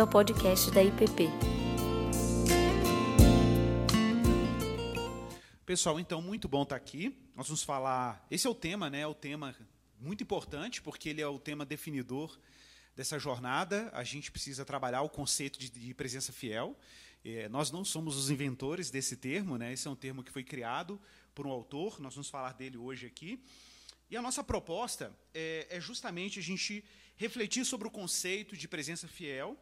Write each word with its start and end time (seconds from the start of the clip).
bem-vindo 0.00 0.02
ao 0.02 0.06
podcast 0.06 0.70
da 0.70 0.82
IPP. 0.82 1.28
Pessoal, 5.66 6.00
então, 6.00 6.22
muito 6.22 6.48
bom 6.48 6.62
estar 6.62 6.76
aqui. 6.76 7.16
Nós 7.36 7.46
vamos 7.46 7.62
falar. 7.62 8.26
Esse 8.30 8.46
é 8.46 8.50
o 8.50 8.54
tema, 8.54 8.88
né? 8.88 9.00
É 9.00 9.06
o 9.06 9.14
tema 9.14 9.54
muito 10.00 10.22
importante, 10.22 10.80
porque 10.80 11.10
ele 11.10 11.20
é 11.20 11.26
o 11.26 11.38
tema 11.38 11.66
definidor 11.66 12.38
dessa 12.96 13.18
jornada. 13.18 13.90
A 13.92 14.02
gente 14.02 14.30
precisa 14.30 14.64
trabalhar 14.64 15.02
o 15.02 15.08
conceito 15.08 15.58
de, 15.58 15.70
de 15.70 15.94
presença 15.94 16.32
fiel. 16.32 16.76
É, 17.24 17.48
nós 17.48 17.70
não 17.70 17.84
somos 17.84 18.16
os 18.16 18.30
inventores 18.30 18.90
desse 18.90 19.16
termo, 19.16 19.58
né? 19.58 19.72
Esse 19.72 19.86
é 19.86 19.90
um 19.90 19.96
termo 19.96 20.22
que 20.22 20.32
foi 20.32 20.44
criado 20.44 21.00
por 21.34 21.46
um 21.46 21.50
autor. 21.50 22.00
Nós 22.00 22.14
vamos 22.14 22.30
falar 22.30 22.54
dele 22.54 22.78
hoje 22.78 23.06
aqui. 23.06 23.42
E 24.10 24.16
a 24.16 24.22
nossa 24.22 24.42
proposta 24.42 25.14
é, 25.34 25.66
é 25.70 25.80
justamente 25.80 26.38
a 26.38 26.42
gente 26.42 26.84
refletir 27.16 27.64
sobre 27.64 27.86
o 27.86 27.90
conceito 27.90 28.56
de 28.56 28.66
presença 28.66 29.06
fiel 29.06 29.58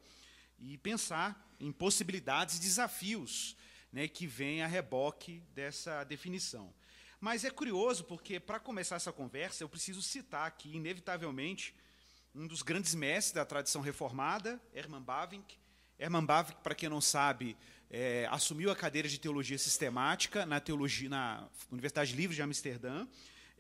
e 0.59 0.77
pensar 0.79 1.49
em 1.61 1.73
possibilidades 1.73 2.57
e 2.57 2.61
desafios 2.61 3.57
né, 3.93 4.07
que 4.09 4.27
vêm 4.27 4.63
a 4.63 4.67
reboque 4.67 5.43
dessa 5.55 6.05
definição. 6.05 6.73
Mas 7.21 7.45
é 7.45 7.51
curioso 7.51 8.05
porque, 8.05 8.39
para 8.39 8.61
começar 8.61 8.97
essa 8.97 9.13
conversa, 9.13 9.65
eu 9.65 9.69
preciso 9.69 10.01
citar 10.01 10.47
aqui, 10.47 10.77
inevitavelmente, 10.77 11.75
um 12.35 12.47
dos 12.47 12.63
grandes 12.63 12.95
mestres 12.95 13.33
da 13.33 13.45
tradição 13.45 13.81
reformada, 13.83 14.61
Hermann 14.73 15.03
Bavinck. 15.03 15.59
Hermann 15.99 16.25
Bavinck, 16.25 16.61
para 16.63 16.77
quem 16.77 16.89
não 16.89 17.01
sabe, 17.01 17.57
é, 17.91 18.29
assumiu 18.31 18.71
a 18.71 18.77
cadeira 18.77 19.09
de 19.09 19.19
teologia 19.19 19.59
sistemática 19.59 20.47
na, 20.47 20.61
teologia, 20.61 21.09
na 21.09 21.49
Universidade 21.73 22.15
Livre 22.15 22.37
de 22.37 22.43
Amsterdã 22.43 23.07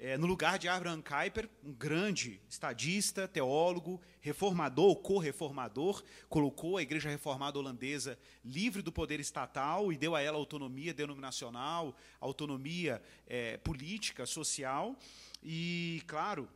é, 0.00 0.16
no 0.16 0.28
lugar 0.28 0.60
de 0.60 0.68
Abraham 0.68 1.02
Kuyper, 1.02 1.48
um 1.64 1.72
grande 1.72 2.40
estadista, 2.48 3.26
teólogo, 3.26 4.00
reformador, 4.20 4.94
co-reformador, 4.96 6.04
colocou 6.28 6.76
a 6.76 6.82
Igreja 6.82 7.08
Reformada 7.08 7.58
Holandesa 7.58 8.16
livre 8.44 8.80
do 8.80 8.92
poder 8.92 9.18
estatal 9.18 9.92
e 9.92 9.96
deu 9.96 10.14
a 10.14 10.20
ela 10.20 10.38
autonomia 10.38 10.94
denominacional, 10.94 11.96
autonomia 12.20 13.02
é, 13.26 13.56
política, 13.56 14.24
social. 14.24 14.96
E, 15.42 16.00
claro, 16.06 16.48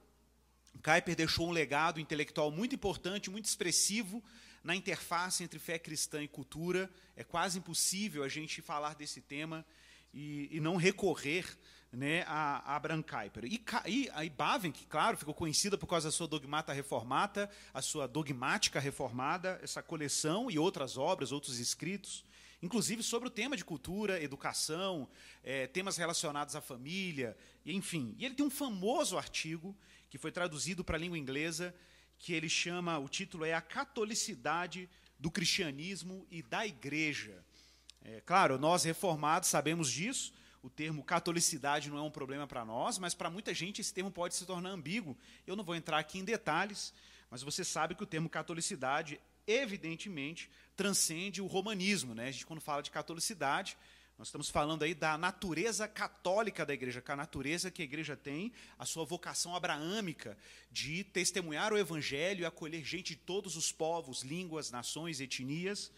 Kuyper 0.80 1.16
deixou 1.16 1.48
um 1.48 1.52
legado 1.52 1.98
intelectual 1.98 2.52
muito 2.52 2.76
importante, 2.76 3.28
muito 3.28 3.46
expressivo 3.46 4.22
na 4.62 4.76
interface 4.76 5.42
entre 5.42 5.58
fé 5.58 5.80
cristã 5.80 6.22
e 6.22 6.28
cultura. 6.28 6.88
É 7.16 7.24
quase 7.24 7.58
impossível 7.58 8.22
a 8.22 8.28
gente 8.28 8.62
falar 8.62 8.94
desse 8.94 9.20
tema 9.20 9.66
e, 10.14 10.48
e 10.52 10.60
não 10.60 10.76
recorrer 10.76 11.44
né, 11.92 12.24
a, 12.26 12.74
Abraham 12.74 13.02
Kuyper. 13.02 13.44
E, 13.44 13.62
e 13.86 14.30
Bavinck, 14.30 14.86
claro, 14.86 15.16
ficou 15.16 15.34
conhecida 15.34 15.76
por 15.76 15.86
causa 15.86 16.08
da 16.08 16.12
sua 16.12 16.26
Dogmata 16.26 16.72
Reformata, 16.72 17.50
a 17.74 17.82
sua 17.82 18.08
Dogmática 18.08 18.80
Reformada, 18.80 19.60
essa 19.62 19.82
coleção 19.82 20.50
e 20.50 20.58
outras 20.58 20.96
obras, 20.96 21.32
outros 21.32 21.58
escritos, 21.58 22.24
inclusive 22.62 23.02
sobre 23.02 23.28
o 23.28 23.30
tema 23.30 23.56
de 23.56 23.64
cultura, 23.64 24.22
educação, 24.22 25.08
é, 25.44 25.66
temas 25.66 25.96
relacionados 25.96 26.56
à 26.56 26.60
família, 26.60 27.36
enfim. 27.66 28.14
E 28.18 28.24
ele 28.24 28.34
tem 28.34 28.46
um 28.46 28.50
famoso 28.50 29.18
artigo 29.18 29.76
que 30.08 30.16
foi 30.16 30.32
traduzido 30.32 30.82
para 30.82 30.96
a 30.96 31.00
língua 31.00 31.18
inglesa, 31.18 31.74
que 32.18 32.32
ele 32.32 32.48
chama, 32.48 32.98
o 32.98 33.08
título 33.08 33.44
é 33.44 33.52
A 33.52 33.60
Catolicidade 33.60 34.88
do 35.18 35.30
Cristianismo 35.30 36.26
e 36.30 36.42
da 36.42 36.66
Igreja. 36.66 37.44
É, 38.04 38.20
claro, 38.20 38.58
nós 38.58 38.84
reformados 38.84 39.48
sabemos 39.48 39.90
disso, 39.90 40.32
o 40.62 40.70
termo 40.70 41.02
catolicidade 41.02 41.90
não 41.90 41.98
é 41.98 42.02
um 42.02 42.10
problema 42.10 42.46
para 42.46 42.64
nós, 42.64 42.96
mas 42.96 43.14
para 43.14 43.28
muita 43.28 43.52
gente 43.52 43.80
esse 43.80 43.92
termo 43.92 44.10
pode 44.10 44.34
se 44.34 44.46
tornar 44.46 44.70
ambíguo. 44.70 45.18
Eu 45.46 45.56
não 45.56 45.64
vou 45.64 45.74
entrar 45.74 45.98
aqui 45.98 46.18
em 46.20 46.24
detalhes, 46.24 46.94
mas 47.28 47.42
você 47.42 47.64
sabe 47.64 47.96
que 47.96 48.02
o 48.02 48.06
termo 48.06 48.28
catolicidade, 48.28 49.20
evidentemente, 49.46 50.48
transcende 50.76 51.42
o 51.42 51.46
romanismo. 51.46 52.14
Né? 52.14 52.28
A 52.28 52.30
gente, 52.30 52.46
quando 52.46 52.60
fala 52.60 52.80
de 52.80 52.92
catolicidade, 52.92 53.76
nós 54.16 54.28
estamos 54.28 54.50
falando 54.50 54.84
aí 54.84 54.94
da 54.94 55.18
natureza 55.18 55.88
católica 55.88 56.64
da 56.64 56.72
igreja, 56.72 57.02
é 57.04 57.12
a 57.12 57.16
natureza 57.16 57.70
que 57.70 57.82
a 57.82 57.84
igreja 57.84 58.16
tem, 58.16 58.52
a 58.78 58.84
sua 58.84 59.04
vocação 59.04 59.56
abraâmica 59.56 60.38
de 60.70 61.02
testemunhar 61.02 61.72
o 61.72 61.78
evangelho 61.78 62.42
e 62.42 62.46
acolher 62.46 62.84
gente 62.84 63.16
de 63.16 63.16
todos 63.16 63.56
os 63.56 63.72
povos, 63.72 64.22
línguas, 64.22 64.70
nações, 64.70 65.20
etnias. 65.20 65.90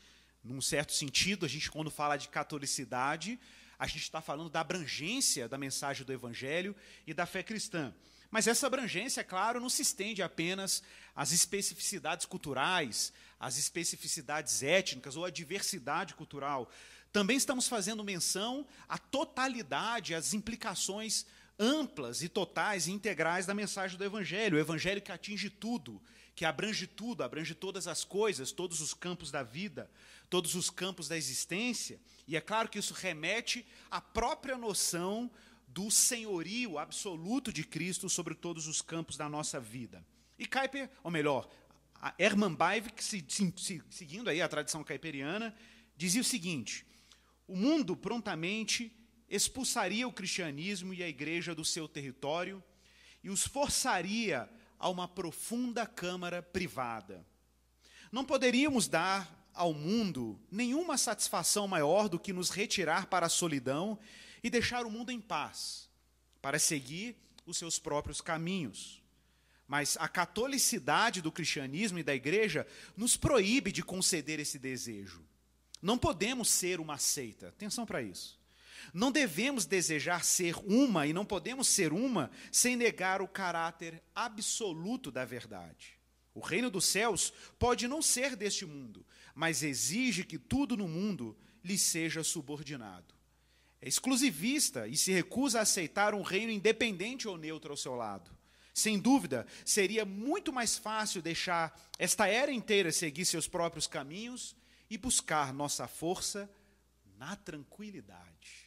Num 0.42 0.62
certo 0.62 0.94
sentido, 0.94 1.44
a 1.44 1.48
gente, 1.48 1.70
quando 1.70 1.91
fala 1.91 2.16
de 2.16 2.28
catolicidade, 2.28 3.38
a 3.78 3.86
gente 3.86 4.02
está 4.02 4.20
falando 4.20 4.50
da 4.50 4.60
abrangência 4.60 5.48
da 5.48 5.58
mensagem 5.58 6.04
do 6.04 6.12
Evangelho 6.12 6.74
e 7.06 7.14
da 7.14 7.26
fé 7.26 7.42
cristã. 7.42 7.94
Mas 8.30 8.48
essa 8.48 8.66
abrangência, 8.66 9.20
é 9.20 9.24
claro, 9.24 9.60
não 9.60 9.70
se 9.70 9.82
estende 9.82 10.22
apenas 10.22 10.82
às 11.14 11.30
especificidades 11.30 12.26
culturais, 12.26 13.12
às 13.38 13.58
especificidades 13.58 14.62
étnicas 14.62 15.16
ou 15.16 15.24
à 15.24 15.30
diversidade 15.30 16.14
cultural. 16.14 16.68
Também 17.12 17.36
estamos 17.36 17.68
fazendo 17.68 18.02
menção 18.02 18.66
à 18.88 18.98
totalidade, 18.98 20.16
às 20.16 20.34
implicações 20.34 21.24
amplas 21.58 22.22
e 22.22 22.28
totais 22.28 22.88
e 22.88 22.92
integrais 22.92 23.46
da 23.46 23.54
mensagem 23.54 23.96
do 23.96 24.04
Evangelho. 24.04 24.56
O 24.56 24.60
Evangelho 24.60 25.00
que 25.00 25.12
atinge 25.12 25.48
tudo, 25.48 26.02
que 26.34 26.44
abrange 26.44 26.86
tudo, 26.86 27.22
abrange 27.22 27.54
todas 27.54 27.86
as 27.86 28.04
coisas, 28.04 28.50
todos 28.50 28.80
os 28.80 28.92
campos 28.92 29.30
da 29.30 29.42
vida, 29.42 29.90
todos 30.28 30.54
os 30.54 30.68
campos 30.68 31.06
da 31.06 31.16
existência. 31.16 32.00
E 32.26 32.36
é 32.36 32.40
claro 32.40 32.68
que 32.68 32.78
isso 32.78 32.92
remete 32.92 33.66
à 33.90 34.00
própria 34.00 34.56
noção 34.56 35.30
do 35.68 35.90
senhorio 35.90 36.78
absoluto 36.78 37.52
de 37.52 37.64
Cristo 37.64 38.08
sobre 38.08 38.34
todos 38.34 38.66
os 38.66 38.82
campos 38.82 39.16
da 39.16 39.28
nossa 39.28 39.60
vida. 39.60 40.04
E 40.38 40.46
Kuyper, 40.46 40.90
ou 41.02 41.10
melhor, 41.10 41.48
Hermann 42.18 42.54
Bavinck, 42.54 43.02
seguindo 43.90 44.28
aí 44.28 44.42
a 44.42 44.48
tradição 44.48 44.82
caiperiana, 44.82 45.54
dizia 45.96 46.20
o 46.20 46.24
seguinte: 46.24 46.84
o 47.46 47.56
mundo 47.56 47.96
prontamente 47.96 48.92
expulsaria 49.28 50.06
o 50.06 50.12
cristianismo 50.12 50.92
e 50.92 51.02
a 51.02 51.08
igreja 51.08 51.54
do 51.54 51.64
seu 51.64 51.88
território 51.88 52.62
e 53.22 53.30
os 53.30 53.46
forçaria 53.46 54.48
a 54.84 54.90
uma 54.90 55.08
profunda 55.08 55.86
câmara 55.86 56.42
privada. 56.42 57.24
Não 58.12 58.22
poderíamos 58.22 58.86
dar 58.86 59.48
ao 59.54 59.72
mundo 59.72 60.38
nenhuma 60.52 60.98
satisfação 60.98 61.66
maior 61.66 62.06
do 62.06 62.18
que 62.18 62.34
nos 62.34 62.50
retirar 62.50 63.06
para 63.06 63.24
a 63.24 63.30
solidão 63.30 63.98
e 64.42 64.50
deixar 64.50 64.84
o 64.84 64.90
mundo 64.90 65.10
em 65.10 65.22
paz, 65.22 65.88
para 66.42 66.58
seguir 66.58 67.16
os 67.46 67.56
seus 67.56 67.78
próprios 67.78 68.20
caminhos. 68.20 69.02
Mas 69.66 69.96
a 69.98 70.06
catolicidade 70.06 71.22
do 71.22 71.32
cristianismo 71.32 71.98
e 71.98 72.02
da 72.02 72.14
igreja 72.14 72.66
nos 72.94 73.16
proíbe 73.16 73.72
de 73.72 73.82
conceder 73.82 74.38
esse 74.38 74.58
desejo. 74.58 75.24
Não 75.80 75.96
podemos 75.96 76.50
ser 76.50 76.78
uma 76.78 76.98
seita, 76.98 77.48
atenção 77.48 77.86
para 77.86 78.02
isso. 78.02 78.38
Não 78.92 79.10
devemos 79.10 79.66
desejar 79.66 80.24
ser 80.24 80.56
uma 80.64 81.06
e 81.06 81.12
não 81.12 81.24
podemos 81.24 81.68
ser 81.68 81.92
uma 81.92 82.30
sem 82.52 82.76
negar 82.76 83.22
o 83.22 83.28
caráter 83.28 84.02
absoluto 84.14 85.10
da 85.10 85.24
verdade. 85.24 85.98
O 86.34 86.40
reino 86.40 86.70
dos 86.70 86.86
céus 86.86 87.32
pode 87.58 87.86
não 87.86 88.02
ser 88.02 88.34
deste 88.34 88.66
mundo, 88.66 89.06
mas 89.34 89.62
exige 89.62 90.24
que 90.24 90.38
tudo 90.38 90.76
no 90.76 90.88
mundo 90.88 91.36
lhe 91.62 91.78
seja 91.78 92.24
subordinado. 92.24 93.14
É 93.80 93.88
exclusivista 93.88 94.88
e 94.88 94.96
se 94.96 95.12
recusa 95.12 95.58
a 95.58 95.62
aceitar 95.62 96.14
um 96.14 96.22
reino 96.22 96.50
independente 96.50 97.28
ou 97.28 97.36
neutro 97.36 97.70
ao 97.70 97.76
seu 97.76 97.94
lado. 97.94 98.30
Sem 98.72 98.98
dúvida, 98.98 99.46
seria 99.64 100.04
muito 100.04 100.52
mais 100.52 100.76
fácil 100.76 101.22
deixar 101.22 101.78
esta 101.96 102.26
era 102.26 102.50
inteira 102.50 102.90
seguir 102.90 103.24
seus 103.24 103.46
próprios 103.46 103.86
caminhos 103.86 104.56
e 104.90 104.98
buscar 104.98 105.52
nossa 105.54 105.86
força 105.86 106.50
na 107.16 107.36
tranquilidade. 107.36 108.63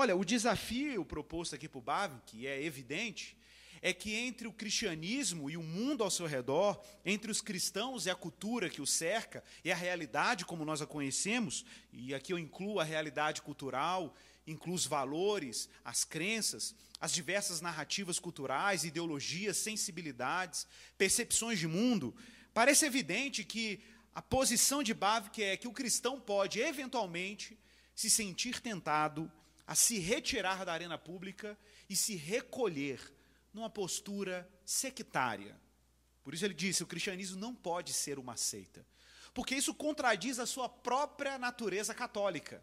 Olha, 0.00 0.16
o 0.16 0.24
desafio 0.24 1.04
proposto 1.04 1.54
aqui 1.54 1.68
por 1.68 1.82
Bavin, 1.82 2.18
que 2.24 2.46
é 2.46 2.64
evidente, 2.64 3.36
é 3.82 3.92
que 3.92 4.14
entre 4.14 4.48
o 4.48 4.52
cristianismo 4.52 5.50
e 5.50 5.58
o 5.58 5.62
mundo 5.62 6.02
ao 6.02 6.10
seu 6.10 6.24
redor, 6.24 6.82
entre 7.04 7.30
os 7.30 7.42
cristãos 7.42 8.06
e 8.06 8.10
a 8.10 8.14
cultura 8.14 8.70
que 8.70 8.80
o 8.80 8.86
cerca, 8.86 9.44
e 9.62 9.70
a 9.70 9.76
realidade 9.76 10.46
como 10.46 10.64
nós 10.64 10.80
a 10.80 10.86
conhecemos, 10.86 11.66
e 11.92 12.14
aqui 12.14 12.32
eu 12.32 12.38
incluo 12.38 12.80
a 12.80 12.82
realidade 12.82 13.42
cultural, 13.42 14.16
incluo 14.46 14.74
os 14.74 14.86
valores, 14.86 15.68
as 15.84 16.02
crenças, 16.02 16.74
as 16.98 17.12
diversas 17.12 17.60
narrativas 17.60 18.18
culturais, 18.18 18.84
ideologias, 18.84 19.58
sensibilidades, 19.58 20.66
percepções 20.96 21.58
de 21.58 21.68
mundo, 21.68 22.16
parece 22.54 22.86
evidente 22.86 23.44
que 23.44 23.82
a 24.14 24.22
posição 24.22 24.82
de 24.82 24.94
Bavinck 24.94 25.42
é 25.42 25.58
que 25.58 25.68
o 25.68 25.72
cristão 25.74 26.18
pode, 26.18 26.58
eventualmente, 26.58 27.54
se 27.94 28.08
sentir 28.08 28.62
tentado 28.62 29.30
a 29.70 29.74
se 29.76 30.00
retirar 30.00 30.64
da 30.64 30.72
arena 30.72 30.98
pública 30.98 31.56
e 31.88 31.94
se 31.94 32.16
recolher 32.16 33.00
numa 33.54 33.70
postura 33.70 34.50
sectária. 34.64 35.56
Por 36.24 36.34
isso 36.34 36.44
ele 36.44 36.54
disse: 36.54 36.82
o 36.82 36.88
cristianismo 36.88 37.38
não 37.38 37.54
pode 37.54 37.92
ser 37.92 38.18
uma 38.18 38.36
seita, 38.36 38.84
porque 39.32 39.54
isso 39.54 39.72
contradiz 39.72 40.40
a 40.40 40.46
sua 40.46 40.68
própria 40.68 41.38
natureza 41.38 41.94
católica. 41.94 42.60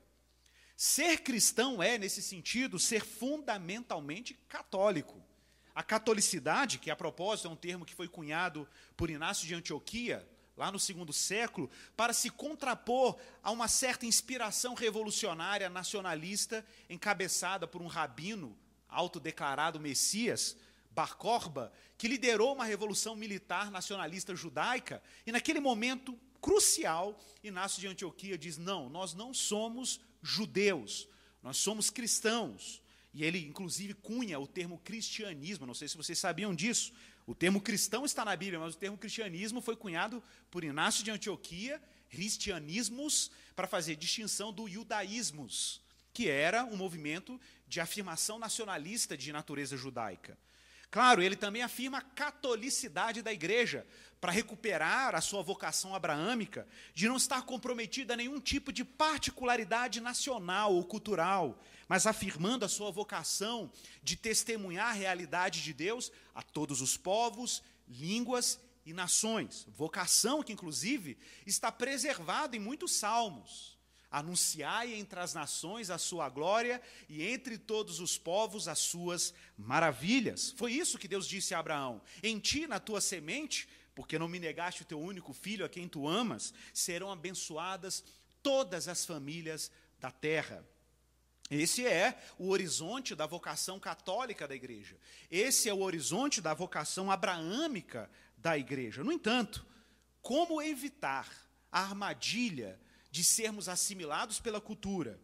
Ser 0.75 1.19
cristão 1.19 1.81
é, 1.81 1.98
nesse 1.98 2.21
sentido, 2.21 2.77
ser 2.77 3.06
fundamentalmente 3.06 4.33
católico. 4.50 5.24
A 5.74 5.83
catolicidade, 5.83 6.77
que 6.77 6.92
a 6.92 6.95
propósito 6.95 7.48
é 7.48 7.51
um 7.51 7.56
termo 7.56 7.86
que 7.86 7.95
foi 7.95 8.10
cunhado 8.10 8.68
por 8.98 9.10
Inácio 9.10 9.48
de 9.48 9.56
Antioquia, 9.56 10.27
lá 10.57 10.71
no 10.71 10.80
segundo 10.80 11.13
século, 11.13 11.69
para 11.95 12.12
se 12.12 12.31
contrapor 12.31 13.15
a 13.44 13.51
uma 13.51 13.68
certa 13.68 14.06
inspiração 14.06 14.74
revolucionária 14.74 15.69
nacionalista 15.69 16.65
encabeçada 16.89 17.68
por 17.68 17.81
um 17.81 17.88
rabino 17.88 18.57
autodeclarado 18.89 19.80
Messias, 19.80 20.57
Bar 20.89 21.15
que 21.95 22.07
liderou 22.07 22.56
uma 22.56 22.65
revolução 22.65 23.15
militar 23.15 23.69
nacionalista 23.69 24.36
judaica, 24.36 25.01
e 25.27 25.31
naquele 25.31 25.59
momento 25.59 26.18
crucial, 26.42 27.19
Inácio 27.44 27.80
de 27.80 27.88
Antioquia 27.88 28.38
diz: 28.38 28.57
não, 28.57 28.89
nós 28.89 29.13
não 29.13 29.31
somos 29.33 30.00
judeus, 30.24 31.07
nós 31.44 31.57
somos 31.57 31.92
cristãos. 31.92 32.81
E 33.17 33.23
ele, 33.23 33.47
inclusive, 33.47 33.95
cunha 33.95 34.39
o 34.39 34.45
termo 34.45 34.77
cristianismo, 34.77 35.65
não 35.65 35.73
sei 35.73 35.87
se 35.87 35.97
vocês 35.97 36.19
sabiam 36.19 36.53
disso. 36.53 36.93
O 37.25 37.33
termo 37.33 37.59
cristão 37.59 38.05
está 38.05 38.23
na 38.23 38.35
Bíblia, 38.35 38.59
mas 38.59 38.75
o 38.75 38.77
termo 38.77 38.95
cristianismo 38.95 39.59
foi 39.59 39.75
cunhado 39.75 40.21
por 40.51 40.63
Inácio 40.63 41.03
de 41.03 41.09
Antioquia, 41.09 41.81
cristianismos, 42.11 43.31
para 43.55 43.65
fazer 43.65 43.95
distinção 43.95 44.53
do 44.53 44.69
judaísmos, 44.69 45.81
que 46.13 46.29
era 46.29 46.63
um 46.63 46.77
movimento 46.77 47.41
de 47.67 47.79
afirmação 47.79 48.37
nacionalista 48.37 49.17
de 49.17 49.33
natureza 49.33 49.75
judaica. 49.75 50.37
Claro, 50.89 51.22
ele 51.22 51.36
também 51.36 51.62
afirma 51.62 51.98
a 51.98 52.01
catolicidade 52.01 53.22
da 53.22 53.34
igreja, 53.34 53.86
para 54.19 54.31
recuperar 54.31 55.13
a 55.13 55.22
sua 55.22 55.44
vocação 55.44 55.94
abraâmica, 55.94 56.68
de 56.94 57.07
não 57.07 57.18
estar 57.18 57.44
comprometida 57.44 58.13
a 58.13 58.18
nenhum 58.18 58.39
tipo 58.39 58.74
de 58.74 58.84
particularidade 58.84 60.01
nacional 60.01 60.74
ou 60.74 60.84
cultural, 60.84 61.62
mas 61.88 62.07
afirmando 62.07 62.66
a 62.66 62.69
sua 62.69 62.92
vocação 62.92 63.72
de 64.01 64.16
testemunhar 64.16 64.89
a 64.89 64.94
realidade 64.94 65.62
de 65.62 65.72
Deus 65.72 66.12
a 66.34 66.42
todos 66.42 66.81
os 66.81 66.98
povos, 66.98 67.63
línguas 67.88 68.60
e 68.86 68.92
nações. 68.92 69.68
Vocação 69.69 70.42
que, 70.42 70.54
inclusive, 70.54 71.18
está 71.45 71.72
preservada 71.72 72.56
em 72.56 72.60
muitos 72.60 72.94
salmos. 72.94 73.76
Anunciai 74.09 74.94
entre 74.94 75.19
as 75.19 75.33
nações 75.33 75.89
a 75.89 75.98
sua 75.98 76.30
glória 76.30 76.81
e 77.09 77.27
entre 77.27 77.57
todos 77.57 78.00
os 78.00 78.18
povos 78.18 78.68
as 78.68 78.80
suas 78.80 79.33
maravilhas. 79.57 80.51
Foi 80.51 80.71
isso 80.71 80.98
que 80.98 81.07
Deus 81.07 81.27
disse 81.27 81.54
a 81.54 81.59
Abraão: 81.59 82.01
Em 82.24 82.39
ti, 82.39 82.68
na 82.68 82.80
tua 82.80 83.01
semente, 83.01 83.68
porque 83.94 84.18
não 84.18 84.27
me 84.27 84.39
negaste 84.39 84.83
o 84.83 84.86
teu 84.86 85.00
único 85.00 85.33
filho 85.33 85.65
a 85.65 85.69
quem 85.69 85.88
tu 85.88 86.07
amas, 86.07 86.54
serão 86.74 87.12
abençoadas 87.12 88.04
todas 88.42 88.88
as 88.88 89.06
famílias 89.06 89.71
da 90.00 90.12
terra. 90.12 90.65
Esse 91.50 91.86
é 91.86 92.18
o 92.38 92.50
horizonte 92.50 93.15
da 93.15 93.25
vocação 93.25 93.80
católica 93.80 94.48
da 94.48 94.56
igreja. 94.56 94.98
Esse 95.31 95.69
é 95.69 95.74
o 95.74 95.80
horizonte 95.80 96.42
da 96.42 96.53
vocação 96.53 97.10
abraâmica 97.10 98.10
da 98.38 98.57
igreja. 98.57 99.03
No 99.03 99.12
entanto, 99.12 99.65
como 100.21 100.62
evitar 100.62 101.30
a 101.71 101.81
armadilha 101.81 102.80
de 103.17 103.23
sermos 103.23 103.67
assimilados 103.67 104.39
pela 104.39 104.61
cultura. 104.61 105.19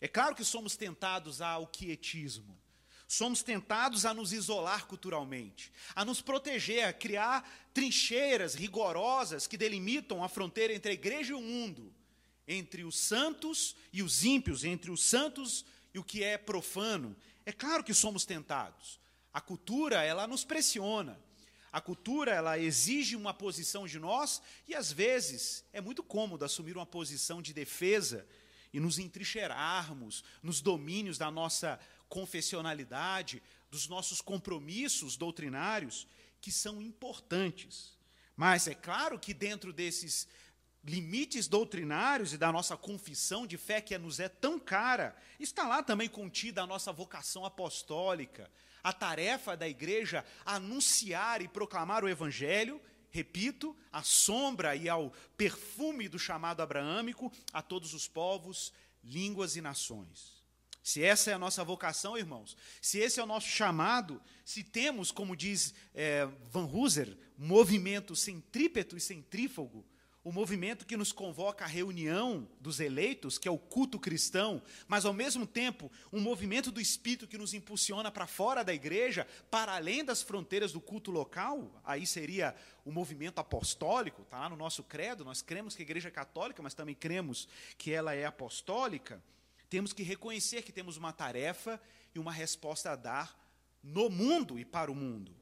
É 0.00 0.08
claro 0.08 0.34
que 0.34 0.42
somos 0.42 0.76
tentados 0.76 1.40
ao 1.40 1.68
quietismo. 1.68 2.58
Somos 3.06 3.44
tentados 3.44 4.04
a 4.04 4.12
nos 4.12 4.32
isolar 4.32 4.86
culturalmente, 4.86 5.72
a 5.94 6.04
nos 6.04 6.20
proteger, 6.20 6.84
a 6.84 6.92
criar 6.92 7.48
trincheiras 7.72 8.56
rigorosas 8.56 9.46
que 9.46 9.56
delimitam 9.56 10.22
a 10.24 10.28
fronteira 10.28 10.74
entre 10.74 10.90
a 10.90 10.94
igreja 10.94 11.30
e 11.30 11.34
o 11.36 11.40
mundo, 11.40 11.94
entre 12.46 12.82
os 12.82 12.98
santos 12.98 13.76
e 13.92 14.02
os 14.02 14.24
ímpios, 14.24 14.64
entre 14.64 14.90
os 14.90 15.04
santos 15.04 15.64
e 15.94 15.98
o 16.00 16.04
que 16.04 16.24
é 16.24 16.36
profano. 16.36 17.16
É 17.46 17.52
claro 17.52 17.84
que 17.84 17.94
somos 17.94 18.26
tentados. 18.26 18.98
A 19.32 19.40
cultura, 19.40 20.02
ela 20.02 20.26
nos 20.26 20.42
pressiona. 20.42 21.16
A 21.72 21.80
cultura, 21.80 22.32
ela 22.32 22.58
exige 22.58 23.14
uma 23.14 23.34
posição 23.34 23.86
de 23.86 23.98
nós 23.98 24.40
e 24.66 24.74
às 24.74 24.90
vezes 24.90 25.64
é 25.72 25.80
muito 25.80 26.02
cômodo 26.02 26.44
assumir 26.44 26.76
uma 26.76 26.86
posição 26.86 27.42
de 27.42 27.52
defesa 27.52 28.26
e 28.72 28.80
nos 28.80 28.98
entrincheirarmos 28.98 30.24
nos 30.42 30.60
domínios 30.60 31.18
da 31.18 31.30
nossa 31.30 31.78
confessionalidade, 32.08 33.42
dos 33.70 33.86
nossos 33.86 34.20
compromissos 34.20 35.16
doutrinários, 35.16 36.06
que 36.40 36.50
são 36.50 36.80
importantes. 36.80 37.96
Mas 38.36 38.66
é 38.66 38.74
claro 38.74 39.18
que 39.18 39.34
dentro 39.34 39.72
desses 39.72 40.26
limites 40.84 41.48
doutrinários 41.48 42.32
e 42.32 42.38
da 42.38 42.50
nossa 42.52 42.76
confissão 42.76 43.46
de 43.46 43.58
fé 43.58 43.80
que 43.80 43.96
nos 43.98 44.20
é 44.20 44.28
tão 44.28 44.58
cara, 44.58 45.16
está 45.38 45.66
lá 45.66 45.82
também 45.82 46.08
contida 46.08 46.62
a 46.62 46.66
nossa 46.66 46.92
vocação 46.92 47.44
apostólica, 47.44 48.50
a 48.82 48.92
tarefa 48.92 49.56
da 49.56 49.68
igreja 49.68 50.24
anunciar 50.44 51.42
e 51.42 51.48
proclamar 51.48 52.04
o 52.04 52.08
evangelho, 52.08 52.80
repito, 53.10 53.76
à 53.92 54.02
sombra 54.02 54.76
e 54.76 54.88
ao 54.88 55.12
perfume 55.36 56.08
do 56.08 56.18
chamado 56.18 56.60
abraâmico 56.60 57.32
a 57.52 57.62
todos 57.62 57.94
os 57.94 58.06
povos, 58.06 58.72
línguas 59.02 59.56
e 59.56 59.60
nações. 59.60 60.38
Se 60.82 61.02
essa 61.04 61.30
é 61.30 61.34
a 61.34 61.38
nossa 61.38 61.62
vocação, 61.62 62.16
irmãos, 62.16 62.56
se 62.80 62.98
esse 62.98 63.20
é 63.20 63.22
o 63.22 63.26
nosso 63.26 63.48
chamado, 63.48 64.22
se 64.44 64.64
temos, 64.64 65.10
como 65.10 65.36
diz 65.36 65.74
é, 65.94 66.26
Van 66.50 66.64
Hooser, 66.64 67.14
movimento 67.36 68.16
centrípeto 68.16 68.96
e 68.96 69.00
centrífugo, 69.00 69.84
o 70.28 70.32
movimento 70.32 70.84
que 70.84 70.94
nos 70.94 71.10
convoca 71.10 71.64
à 71.64 71.66
reunião 71.66 72.46
dos 72.60 72.80
eleitos, 72.80 73.38
que 73.38 73.48
é 73.48 73.50
o 73.50 73.56
culto 73.56 73.98
cristão, 73.98 74.60
mas 74.86 75.06
ao 75.06 75.12
mesmo 75.14 75.46
tempo 75.46 75.90
um 76.12 76.20
movimento 76.20 76.70
do 76.70 76.82
Espírito 76.82 77.26
que 77.26 77.38
nos 77.38 77.54
impulsiona 77.54 78.10
para 78.10 78.26
fora 78.26 78.62
da 78.62 78.74
igreja, 78.74 79.26
para 79.50 79.74
além 79.74 80.04
das 80.04 80.20
fronteiras 80.20 80.70
do 80.70 80.82
culto 80.82 81.10
local, 81.10 81.80
aí 81.82 82.06
seria 82.06 82.54
o 82.84 82.92
movimento 82.92 83.38
apostólico, 83.38 84.20
está 84.20 84.40
lá 84.40 84.50
no 84.50 84.56
nosso 84.56 84.82
credo, 84.82 85.24
nós 85.24 85.40
cremos 85.40 85.74
que 85.74 85.80
a 85.80 85.86
igreja 85.86 86.08
é 86.08 86.10
católica, 86.10 86.62
mas 86.62 86.74
também 86.74 86.94
cremos 86.94 87.48
que 87.78 87.90
ela 87.90 88.14
é 88.14 88.26
apostólica. 88.26 89.24
Temos 89.70 89.94
que 89.94 90.02
reconhecer 90.02 90.60
que 90.60 90.72
temos 90.72 90.98
uma 90.98 91.10
tarefa 91.10 91.80
e 92.14 92.18
uma 92.18 92.32
resposta 92.32 92.90
a 92.90 92.96
dar 92.96 93.34
no 93.82 94.10
mundo 94.10 94.58
e 94.58 94.64
para 94.66 94.92
o 94.92 94.94
mundo. 94.94 95.34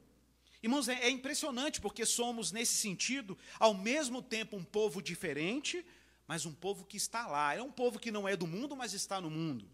Irmãos, 0.61 0.87
é, 0.87 0.93
é 1.05 1.09
impressionante 1.09 1.79
porque 1.79 2.05
somos, 2.05 2.51
nesse 2.51 2.75
sentido, 2.75 3.37
ao 3.59 3.73
mesmo 3.73 4.21
tempo 4.21 4.55
um 4.55 4.63
povo 4.63 5.01
diferente, 5.01 5.85
mas 6.27 6.45
um 6.45 6.53
povo 6.53 6.85
que 6.85 6.97
está 6.97 7.27
lá. 7.27 7.55
É 7.55 7.61
um 7.61 7.71
povo 7.71 7.99
que 7.99 8.11
não 8.11 8.27
é 8.27 8.35
do 8.35 8.47
mundo, 8.47 8.75
mas 8.75 8.93
está 8.93 9.21
no 9.21 9.29
mundo. 9.29 9.69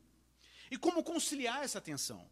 E 0.69 0.77
como 0.77 1.03
conciliar 1.03 1.63
essa 1.63 1.79
tensão? 1.79 2.27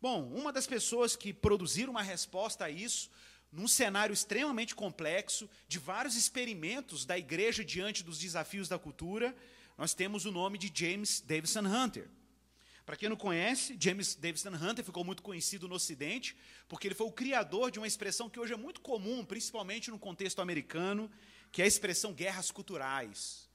Bom, 0.00 0.28
uma 0.32 0.52
das 0.52 0.66
pessoas 0.66 1.16
que 1.16 1.32
produziram 1.32 1.90
uma 1.90 2.02
resposta 2.02 2.64
a 2.64 2.70
isso, 2.70 3.10
num 3.50 3.66
cenário 3.66 4.12
extremamente 4.12 4.74
complexo, 4.74 5.48
de 5.66 5.78
vários 5.78 6.14
experimentos 6.14 7.04
da 7.04 7.18
igreja 7.18 7.64
diante 7.64 8.04
dos 8.04 8.18
desafios 8.18 8.68
da 8.68 8.78
cultura, 8.78 9.34
nós 9.76 9.94
temos 9.94 10.24
o 10.24 10.32
nome 10.32 10.58
de 10.58 10.70
James 10.72 11.20
Davison 11.20 11.66
Hunter. 11.66 12.08
Para 12.88 12.96
quem 12.96 13.10
não 13.10 13.16
conhece, 13.16 13.76
James 13.78 14.14
Davison 14.14 14.48
Hunter 14.48 14.82
ficou 14.82 15.04
muito 15.04 15.22
conhecido 15.22 15.68
no 15.68 15.74
Ocidente, 15.74 16.34
porque 16.66 16.88
ele 16.88 16.94
foi 16.94 17.06
o 17.06 17.12
criador 17.12 17.70
de 17.70 17.78
uma 17.78 17.86
expressão 17.86 18.30
que 18.30 18.40
hoje 18.40 18.54
é 18.54 18.56
muito 18.56 18.80
comum, 18.80 19.22
principalmente 19.26 19.90
no 19.90 19.98
contexto 19.98 20.40
americano, 20.40 21.10
que 21.52 21.60
é 21.60 21.66
a 21.66 21.68
expressão 21.68 22.14
guerras 22.14 22.50
culturais. 22.50 23.46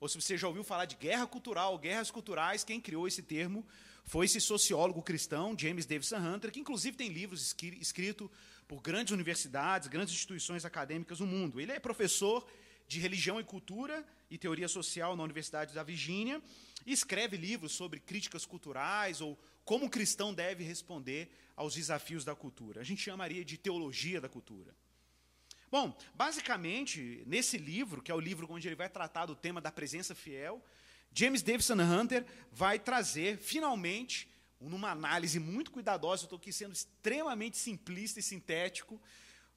Ou 0.00 0.08
se 0.08 0.18
você 0.18 0.38
já 0.38 0.48
ouviu 0.48 0.64
falar 0.64 0.86
de 0.86 0.96
guerra 0.96 1.26
cultural, 1.26 1.76
guerras 1.76 2.10
culturais, 2.10 2.64
quem 2.64 2.80
criou 2.80 3.06
esse 3.06 3.22
termo 3.22 3.62
foi 4.04 4.24
esse 4.24 4.40
sociólogo 4.40 5.02
cristão, 5.02 5.54
James 5.54 5.84
Davison 5.84 6.16
Hunter, 6.16 6.50
que 6.50 6.60
inclusive 6.60 6.96
tem 6.96 7.10
livros 7.10 7.54
escritos 7.78 8.30
por 8.66 8.80
grandes 8.80 9.12
universidades, 9.12 9.86
grandes 9.86 10.14
instituições 10.14 10.64
acadêmicas 10.64 11.20
no 11.20 11.26
mundo. 11.26 11.60
Ele 11.60 11.72
é 11.72 11.78
professor 11.78 12.48
de 12.88 12.98
religião 12.98 13.38
e 13.38 13.44
cultura 13.44 14.04
e 14.30 14.38
teoria 14.38 14.66
social 14.66 15.14
na 15.14 15.22
Universidade 15.22 15.74
da 15.74 15.82
Virgínia 15.82 16.42
e 16.86 16.92
escreve 16.92 17.36
livros 17.36 17.72
sobre 17.72 18.00
críticas 18.00 18.46
culturais 18.46 19.20
ou 19.20 19.38
como 19.64 19.86
o 19.86 19.90
cristão 19.90 20.32
deve 20.32 20.64
responder 20.64 21.30
aos 21.54 21.74
desafios 21.74 22.24
da 22.24 22.34
cultura. 22.34 22.80
A 22.80 22.84
gente 22.84 23.02
chamaria 23.02 23.44
de 23.44 23.58
teologia 23.58 24.20
da 24.20 24.28
cultura. 24.28 24.74
Bom, 25.70 25.94
basicamente, 26.14 27.22
nesse 27.26 27.58
livro, 27.58 28.00
que 28.00 28.10
é 28.10 28.14
o 28.14 28.20
livro 28.20 28.46
onde 28.50 28.66
ele 28.66 28.74
vai 28.74 28.88
tratar 28.88 29.26
do 29.26 29.36
tema 29.36 29.60
da 29.60 29.70
presença 29.70 30.14
fiel, 30.14 30.64
James 31.12 31.42
Davison 31.42 31.74
Hunter 31.74 32.24
vai 32.50 32.78
trazer, 32.78 33.36
finalmente, 33.36 34.30
numa 34.58 34.90
análise 34.90 35.38
muito 35.38 35.70
cuidadosa, 35.70 36.22
eu 36.22 36.26
estou 36.26 36.38
aqui 36.38 36.52
sendo 36.52 36.72
extremamente 36.72 37.58
simplista 37.58 38.18
e 38.18 38.22
sintético, 38.22 39.00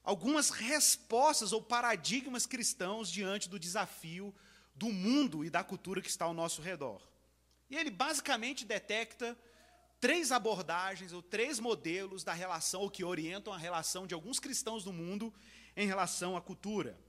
algumas 0.03 0.49
respostas 0.49 1.53
ou 1.53 1.61
paradigmas 1.61 2.45
cristãos 2.45 3.11
diante 3.11 3.49
do 3.49 3.59
desafio 3.59 4.33
do 4.73 4.89
mundo 4.89 5.45
e 5.45 5.49
da 5.49 5.63
cultura 5.63 6.01
que 6.01 6.09
está 6.09 6.25
ao 6.25 6.33
nosso 6.33 6.61
redor. 6.61 7.01
E 7.69 7.75
ele 7.75 7.89
basicamente 7.89 8.65
detecta 8.65 9.37
três 9.99 10.31
abordagens 10.31 11.13
ou 11.13 11.21
três 11.21 11.59
modelos 11.59 12.23
da 12.23 12.33
relação, 12.33 12.81
ou 12.81 12.89
que 12.89 13.03
orientam 13.03 13.53
a 13.53 13.57
relação 13.57 14.07
de 14.07 14.13
alguns 14.13 14.39
cristãos 14.39 14.83
do 14.83 14.91
mundo 14.91 15.33
em 15.77 15.87
relação 15.87 16.35
à 16.35 16.41
cultura. 16.41 16.99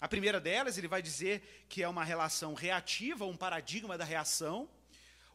A 0.00 0.08
primeira 0.08 0.40
delas, 0.40 0.78
ele 0.78 0.88
vai 0.88 1.02
dizer 1.02 1.66
que 1.68 1.82
é 1.82 1.88
uma 1.88 2.02
relação 2.02 2.54
reativa, 2.54 3.24
um 3.26 3.36
paradigma 3.36 3.96
da 3.96 4.04
reação, 4.04 4.68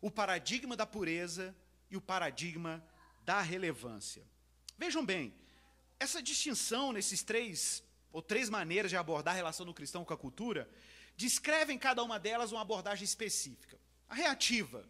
o 0.02 0.12
paradigma 0.12 0.76
da 0.76 0.86
pureza 0.86 1.56
e 1.90 1.96
o 1.96 2.02
paradigma 2.02 2.84
da 3.24 3.42
relevância. 3.42 4.24
Vejam 4.78 5.06
bem, 5.06 5.34
essa 6.00 6.22
distinção 6.22 6.92
nesses 6.92 7.24
três 7.24 7.84
ou 8.12 8.22
três 8.22 8.50
maneiras 8.50 8.90
de 8.90 8.98
abordar 8.98 9.34
a 9.34 9.38
relação 9.38 9.66
do 9.66 9.74
cristão 9.74 10.06
com 10.06 10.14
a 10.14 10.18
cultura, 10.18 10.70
descrevem 11.16 11.78
cada 11.78 12.04
uma 12.04 12.20
delas 12.20 12.52
uma 12.52 12.62
abordagem 12.62 13.04
específica. 13.04 13.80
A 14.08 14.16
reativa, 14.16 14.88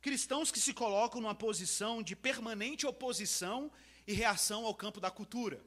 cristãos 0.00 0.50
que 0.50 0.60
se 0.60 0.72
colocam 0.72 1.20
numa 1.20 1.34
posição 1.34 2.02
de 2.02 2.14
permanente 2.14 2.86
oposição 2.86 3.70
e 4.06 4.12
reação 4.12 4.64
ao 4.66 4.74
campo 4.74 5.00
da 5.00 5.10
cultura. 5.10 5.60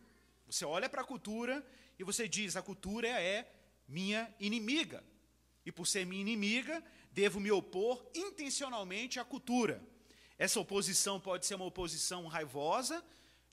Você 0.46 0.63
olha 0.63 0.88
para 0.88 1.01
a 1.01 1.06
cultura 1.06 1.65
e 1.98 2.04
você 2.04 2.27
diz: 2.27 2.56
a 2.56 2.62
cultura 2.62 3.08
é 3.08 3.51
minha 3.88 4.34
inimiga. 4.39 5.04
E 5.65 5.72
por 5.72 5.88
ser 5.88 6.06
minha 6.06 6.22
inimiga, 6.22 6.84
devo 7.12 7.39
me 7.39 7.51
opor 7.51 8.06
intencionalmente 8.13 9.20
à 9.20 9.25
cultura. 9.25 9.82
Essa 10.38 10.60
oposição 10.60 11.20
pode 11.20 11.46
ser 11.46 11.56
uma 11.56 11.65
oposição 11.65 12.27
raivosa, 12.27 13.04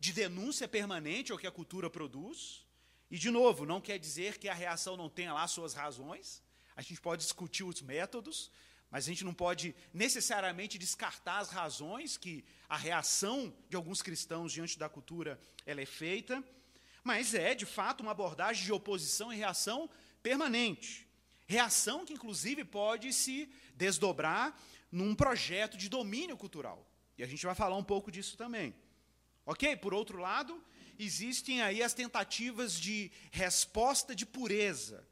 de 0.03 0.13
denúncia 0.13 0.67
permanente 0.67 1.31
ao 1.31 1.39
que 1.39 1.47
a 1.47 1.51
cultura 1.59 1.89
produz. 1.89 2.67
E, 3.09 3.17
de 3.17 3.31
novo, 3.31 3.65
não 3.65 3.81
quer 3.81 4.01
dizer 4.01 4.37
que 4.37 4.49
a 4.49 4.53
reação 4.53 4.97
não 4.97 5.09
tenha 5.09 5.33
lá 5.33 5.47
suas 5.47 5.75
razões. 5.75 6.43
A 6.75 6.83
gente 6.83 7.01
pode 7.01 7.23
discutir 7.23 7.63
os 7.63 7.81
métodos, 7.81 8.51
mas 8.91 9.05
a 9.05 9.09
gente 9.11 9.23
não 9.23 9.33
pode 9.33 9.77
necessariamente 9.95 10.77
descartar 10.77 11.39
as 11.39 11.51
razões 11.51 12.17
que 12.17 12.45
a 12.69 12.77
reação 12.77 13.55
de 13.69 13.77
alguns 13.77 14.03
cristãos 14.03 14.53
diante 14.53 14.77
da 14.77 14.89
cultura 14.89 15.39
ela 15.65 15.81
é 15.81 15.87
feita. 15.87 16.43
Mas 17.05 17.33
é, 17.33 17.55
de 17.55 17.65
fato, 17.65 18.01
uma 18.01 18.11
abordagem 18.11 18.65
de 18.65 18.73
oposição 18.73 19.33
e 19.33 19.37
reação 19.37 19.89
permanente. 20.21 21.07
Reação 21.47 22.05
que, 22.05 22.15
inclusive, 22.15 22.65
pode 22.65 23.13
se 23.13 23.49
desdobrar 23.77 24.61
num 24.91 25.15
projeto 25.15 25.77
de 25.77 25.89
domínio 25.89 26.37
cultural. 26.37 26.85
E 27.17 27.23
a 27.23 27.27
gente 27.29 27.47
vai 27.47 27.55
falar 27.55 27.77
um 27.77 27.85
pouco 27.85 28.11
disso 28.11 28.37
também. 28.37 28.75
Ok? 29.45 29.77
Por 29.77 29.93
outro 29.93 30.19
lado, 30.19 30.63
existem 30.99 31.63
aí 31.63 31.83
as 31.83 31.95
tentativas 31.95 32.79
de 32.79 33.11
resposta 33.31 34.15
de 34.15 34.25
pureza, 34.25 35.07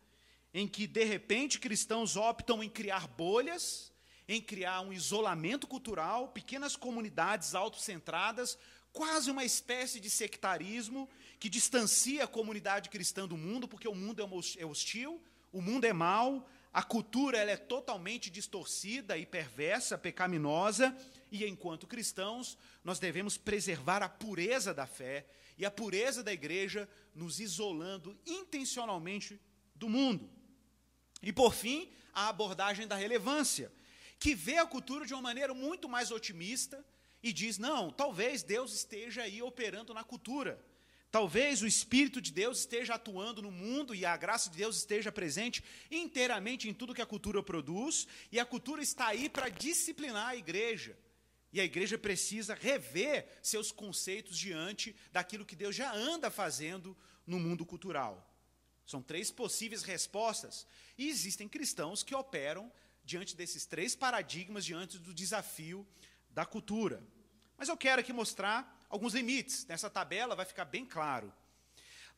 em 0.52 0.66
que, 0.66 0.87
de 0.87 1.04
repente, 1.04 1.58
cristãos 1.58 2.16
optam 2.16 2.62
em 2.62 2.68
criar 2.68 3.06
bolhas, 3.08 3.92
em 4.28 4.40
criar 4.40 4.80
um 4.82 4.92
isolamento 4.92 5.66
cultural, 5.66 6.28
pequenas 6.28 6.76
comunidades 6.76 7.54
autocentradas, 7.54 8.56
quase 8.92 9.30
uma 9.30 9.44
espécie 9.44 10.00
de 10.00 10.10
sectarismo 10.10 11.08
que 11.38 11.49
distancia 11.49 12.25
a 12.25 12.28
comunidade 12.28 12.88
cristã 12.90 13.26
do 13.26 13.37
mundo, 13.37 13.66
porque 13.66 13.88
o 13.88 13.94
mundo 13.94 14.22
é, 14.22 14.60
é 14.62 14.66
hostil, 14.66 15.22
o 15.52 15.60
mundo 15.60 15.84
é 15.84 15.92
mau, 15.92 16.49
a 16.72 16.82
cultura 16.82 17.38
ela 17.38 17.50
é 17.50 17.56
totalmente 17.56 18.30
distorcida 18.30 19.18
e 19.18 19.26
perversa, 19.26 19.99
pecaminosa, 19.99 20.96
e 21.30 21.46
enquanto 21.46 21.87
cristãos, 21.87 22.58
nós 22.82 22.99
devemos 22.99 23.37
preservar 23.37 24.02
a 24.02 24.08
pureza 24.08 24.75
da 24.75 24.87
fé 24.87 25.26
e 25.56 25.64
a 25.64 25.70
pureza 25.70 26.22
da 26.22 26.32
igreja, 26.32 26.88
nos 27.14 27.38
isolando 27.38 28.18
intencionalmente 28.26 29.38
do 29.75 29.88
mundo. 29.88 30.30
E 31.22 31.32
por 31.32 31.54
fim, 31.54 31.90
a 32.14 32.28
abordagem 32.28 32.87
da 32.87 32.96
relevância, 32.96 33.70
que 34.18 34.34
vê 34.34 34.56
a 34.56 34.66
cultura 34.66 35.06
de 35.06 35.12
uma 35.12 35.22
maneira 35.22 35.52
muito 35.52 35.88
mais 35.88 36.10
otimista 36.10 36.84
e 37.22 37.32
diz: 37.32 37.58
não, 37.58 37.90
talvez 37.90 38.42
Deus 38.42 38.72
esteja 38.72 39.22
aí 39.22 39.42
operando 39.42 39.92
na 39.92 40.02
cultura. 40.02 40.64
Talvez 41.10 41.60
o 41.60 41.66
Espírito 41.66 42.20
de 42.20 42.32
Deus 42.32 42.60
esteja 42.60 42.94
atuando 42.94 43.42
no 43.42 43.50
mundo 43.50 43.94
e 43.94 44.06
a 44.06 44.16
graça 44.16 44.49
de 44.49 44.56
Deus 44.56 44.76
esteja 44.76 45.10
presente 45.10 45.62
inteiramente 45.90 46.68
em 46.68 46.75
tudo 46.75 46.94
que 46.94 47.02
a 47.02 47.06
cultura 47.06 47.42
produz, 47.42 48.06
e 48.30 48.38
a 48.38 48.46
cultura 48.46 48.80
está 48.80 49.08
aí 49.08 49.28
para 49.28 49.49
disciplinar 49.49 50.28
a 50.28 50.37
igreja. 50.37 50.96
E 51.52 51.61
a 51.61 51.64
igreja 51.64 51.99
precisa 51.99 52.54
rever 52.54 53.26
seus 53.42 53.73
conceitos 53.73 54.38
diante 54.38 54.95
daquilo 55.12 55.45
que 55.45 55.57
Deus 55.57 55.75
já 55.75 55.92
anda 55.92 56.30
fazendo 56.30 56.97
no 57.26 57.38
mundo 57.38 57.66
cultural. 57.66 58.26
São 58.87 59.02
três 59.02 59.30
possíveis 59.30 59.83
respostas, 59.83 60.66
e 60.97 61.09
existem 61.09 61.49
cristãos 61.49 62.02
que 62.02 62.14
operam 62.14 62.73
diante 63.04 63.37
desses 63.37 63.66
três 63.66 63.95
paradigmas, 63.95 64.64
diante 64.64 64.99
do 64.99 65.14
desafio 65.14 65.87
da 66.30 66.45
cultura. 66.45 67.02
Mas 67.57 67.69
eu 67.69 67.76
quero 67.76 68.00
aqui 68.00 68.12
mostrar 68.12 68.87
alguns 68.88 69.14
limites. 69.14 69.66
Nessa 69.66 69.90
tabela 69.90 70.35
vai 70.35 70.47
ficar 70.47 70.64
bem 70.64 70.85
claro. 70.85 71.33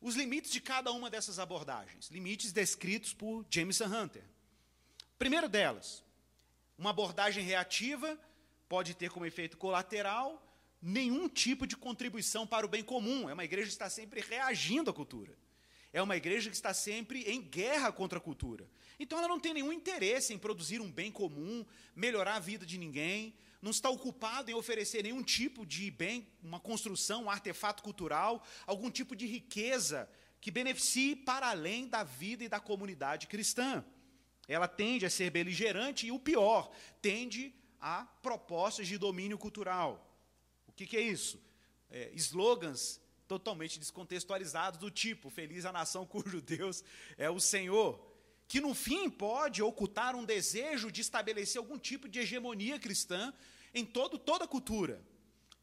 Os 0.01 0.17
limites 0.17 0.51
de 0.51 0.61
cada 0.61 0.91
uma 0.93 1.09
dessas 1.09 1.39
abordagens, 1.39 2.09
limites 2.09 2.53
descritos 2.53 3.15
por 3.15 3.47
Jameson 3.49 3.87
Hunter. 3.87 4.25
Primeiro 5.19 5.49
delas, 5.49 6.03
uma 6.77 6.91
abordagem 6.91 7.45
reativa 7.45 8.19
pode 8.73 8.95
ter 8.95 9.11
como 9.11 9.26
efeito 9.26 9.59
colateral 9.59 10.43
nenhum 10.81 11.29
tipo 11.29 11.67
de 11.67 11.76
contribuição 11.76 12.47
para 12.47 12.64
o 12.64 12.69
bem 12.71 12.83
comum. 12.83 13.29
É 13.29 13.35
uma 13.35 13.45
igreja 13.45 13.67
que 13.67 13.75
está 13.75 13.91
sempre 13.91 14.23
reagindo 14.23 14.91
à 14.91 14.95
cultura. 14.95 15.37
É 15.93 16.00
uma 16.00 16.17
igreja 16.17 16.49
que 16.49 16.57
está 16.57 16.73
sempre 16.73 17.21
em 17.31 17.43
guerra 17.43 17.93
contra 17.93 18.17
a 18.17 18.21
cultura. 18.21 18.67
Então 18.99 19.19
ela 19.19 19.29
não 19.29 19.38
tem 19.38 19.52
nenhum 19.52 19.75
interesse 19.75 20.33
em 20.33 20.38
produzir 20.38 20.81
um 20.81 20.91
bem 20.91 21.12
comum, 21.12 21.67
melhorar 21.95 22.37
a 22.37 22.41
vida 22.41 22.64
de 22.64 22.79
ninguém, 22.79 23.35
não 23.61 23.71
está 23.71 23.91
ocupado 23.91 24.50
em 24.50 24.55
oferecer 24.55 25.02
nenhum 25.02 25.23
tipo 25.23 25.67
de 25.67 25.91
bem, 25.91 26.26
uma 26.43 26.59
construção, 26.59 27.25
um 27.25 27.31
artefato 27.31 27.83
cultural, 27.83 28.43
algum 28.67 28.91
tipo 28.91 29.14
de 29.14 29.26
riqueza 29.26 30.09
que 30.41 30.50
beneficie 30.50 31.14
para 31.14 31.50
além 31.50 31.87
da 31.87 32.02
vida 32.05 32.43
e 32.43 32.49
da 32.49 32.59
comunidade 32.59 33.26
cristã. 33.26 33.85
Ela 34.49 34.67
tende 34.67 35.05
a 35.05 35.11
ser 35.11 35.29
beligerante 35.29 36.07
e, 36.07 36.11
o 36.11 36.19
pior, 36.19 36.73
tende 37.02 37.55
a 37.83 38.05
propostas 38.23 38.87
de 38.87 38.97
domínio 38.97 39.37
cultural. 39.37 40.09
O 40.67 40.73
que, 40.73 40.87
que 40.87 40.97
é 40.97 41.03
isso? 41.03 41.39
É, 41.91 42.11
slogans 42.15 42.99
totalmente 43.29 43.79
descontextualizados, 43.79 44.81
do 44.81 44.91
tipo: 44.91 45.29
Feliz 45.29 45.67
a 45.67 45.73
nação 45.73 46.07
cujo 46.07 46.41
Deus 46.41 46.83
é 47.19 47.29
o 47.29 47.39
Senhor 47.39 48.12
que 48.53 48.61
no 48.61 48.75
fim 48.75 49.09
pode 49.09 49.62
ocultar 49.62 50.15
um 50.15 50.27
desejo 50.27 50.93
de 50.93 51.01
estabelecer 51.01 51.59
algum 51.59 51.79
tipo 51.79 52.07
de 52.07 52.19
hegemonia 52.19 52.79
cristã 52.79 53.33
em 53.73 53.83
todo, 53.83 54.19
toda 54.19 54.45
a 54.45 54.47
cultura 54.47 55.03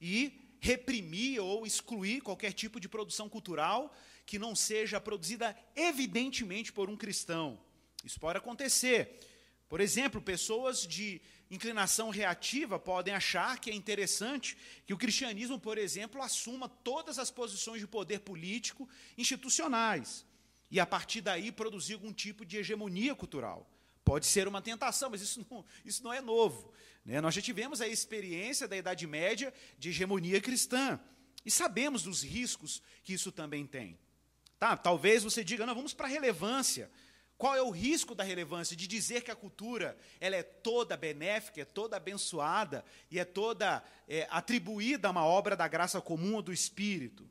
e 0.02 0.58
reprimir 0.60 1.40
ou 1.40 1.68
excluir 1.68 2.20
qualquer 2.22 2.52
tipo 2.52 2.80
de 2.80 2.90
produção 2.90 3.30
cultural 3.30 3.96
que 4.26 4.40
não 4.40 4.56
seja 4.56 5.00
produzida 5.00 5.56
evidentemente 5.76 6.74
por 6.74 6.90
um 6.90 6.98
cristão. 6.98 7.60
Isso 8.04 8.20
pode 8.20 8.40
acontecer. 8.40 9.20
Por 9.70 9.80
exemplo, 9.80 10.20
pessoas 10.20 10.86
de 10.86 11.22
inclinação 11.50 12.10
reativa 12.10 12.80
podem 12.80 13.14
achar 13.14 13.60
que 13.60 13.70
é 13.70 13.74
interessante 13.74 14.58
que 14.86 14.94
o 14.94 14.98
cristianismo, 14.98 15.60
por 15.60 15.78
exemplo, 15.78 16.22
assuma 16.22 16.68
todas 16.68 17.20
as 17.20 17.30
posições 17.30 17.80
de 17.80 17.88
poder 17.88 18.22
político 18.22 18.90
institucionais 19.16 20.26
e 20.72 20.80
a 20.80 20.88
partir 20.88 21.22
daí 21.22 21.52
produzir 21.52 21.94
algum 21.94 22.12
tipo 22.12 22.44
de 22.44 22.58
hegemonia 22.58 23.14
cultural. 23.14 23.70
Pode 24.04 24.26
ser 24.26 24.48
uma 24.48 24.62
tentação, 24.62 25.12
mas 25.12 25.22
isso 25.22 25.46
não, 25.50 25.64
isso 25.86 26.04
não 26.04 26.12
é 26.12 26.20
novo. 26.20 26.74
Né? 27.06 27.22
Nós 27.22 27.36
já 27.36 27.42
tivemos 27.42 27.80
a 27.80 27.88
experiência 27.88 28.68
da 28.68 28.76
Idade 28.76 29.06
Média 29.06 29.54
de 29.78 29.90
hegemonia 29.90 30.42
cristã 30.42 31.00
e 31.46 31.52
sabemos 31.52 32.04
dos 32.04 32.24
riscos 32.24 32.82
que 33.04 33.14
isso 33.14 33.32
também 33.32 33.68
tem. 33.68 34.00
Tá, 34.58 34.76
talvez 34.76 35.24
você 35.24 35.44
diga, 35.44 35.66
não, 35.66 35.76
vamos 35.76 35.94
para 35.94 36.08
a 36.08 36.10
relevância. 36.10 36.92
Qual 37.40 37.56
é 37.56 37.62
o 37.62 37.70
risco 37.70 38.14
da 38.14 38.22
relevância? 38.22 38.76
De 38.76 38.86
dizer 38.86 39.22
que 39.22 39.32
a 39.32 39.36
cultura 39.36 39.98
ela 40.20 40.36
é 40.36 40.44
toda 40.44 40.98
benéfica, 40.98 41.62
é 41.62 41.64
toda 41.64 41.96
abençoada 41.96 42.84
e 43.10 43.18
é 43.18 43.24
toda 43.24 43.82
é, 44.10 44.28
atribuída 44.30 45.08
a 45.08 45.12
uma 45.12 45.26
obra 45.26 45.56
da 45.56 45.66
graça 45.66 46.02
comum 46.02 46.42
do 46.42 46.52
Espírito. 46.52 47.26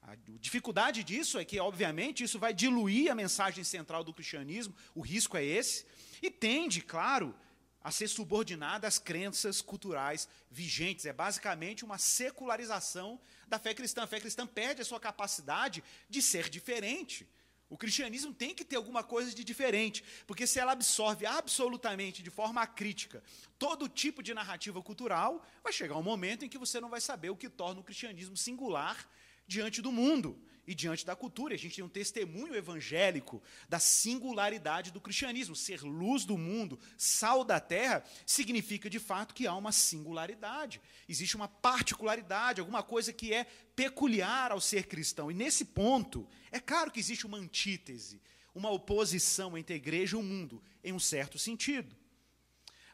A 0.00 0.14
dificuldade 0.38 1.02
disso 1.02 1.40
é 1.40 1.44
que, 1.44 1.58
obviamente, 1.58 2.22
isso 2.22 2.38
vai 2.38 2.54
diluir 2.54 3.10
a 3.10 3.16
mensagem 3.16 3.64
central 3.64 4.04
do 4.04 4.14
cristianismo, 4.14 4.76
o 4.94 5.00
risco 5.00 5.36
é 5.36 5.44
esse, 5.44 5.84
e 6.22 6.30
tende, 6.30 6.80
claro, 6.80 7.34
a 7.82 7.90
ser 7.90 8.06
subordinada 8.06 8.86
às 8.86 9.00
crenças 9.00 9.60
culturais 9.60 10.28
vigentes. 10.48 11.04
É 11.04 11.12
basicamente 11.12 11.84
uma 11.84 11.98
secularização 11.98 13.20
da 13.48 13.58
fé 13.58 13.74
cristã. 13.74 14.04
A 14.04 14.06
fé 14.06 14.20
cristã 14.20 14.46
perde 14.46 14.82
a 14.82 14.84
sua 14.84 15.00
capacidade 15.00 15.82
de 16.08 16.22
ser 16.22 16.48
diferente. 16.48 17.26
O 17.70 17.76
cristianismo 17.76 18.32
tem 18.32 18.54
que 18.54 18.64
ter 18.64 18.76
alguma 18.76 19.02
coisa 19.02 19.34
de 19.34 19.44
diferente, 19.44 20.02
porque 20.26 20.46
se 20.46 20.58
ela 20.58 20.72
absorve 20.72 21.26
absolutamente, 21.26 22.22
de 22.22 22.30
forma 22.30 22.66
crítica, 22.66 23.22
todo 23.58 23.88
tipo 23.88 24.22
de 24.22 24.32
narrativa 24.32 24.82
cultural, 24.82 25.44
vai 25.62 25.72
chegar 25.72 25.96
um 25.96 26.02
momento 26.02 26.44
em 26.44 26.48
que 26.48 26.56
você 26.56 26.80
não 26.80 26.88
vai 26.88 27.00
saber 27.00 27.30
o 27.30 27.36
que 27.36 27.48
torna 27.48 27.80
o 27.80 27.84
cristianismo 27.84 28.36
singular 28.36 29.08
diante 29.46 29.82
do 29.82 29.92
mundo 29.92 30.40
e 30.68 30.74
diante 30.74 31.06
da 31.06 31.16
cultura. 31.16 31.54
A 31.54 31.58
gente 31.58 31.76
tem 31.76 31.84
um 31.84 31.88
testemunho 31.88 32.54
evangélico 32.54 33.42
da 33.70 33.78
singularidade 33.78 34.90
do 34.90 35.00
cristianismo. 35.00 35.56
Ser 35.56 35.80
luz 35.80 36.26
do 36.26 36.36
mundo, 36.36 36.78
sal 36.98 37.42
da 37.42 37.58
terra, 37.58 38.04
significa 38.26 38.90
de 38.90 38.98
fato 38.98 39.34
que 39.34 39.46
há 39.46 39.54
uma 39.54 39.72
singularidade. 39.72 40.78
Existe 41.08 41.36
uma 41.36 41.48
particularidade, 41.48 42.60
alguma 42.60 42.82
coisa 42.82 43.14
que 43.14 43.32
é 43.32 43.44
peculiar 43.74 44.52
ao 44.52 44.60
ser 44.60 44.86
cristão. 44.86 45.30
E 45.30 45.34
nesse 45.34 45.64
ponto, 45.64 46.28
é 46.52 46.60
claro 46.60 46.90
que 46.90 47.00
existe 47.00 47.24
uma 47.24 47.38
antítese, 47.38 48.20
uma 48.54 48.70
oposição 48.70 49.56
entre 49.56 49.72
a 49.72 49.78
igreja 49.78 50.16
e 50.16 50.20
o 50.20 50.22
mundo, 50.22 50.62
em 50.84 50.92
um 50.92 51.00
certo 51.00 51.38
sentido. 51.38 51.96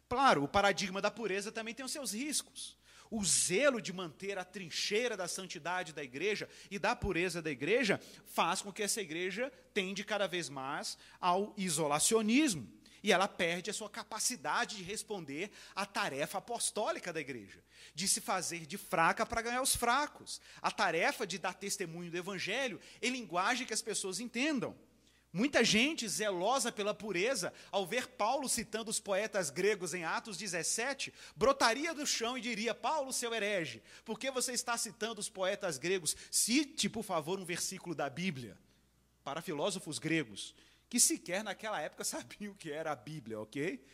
Claro, 0.08 0.44
o 0.44 0.48
paradigma 0.48 1.02
da 1.02 1.10
pureza 1.10 1.50
também 1.50 1.74
tem 1.74 1.84
os 1.84 1.90
seus 1.90 2.12
riscos. 2.12 2.76
O 3.11 3.25
zelo 3.25 3.80
de 3.80 3.92
manter 3.92 4.38
a 4.38 4.44
trincheira 4.44 5.16
da 5.16 5.28
santidade 5.28 5.92
da 5.92 6.02
igreja 6.02 6.49
e 6.70 6.78
da 6.78 6.96
pureza 6.96 7.40
da 7.40 7.50
igreja 7.50 8.00
faz 8.26 8.62
com 8.62 8.73
que 8.73 8.82
essa 8.82 9.00
igreja 9.00 9.52
tende 9.73 10.04
cada 10.04 10.26
vez 10.26 10.49
mais 10.49 10.99
ao 11.20 11.54
isolacionismo. 11.56 12.68
E 13.02 13.12
ela 13.12 13.28
perde 13.28 13.68
a 13.68 13.75
sua 13.75 13.90
capacidade 13.90 14.76
de 14.76 14.82
responder 14.82 15.50
à 15.75 15.84
tarefa 15.84 16.38
apostólica 16.38 17.12
da 17.12 17.20
igreja, 17.20 17.62
de 17.94 18.08
se 18.08 18.18
fazer 18.18 18.64
de 18.64 18.78
fraca 18.78 19.26
para 19.26 19.42
ganhar 19.42 19.61
os 19.61 19.76
fracos, 19.76 20.40
a 20.62 20.70
tarefa 20.70 21.26
de 21.26 21.38
dar 21.38 21.52
testemunho 21.52 22.11
do 22.11 22.16
evangelho 22.16 22.80
em 23.02 23.11
linguagem 23.11 23.66
que 23.66 23.75
as 23.75 23.82
pessoas 23.82 24.20
entendam. 24.20 24.75
Muita 25.36 25.64
gente 25.64 26.08
zelosa 26.08 26.70
pela 26.70 26.94
pureza, 26.94 27.52
ao 27.72 27.84
ver 27.84 28.06
Paulo 28.06 28.48
citando 28.48 28.88
os 28.88 29.00
poetas 29.00 29.50
gregos 29.50 29.92
em 29.92 30.04
Atos 30.04 30.36
17, 30.36 31.12
brotaria 31.34 31.92
do 31.92 32.06
chão 32.06 32.38
e 32.38 32.40
diria: 32.40 32.72
Paulo, 32.72 33.12
seu 33.12 33.34
herege, 33.34 33.82
por 34.04 34.16
que 34.16 34.30
você 34.30 34.52
está 34.52 34.78
citando 34.78 35.20
os 35.20 35.28
poetas 35.28 35.76
gregos? 35.76 36.16
Cite, 36.30 36.88
por 36.88 37.02
favor, 37.02 37.40
um 37.40 37.44
versículo 37.44 37.96
da 37.96 38.08
Bíblia. 38.08 38.56
Para 39.24 39.42
filósofos 39.42 39.98
gregos, 39.98 40.54
que 40.88 41.00
sequer 41.00 41.42
naquela 41.42 41.80
época 41.80 42.04
sabiam 42.06 42.52
o 42.52 42.56
que 42.56 42.70
era 42.70 42.92
a 42.92 42.96
Bíblia, 42.96 43.40
ok? 43.40 43.84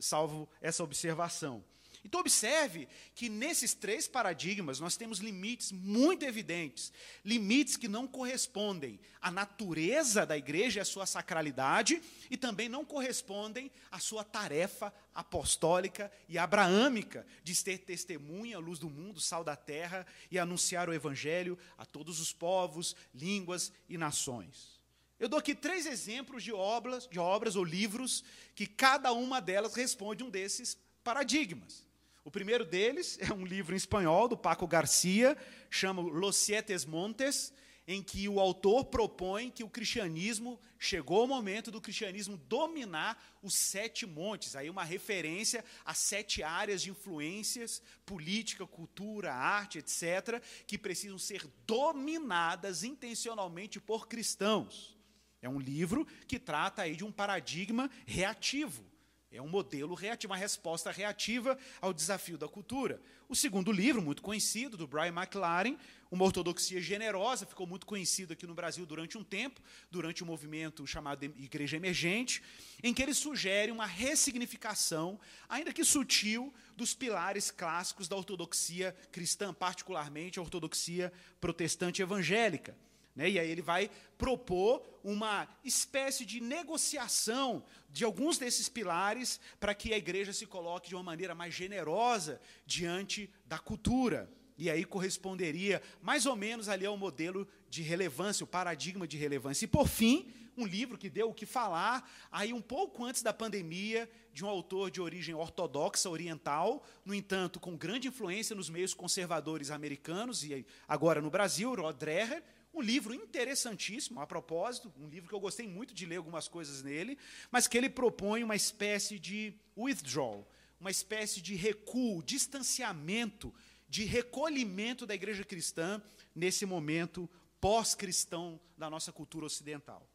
Salvo 0.00 0.50
essa 0.60 0.82
observação. 0.82 1.64
Então, 2.04 2.20
observe 2.20 2.88
que 3.14 3.28
nesses 3.28 3.74
três 3.74 4.08
paradigmas 4.08 4.80
nós 4.80 4.96
temos 4.96 5.18
limites 5.18 5.70
muito 5.70 6.24
evidentes, 6.24 6.92
limites 7.24 7.76
que 7.76 7.86
não 7.86 8.08
correspondem 8.08 8.98
à 9.20 9.30
natureza 9.30 10.26
da 10.26 10.36
igreja 10.36 10.80
e 10.80 10.82
à 10.82 10.84
sua 10.84 11.06
sacralidade, 11.06 12.02
e 12.28 12.36
também 12.36 12.68
não 12.68 12.84
correspondem 12.84 13.70
à 13.90 14.00
sua 14.00 14.24
tarefa 14.24 14.92
apostólica 15.14 16.10
e 16.28 16.38
abraâmica 16.38 17.24
de 17.44 17.54
ser 17.54 17.78
testemunha, 17.78 18.58
luz 18.58 18.80
do 18.80 18.90
mundo, 18.90 19.20
sal 19.20 19.44
da 19.44 19.54
terra 19.54 20.04
e 20.30 20.38
anunciar 20.38 20.88
o 20.88 20.94
evangelho 20.94 21.56
a 21.78 21.86
todos 21.86 22.18
os 22.18 22.32
povos, 22.32 22.96
línguas 23.14 23.72
e 23.88 23.96
nações. 23.96 24.82
Eu 25.20 25.28
dou 25.28 25.38
aqui 25.38 25.54
três 25.54 25.86
exemplos 25.86 26.42
de 26.42 26.52
obras, 26.52 27.06
de 27.06 27.20
obras 27.20 27.54
ou 27.54 27.62
livros 27.62 28.24
que 28.56 28.66
cada 28.66 29.12
uma 29.12 29.40
delas 29.40 29.76
responde 29.76 30.24
um 30.24 30.30
desses 30.30 30.76
paradigmas. 31.04 31.91
O 32.24 32.30
primeiro 32.30 32.64
deles 32.64 33.18
é 33.20 33.32
um 33.32 33.44
livro 33.44 33.74
em 33.74 33.76
espanhol 33.76 34.28
do 34.28 34.36
Paco 34.36 34.66
Garcia, 34.66 35.36
chama 35.68 36.02
Los 36.02 36.36
Siete 36.36 36.72
Montes, 36.86 37.52
em 37.84 38.00
que 38.00 38.28
o 38.28 38.38
autor 38.38 38.84
propõe 38.84 39.50
que 39.50 39.64
o 39.64 39.68
cristianismo 39.68 40.60
chegou 40.78 41.24
o 41.24 41.26
momento 41.26 41.68
do 41.70 41.80
cristianismo 41.80 42.36
dominar 42.36 43.20
os 43.42 43.54
sete 43.54 44.06
montes, 44.06 44.54
aí 44.54 44.70
uma 44.70 44.84
referência 44.84 45.64
a 45.84 45.92
sete 45.94 46.44
áreas 46.44 46.80
de 46.80 46.90
influências, 46.90 47.82
política, 48.06 48.64
cultura, 48.68 49.34
arte, 49.34 49.78
etc., 49.78 50.40
que 50.64 50.78
precisam 50.78 51.18
ser 51.18 51.44
dominadas 51.66 52.84
intencionalmente 52.84 53.80
por 53.80 54.06
cristãos. 54.06 54.96
É 55.40 55.48
um 55.48 55.58
livro 55.58 56.06
que 56.28 56.38
trata 56.38 56.82
aí 56.82 56.94
de 56.94 57.04
um 57.04 57.10
paradigma 57.10 57.90
reativo. 58.06 58.91
É 59.32 59.40
um 59.40 59.48
modelo 59.48 59.94
reativo, 59.94 60.30
uma 60.30 60.38
resposta 60.38 60.90
reativa 60.90 61.58
ao 61.80 61.94
desafio 61.94 62.36
da 62.36 62.46
cultura. 62.46 63.00
O 63.30 63.34
segundo 63.34 63.72
livro, 63.72 64.02
muito 64.02 64.20
conhecido, 64.20 64.76
do 64.76 64.86
Brian 64.86 65.14
McLaren, 65.14 65.78
Uma 66.10 66.26
Ortodoxia 66.26 66.82
Generosa, 66.82 67.46
ficou 67.46 67.66
muito 67.66 67.86
conhecido 67.86 68.34
aqui 68.34 68.46
no 68.46 68.54
Brasil 68.54 68.84
durante 68.84 69.16
um 69.16 69.24
tempo, 69.24 69.58
durante 69.90 70.22
o 70.22 70.26
um 70.26 70.28
movimento 70.28 70.86
chamado 70.86 71.24
Igreja 71.24 71.78
Emergente, 71.78 72.42
em 72.82 72.92
que 72.92 73.02
ele 73.02 73.14
sugere 73.14 73.72
uma 73.72 73.86
ressignificação, 73.86 75.18
ainda 75.48 75.72
que 75.72 75.82
sutil, 75.82 76.52
dos 76.76 76.92
pilares 76.92 77.50
clássicos 77.50 78.08
da 78.08 78.16
ortodoxia 78.16 78.94
cristã, 79.10 79.54
particularmente 79.54 80.38
a 80.38 80.42
ortodoxia 80.42 81.10
protestante 81.40 82.02
evangélica. 82.02 82.76
Né? 83.14 83.30
E 83.30 83.38
aí 83.38 83.50
ele 83.50 83.62
vai 83.62 83.90
propor 84.16 84.82
uma 85.04 85.48
espécie 85.64 86.24
de 86.24 86.40
negociação 86.40 87.64
de 87.90 88.04
alguns 88.04 88.38
desses 88.38 88.68
pilares 88.68 89.40
para 89.60 89.74
que 89.74 89.92
a 89.92 89.98
igreja 89.98 90.32
se 90.32 90.46
coloque 90.46 90.88
de 90.88 90.94
uma 90.94 91.02
maneira 91.02 91.34
mais 91.34 91.52
generosa 91.52 92.40
diante 92.64 93.30
da 93.44 93.58
cultura. 93.58 94.30
E 94.56 94.70
aí 94.70 94.84
corresponderia 94.84 95.82
mais 96.00 96.24
ou 96.24 96.36
menos 96.36 96.68
ali 96.68 96.86
ao 96.86 96.96
modelo 96.96 97.48
de 97.68 97.82
relevância, 97.82 98.44
o 98.44 98.46
paradigma 98.46 99.06
de 99.06 99.16
relevância. 99.16 99.64
E 99.64 99.68
por 99.68 99.88
fim, 99.88 100.32
um 100.56 100.66
livro 100.66 100.98
que 100.98 101.10
deu 101.10 101.30
o 101.30 101.34
que 101.34 101.46
falar, 101.46 102.08
aí 102.30 102.52
um 102.52 102.60
pouco 102.60 103.04
antes 103.04 103.22
da 103.22 103.32
pandemia, 103.32 104.08
de 104.32 104.44
um 104.44 104.48
autor 104.48 104.90
de 104.90 105.00
origem 105.00 105.34
ortodoxa, 105.34 106.08
oriental, 106.08 106.84
no 107.04 107.14
entanto, 107.14 107.58
com 107.58 107.76
grande 107.76 108.08
influência 108.08 108.54
nos 108.54 108.70
meios 108.70 108.94
conservadores 108.94 109.70
americanos 109.70 110.44
e 110.44 110.64
agora 110.86 111.20
no 111.20 111.30
Brasil, 111.30 111.74
Rod 111.74 111.96
Dreher, 111.96 112.42
um 112.74 112.80
livro 112.80 113.14
interessantíssimo, 113.14 114.20
a 114.20 114.26
propósito, 114.26 114.92
um 114.98 115.08
livro 115.08 115.28
que 115.28 115.34
eu 115.34 115.40
gostei 115.40 115.68
muito 115.68 115.92
de 115.92 116.06
ler 116.06 116.16
algumas 116.16 116.48
coisas 116.48 116.82
nele, 116.82 117.18
mas 117.50 117.66
que 117.66 117.76
ele 117.76 117.90
propõe 117.90 118.42
uma 118.42 118.56
espécie 118.56 119.18
de 119.18 119.54
withdrawal, 119.76 120.48
uma 120.80 120.90
espécie 120.90 121.40
de 121.40 121.54
recuo, 121.54 122.22
distanciamento, 122.22 123.54
de 123.88 124.04
recolhimento 124.04 125.06
da 125.06 125.14
igreja 125.14 125.44
cristã 125.44 126.02
nesse 126.34 126.64
momento 126.64 127.28
pós-cristão 127.60 128.58
da 128.76 128.88
nossa 128.88 129.12
cultura 129.12 129.46
ocidental. 129.46 130.08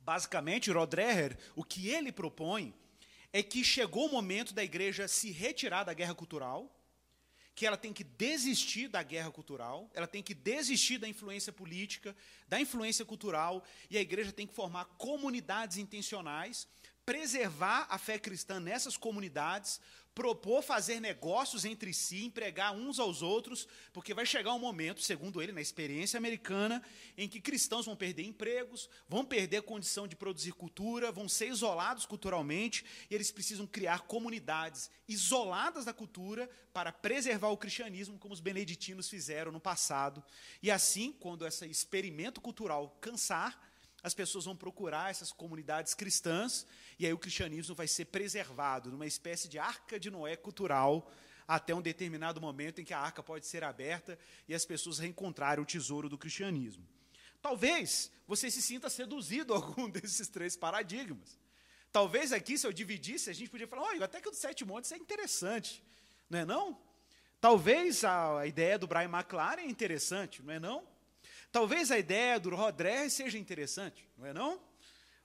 Basicamente, 0.00 0.70
Rodreher, 0.70 1.38
o 1.54 1.62
que 1.62 1.88
ele 1.88 2.10
propõe 2.10 2.74
é 3.32 3.42
que 3.42 3.62
chegou 3.62 4.06
o 4.06 4.12
momento 4.12 4.52
da 4.52 4.64
igreja 4.64 5.06
se 5.06 5.30
retirar 5.30 5.84
da 5.84 5.94
guerra 5.94 6.14
cultural, 6.14 6.74
que 7.60 7.66
ela 7.66 7.76
tem 7.76 7.92
que 7.92 8.02
desistir 8.02 8.88
da 8.88 9.02
guerra 9.02 9.30
cultural, 9.30 9.90
ela 9.92 10.06
tem 10.06 10.22
que 10.22 10.32
desistir 10.32 10.96
da 10.96 11.06
influência 11.06 11.52
política, 11.52 12.16
da 12.48 12.58
influência 12.58 13.04
cultural, 13.04 13.62
e 13.90 13.98
a 13.98 14.00
igreja 14.00 14.32
tem 14.32 14.46
que 14.46 14.54
formar 14.54 14.86
comunidades 14.96 15.76
intencionais, 15.76 16.66
preservar 17.04 17.86
a 17.90 17.98
fé 17.98 18.18
cristã 18.18 18.58
nessas 18.58 18.96
comunidades, 18.96 19.78
propor 20.14 20.62
fazer 20.62 21.00
negócios 21.00 21.64
entre 21.64 21.94
si, 21.94 22.24
empregar 22.24 22.74
uns 22.74 22.98
aos 22.98 23.22
outros, 23.22 23.66
porque 23.92 24.12
vai 24.12 24.26
chegar 24.26 24.52
um 24.52 24.58
momento, 24.58 25.02
segundo 25.02 25.40
ele, 25.40 25.52
na 25.52 25.60
experiência 25.60 26.18
americana, 26.18 26.82
em 27.16 27.28
que 27.28 27.40
cristãos 27.40 27.86
vão 27.86 27.96
perder 27.96 28.24
empregos, 28.24 28.88
vão 29.08 29.24
perder 29.24 29.62
condição 29.62 30.06
de 30.06 30.16
produzir 30.16 30.52
cultura, 30.52 31.12
vão 31.12 31.28
ser 31.28 31.48
isolados 31.48 32.06
culturalmente, 32.06 32.84
e 33.08 33.14
eles 33.14 33.30
precisam 33.30 33.66
criar 33.66 34.00
comunidades 34.00 34.90
isoladas 35.08 35.84
da 35.84 35.92
cultura 35.92 36.50
para 36.72 36.92
preservar 36.92 37.48
o 37.48 37.56
cristianismo, 37.56 38.18
como 38.18 38.34
os 38.34 38.40
beneditinos 38.40 39.08
fizeram 39.08 39.52
no 39.52 39.60
passado. 39.60 40.22
E 40.62 40.70
assim, 40.70 41.12
quando 41.12 41.46
esse 41.46 41.66
experimento 41.66 42.40
cultural 42.40 42.96
cansar, 43.00 43.69
as 44.02 44.14
pessoas 44.14 44.44
vão 44.44 44.56
procurar 44.56 45.10
essas 45.10 45.32
comunidades 45.32 45.94
cristãs 45.94 46.66
e 46.98 47.06
aí 47.06 47.12
o 47.12 47.18
cristianismo 47.18 47.74
vai 47.74 47.86
ser 47.86 48.06
preservado 48.06 48.90
numa 48.90 49.06
espécie 49.06 49.48
de 49.48 49.58
arca 49.58 49.98
de 49.98 50.10
Noé 50.10 50.36
cultural 50.36 51.10
até 51.46 51.74
um 51.74 51.82
determinado 51.82 52.40
momento 52.40 52.80
em 52.80 52.84
que 52.84 52.94
a 52.94 53.00
arca 53.00 53.22
pode 53.22 53.44
ser 53.44 53.64
aberta 53.64 54.18
e 54.48 54.54
as 54.54 54.64
pessoas 54.64 54.98
reencontrarem 54.98 55.62
o 55.62 55.66
tesouro 55.66 56.08
do 56.08 56.16
cristianismo. 56.16 56.86
Talvez 57.42 58.10
você 58.26 58.50
se 58.50 58.62
sinta 58.62 58.88
seduzido 58.88 59.52
a 59.52 59.56
algum 59.56 59.88
desses 59.90 60.28
três 60.28 60.56
paradigmas. 60.56 61.38
Talvez 61.90 62.32
aqui, 62.32 62.56
se 62.56 62.66
eu 62.66 62.72
dividisse, 62.72 63.30
a 63.30 63.32
gente 63.32 63.50
podia 63.50 63.66
falar, 63.66 63.82
olha, 63.82 64.04
até 64.04 64.20
que 64.20 64.28
o 64.28 64.34
sete 64.34 64.64
montes 64.64 64.92
é 64.92 64.96
interessante, 64.96 65.82
não 66.28 66.38
é 66.38 66.44
não? 66.44 66.78
Talvez 67.40 68.04
a 68.04 68.46
ideia 68.46 68.78
do 68.78 68.86
Brian 68.86 69.10
McLaren 69.10 69.62
é 69.62 69.66
interessante, 69.66 70.42
não 70.42 70.54
é 70.54 70.60
não? 70.60 70.86
Talvez 71.52 71.90
a 71.90 71.98
ideia 71.98 72.38
do 72.38 72.54
Rodré 72.54 73.08
seja 73.08 73.38
interessante, 73.38 74.08
não 74.16 74.26
é 74.26 74.32
não? 74.32 74.60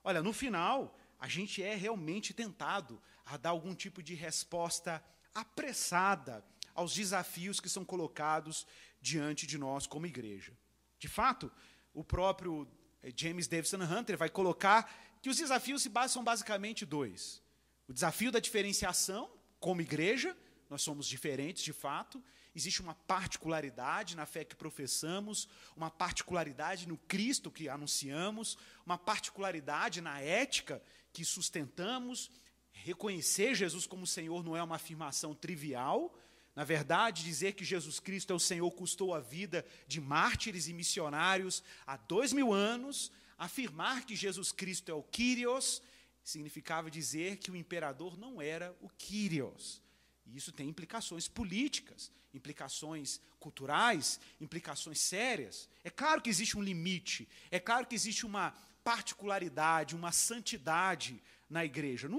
Olha, 0.03 0.23
no 0.23 0.33
final, 0.33 0.97
a 1.19 1.27
gente 1.27 1.61
é 1.61 1.75
realmente 1.75 2.33
tentado 2.33 3.01
a 3.25 3.37
dar 3.37 3.49
algum 3.49 3.75
tipo 3.75 4.01
de 4.01 4.13
resposta 4.13 5.03
apressada 5.33 6.43
aos 6.73 6.93
desafios 6.93 7.59
que 7.59 7.69
são 7.69 7.85
colocados 7.85 8.65
diante 9.01 9.47
de 9.47 9.57
nós 9.57 9.87
como 9.87 10.05
igreja. 10.05 10.53
De 10.99 11.07
fato, 11.07 11.51
o 11.93 12.03
próprio 12.03 12.67
eh, 13.03 13.11
James 13.15 13.47
Davison 13.47 13.81
Hunter 13.81 14.17
vai 14.17 14.29
colocar 14.29 14.91
que 15.21 15.29
os 15.29 15.37
desafios 15.37 15.87
são 16.09 16.23
basicamente 16.23 16.85
dois: 16.85 17.41
o 17.87 17.93
desafio 17.93 18.31
da 18.31 18.39
diferenciação 18.39 19.31
como 19.59 19.81
igreja, 19.81 20.35
nós 20.69 20.81
somos 20.81 21.07
diferentes 21.07 21.63
de 21.63 21.73
fato, 21.73 22.23
existe 22.55 22.81
uma 22.81 22.95
particularidade 22.95 24.15
na 24.15 24.25
fé 24.25 24.45
que 24.45 24.55
professamos, 24.55 25.47
uma 25.75 25.91
particularidade 25.91 26.87
no 26.87 26.97
Cristo 26.97 27.51
que 27.51 27.67
anunciamos, 27.67 28.57
uma 28.85 28.97
particularidade 28.97 29.99
na 29.99 30.21
ética 30.21 30.81
que 31.11 31.25
sustentamos. 31.25 32.31
Reconhecer 32.71 33.55
Jesus 33.55 33.85
como 33.85 34.07
Senhor 34.07 34.43
não 34.43 34.55
é 34.55 34.63
uma 34.63 34.77
afirmação 34.77 35.35
trivial. 35.35 36.17
Na 36.55 36.63
verdade, 36.63 37.23
dizer 37.23 37.53
que 37.53 37.65
Jesus 37.65 37.99
Cristo 37.99 38.31
é 38.31 38.35
o 38.35 38.39
Senhor 38.39 38.71
custou 38.71 39.13
a 39.13 39.19
vida 39.19 39.65
de 39.87 39.99
mártires 39.99 40.69
e 40.69 40.73
missionários 40.73 41.61
há 41.85 41.97
dois 41.97 42.31
mil 42.31 42.53
anos. 42.53 43.11
Afirmar 43.37 44.05
que 44.05 44.15
Jesus 44.15 44.53
Cristo 44.53 44.89
é 44.89 44.93
o 44.93 45.03
Kyrios 45.03 45.81
significava 46.23 46.89
dizer 46.89 47.37
que 47.37 47.51
o 47.51 47.55
imperador 47.55 48.17
não 48.17 48.41
era 48.41 48.75
o 48.81 48.89
Kyrios. 48.89 49.84
E 50.25 50.35
isso 50.35 50.51
tem 50.51 50.67
implicações 50.67 51.27
políticas, 51.27 52.11
implicações 52.33 53.21
culturais, 53.39 54.19
implicações 54.41 54.99
sérias. 54.99 55.69
É 55.83 55.89
claro 55.89 56.21
que 56.21 56.29
existe 56.29 56.57
um 56.57 56.63
limite, 56.63 57.27
é 57.51 57.59
claro 57.59 57.85
que 57.85 57.95
existe 57.95 58.25
uma 58.25 58.53
particularidade, 58.83 59.95
uma 59.95 60.11
santidade 60.11 61.21
na 61.49 61.63
igreja. 61.63 62.09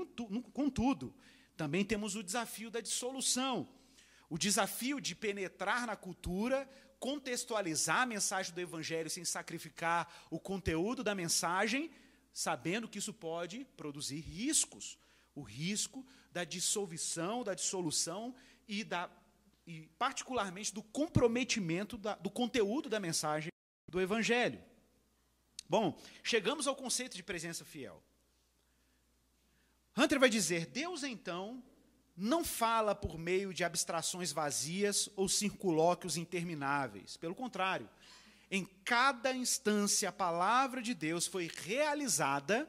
Contudo, 0.52 1.14
também 1.56 1.84
temos 1.84 2.16
o 2.16 2.22
desafio 2.22 2.70
da 2.70 2.80
dissolução, 2.80 3.68
o 4.28 4.38
desafio 4.38 5.00
de 5.00 5.14
penetrar 5.14 5.86
na 5.86 5.96
cultura, 5.96 6.68
contextualizar 6.98 8.02
a 8.02 8.06
mensagem 8.06 8.54
do 8.54 8.60
evangelho 8.60 9.10
sem 9.10 9.24
sacrificar 9.24 10.26
o 10.30 10.40
conteúdo 10.40 11.04
da 11.04 11.14
mensagem, 11.14 11.90
sabendo 12.32 12.88
que 12.88 12.98
isso 12.98 13.12
pode 13.12 13.64
produzir 13.76 14.20
riscos. 14.20 14.98
O 15.34 15.42
risco 15.42 16.04
da 16.37 16.44
dissolução, 16.44 17.42
da 17.42 17.55
dissolução 17.55 18.35
e, 18.68 18.85
da, 18.85 19.09
e 19.66 19.88
particularmente 19.99 20.75
do 20.75 20.83
comprometimento 20.83 21.96
da, 21.96 22.14
do 22.16 22.29
conteúdo 22.29 22.90
da 22.90 23.01
mensagem 23.01 23.51
do 23.88 23.99
evangelho. 23.99 24.62
Bom, 25.66 25.99
chegamos 26.22 26.66
ao 26.66 26.77
conceito 26.77 27.16
de 27.16 27.22
presença 27.22 27.64
fiel. 27.64 28.03
Hunter 29.96 30.20
vai 30.20 30.29
dizer: 30.29 30.66
Deus 30.66 31.03
então 31.03 31.64
não 32.14 32.44
fala 32.44 32.94
por 32.94 33.16
meio 33.16 33.55
de 33.55 33.64
abstrações 33.64 34.31
vazias 34.31 35.09
ou 35.16 35.31
circulóquios 35.31 36.18
intermináveis. 36.18 37.16
Pelo 37.16 37.35
contrário, 37.35 37.88
em 38.51 38.66
cada 38.85 39.35
instância 39.35 40.11
a 40.11 40.12
palavra 40.12 40.83
de 40.83 40.92
Deus 40.92 41.27
foi 41.27 41.51
realizada 41.64 42.68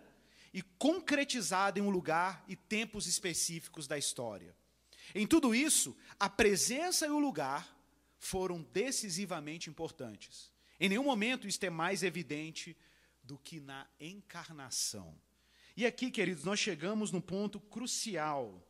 e 0.58 0.62
concretizada 0.80 1.78
em 1.78 1.84
um 1.84 1.91
lugar 1.91 2.43
e 2.48 2.56
tempos 2.56 3.06
específicos 3.06 3.86
da 3.86 3.96
história. 3.96 4.56
Em 5.13 5.28
tudo 5.28 5.54
isso, 5.54 5.96
a 6.20 6.28
presença 6.28 7.06
e 7.06 7.12
o 7.12 7.20
lugar 7.20 7.78
foram 8.17 8.63
decisivamente 8.74 9.70
importantes. 9.70 10.52
Em 10.80 10.89
nenhum 10.89 11.04
momento 11.04 11.48
isto 11.48 11.63
é 11.63 11.70
mais 11.70 12.02
evidente 12.02 12.76
do 13.22 13.38
que 13.38 13.60
na 13.60 13.88
encarnação. 14.00 15.15
E 15.76 15.86
aqui, 15.86 16.10
queridos, 16.10 16.43
nós 16.43 16.60
chegamos 16.60 17.12
num 17.12 17.22
ponto 17.22 17.60
crucial 17.60 18.67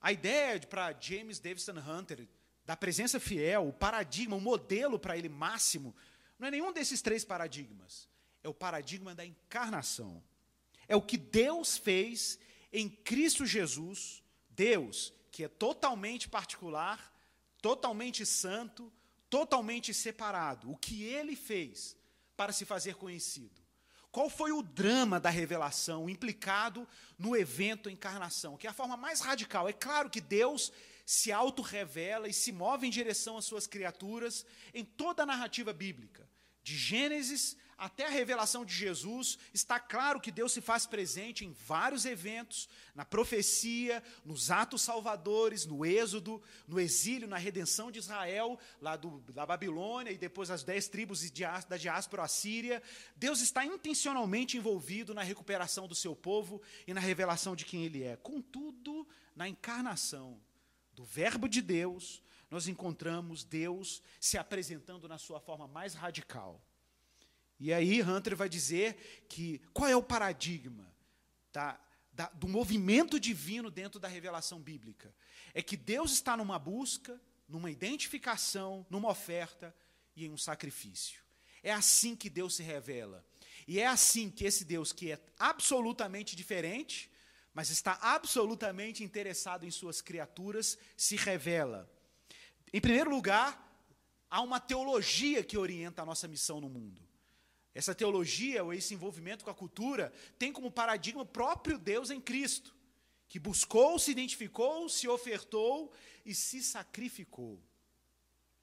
a 0.00 0.12
ideia 0.12 0.58
para 0.60 0.98
James 0.98 1.38
Davison 1.38 1.74
Hunter 1.78 2.26
da 2.64 2.78
presença 2.78 3.20
fiel, 3.20 3.68
o 3.68 3.74
paradigma, 3.74 4.36
o 4.36 4.40
modelo 4.40 4.98
para 4.98 5.18
ele 5.18 5.28
máximo, 5.28 5.94
não 6.38 6.48
é 6.48 6.50
nenhum 6.50 6.72
desses 6.72 7.02
três 7.02 7.26
paradigmas. 7.26 8.08
É 8.42 8.48
o 8.48 8.54
paradigma 8.54 9.14
da 9.14 9.26
encarnação. 9.26 10.24
É 10.90 10.96
o 10.96 11.00
que 11.00 11.16
Deus 11.16 11.78
fez 11.78 12.36
em 12.72 12.88
Cristo 12.88 13.46
Jesus, 13.46 14.24
Deus, 14.48 15.14
que 15.30 15.44
é 15.44 15.48
totalmente 15.48 16.28
particular, 16.28 17.16
totalmente 17.62 18.26
santo, 18.26 18.92
totalmente 19.30 19.94
separado. 19.94 20.68
O 20.68 20.76
que 20.76 21.04
ele 21.04 21.36
fez 21.36 21.96
para 22.36 22.52
se 22.52 22.64
fazer 22.64 22.96
conhecido. 22.96 23.62
Qual 24.10 24.28
foi 24.28 24.50
o 24.50 24.64
drama 24.64 25.20
da 25.20 25.30
revelação 25.30 26.10
implicado 26.10 26.88
no 27.16 27.36
evento 27.36 27.88
encarnação? 27.88 28.56
Que 28.56 28.66
é 28.66 28.70
a 28.70 28.74
forma 28.74 28.96
mais 28.96 29.20
radical. 29.20 29.68
É 29.68 29.72
claro 29.72 30.10
que 30.10 30.20
Deus 30.20 30.72
se 31.06 31.30
auto-revela 31.30 32.26
e 32.26 32.32
se 32.32 32.50
move 32.50 32.88
em 32.88 32.90
direção 32.90 33.36
às 33.36 33.44
suas 33.44 33.68
criaturas 33.68 34.44
em 34.74 34.84
toda 34.84 35.22
a 35.22 35.26
narrativa 35.26 35.72
bíblica. 35.72 36.28
De 36.64 36.76
Gênesis 36.76 37.56
até 37.80 38.04
a 38.04 38.10
revelação 38.10 38.62
de 38.62 38.74
Jesus, 38.74 39.38
está 39.54 39.80
claro 39.80 40.20
que 40.20 40.30
Deus 40.30 40.52
se 40.52 40.60
faz 40.60 40.84
presente 40.84 41.46
em 41.46 41.52
vários 41.66 42.04
eventos, 42.04 42.68
na 42.94 43.06
profecia, 43.06 44.02
nos 44.22 44.50
atos 44.50 44.82
salvadores, 44.82 45.64
no 45.64 45.86
êxodo, 45.86 46.42
no 46.68 46.78
exílio, 46.78 47.26
na 47.26 47.38
redenção 47.38 47.90
de 47.90 47.98
Israel, 47.98 48.58
lá 48.82 48.96
do, 48.96 49.20
da 49.32 49.46
Babilônia 49.46 50.12
e 50.12 50.18
depois 50.18 50.50
as 50.50 50.62
dez 50.62 50.88
tribos 50.88 51.22
da 51.70 51.78
diáspora 51.78 52.22
assíria. 52.22 52.82
Deus 53.16 53.40
está 53.40 53.64
intencionalmente 53.64 54.58
envolvido 54.58 55.14
na 55.14 55.22
recuperação 55.22 55.88
do 55.88 55.94
seu 55.94 56.14
povo 56.14 56.60
e 56.86 56.92
na 56.92 57.00
revelação 57.00 57.56
de 57.56 57.64
quem 57.64 57.86
ele 57.86 58.02
é. 58.02 58.14
Contudo, 58.16 59.08
na 59.34 59.48
encarnação 59.48 60.38
do 60.92 61.02
Verbo 61.02 61.48
de 61.48 61.62
Deus, 61.62 62.22
nós 62.50 62.68
encontramos 62.68 63.42
Deus 63.42 64.02
se 64.20 64.36
apresentando 64.36 65.08
na 65.08 65.16
sua 65.16 65.40
forma 65.40 65.66
mais 65.66 65.94
radical 65.94 66.62
e 67.60 67.74
aí 67.74 68.00
Hunter 68.00 68.34
vai 68.34 68.48
dizer 68.48 69.26
que 69.28 69.60
qual 69.74 69.88
é 69.88 69.94
o 69.94 70.02
paradigma 70.02 70.90
da, 71.52 71.78
da, 72.10 72.26
do 72.30 72.48
movimento 72.48 73.20
divino 73.20 73.70
dentro 73.70 74.00
da 74.00 74.08
revelação 74.08 74.58
bíblica? 74.58 75.14
É 75.52 75.60
que 75.60 75.76
Deus 75.76 76.12
está 76.12 76.38
numa 76.38 76.58
busca, 76.58 77.20
numa 77.46 77.70
identificação, 77.70 78.86
numa 78.88 79.10
oferta 79.10 79.76
e 80.16 80.24
em 80.24 80.30
um 80.30 80.38
sacrifício. 80.38 81.22
É 81.62 81.70
assim 81.70 82.16
que 82.16 82.30
Deus 82.30 82.54
se 82.54 82.62
revela. 82.62 83.22
E 83.68 83.78
é 83.78 83.86
assim 83.86 84.30
que 84.30 84.46
esse 84.46 84.64
Deus, 84.64 84.90
que 84.90 85.12
é 85.12 85.20
absolutamente 85.38 86.34
diferente, 86.34 87.10
mas 87.52 87.68
está 87.68 87.98
absolutamente 88.00 89.04
interessado 89.04 89.66
em 89.66 89.70
suas 89.70 90.00
criaturas, 90.00 90.78
se 90.96 91.14
revela. 91.14 91.90
Em 92.72 92.80
primeiro 92.80 93.10
lugar, 93.10 93.70
há 94.30 94.40
uma 94.40 94.58
teologia 94.58 95.44
que 95.44 95.58
orienta 95.58 96.00
a 96.00 96.06
nossa 96.06 96.26
missão 96.26 96.58
no 96.58 96.70
mundo. 96.70 97.09
Essa 97.74 97.94
teologia, 97.94 98.64
ou 98.64 98.72
esse 98.72 98.94
envolvimento 98.94 99.44
com 99.44 99.50
a 99.50 99.54
cultura, 99.54 100.12
tem 100.38 100.52
como 100.52 100.70
paradigma 100.70 101.22
o 101.22 101.26
próprio 101.26 101.78
Deus 101.78 102.10
em 102.10 102.20
Cristo, 102.20 102.74
que 103.28 103.38
buscou, 103.38 103.98
se 103.98 104.10
identificou, 104.10 104.88
se 104.88 105.06
ofertou 105.06 105.92
e 106.26 106.34
se 106.34 106.62
sacrificou. 106.62 107.62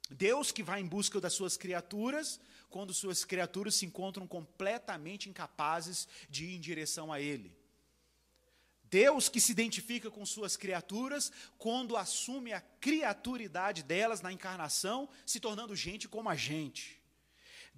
Deus 0.09 0.51
que 0.51 0.63
vai 0.63 0.81
em 0.81 0.87
busca 0.87 1.21
das 1.21 1.33
suas 1.33 1.55
criaturas, 1.55 2.39
quando 2.69 2.93
suas 2.93 3.23
criaturas 3.23 3.75
se 3.75 3.85
encontram 3.85 4.27
completamente 4.27 5.29
incapazes 5.29 6.07
de 6.29 6.45
ir 6.45 6.55
em 6.55 6.59
direção 6.59 7.11
a 7.11 7.19
Ele. 7.19 7.55
Deus 8.83 9.27
que 9.27 9.41
se 9.41 9.51
identifica 9.51 10.09
com 10.09 10.25
suas 10.25 10.55
criaturas 10.55 11.31
quando 11.57 11.97
assume 11.97 12.53
a 12.53 12.61
criaturidade 12.61 13.83
delas 13.83 14.21
na 14.21 14.31
encarnação, 14.31 15.09
se 15.25 15.39
tornando 15.39 15.75
gente 15.75 16.07
como 16.07 16.29
a 16.29 16.35
gente. 16.35 16.96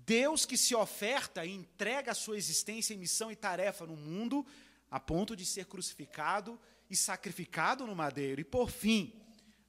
Deus 0.06 0.46
que 0.46 0.58
se 0.58 0.74
oferta 0.76 1.46
e 1.46 1.52
entrega 1.52 2.12
a 2.12 2.16
sua 2.16 2.38
existência, 2.38 2.98
missão 2.98 3.32
e 3.32 3.36
tarefa 3.36 3.86
no 3.86 3.96
mundo, 3.96 4.46
a 4.90 5.00
ponto 5.00 5.36
de 5.36 5.46
ser 5.46 5.66
crucificado 5.66 6.60
e 6.90 6.96
sacrificado 6.96 7.86
no 7.86 7.96
madeiro. 7.96 8.42
E 8.42 8.44
por 8.44 8.72
fim, 8.72 9.14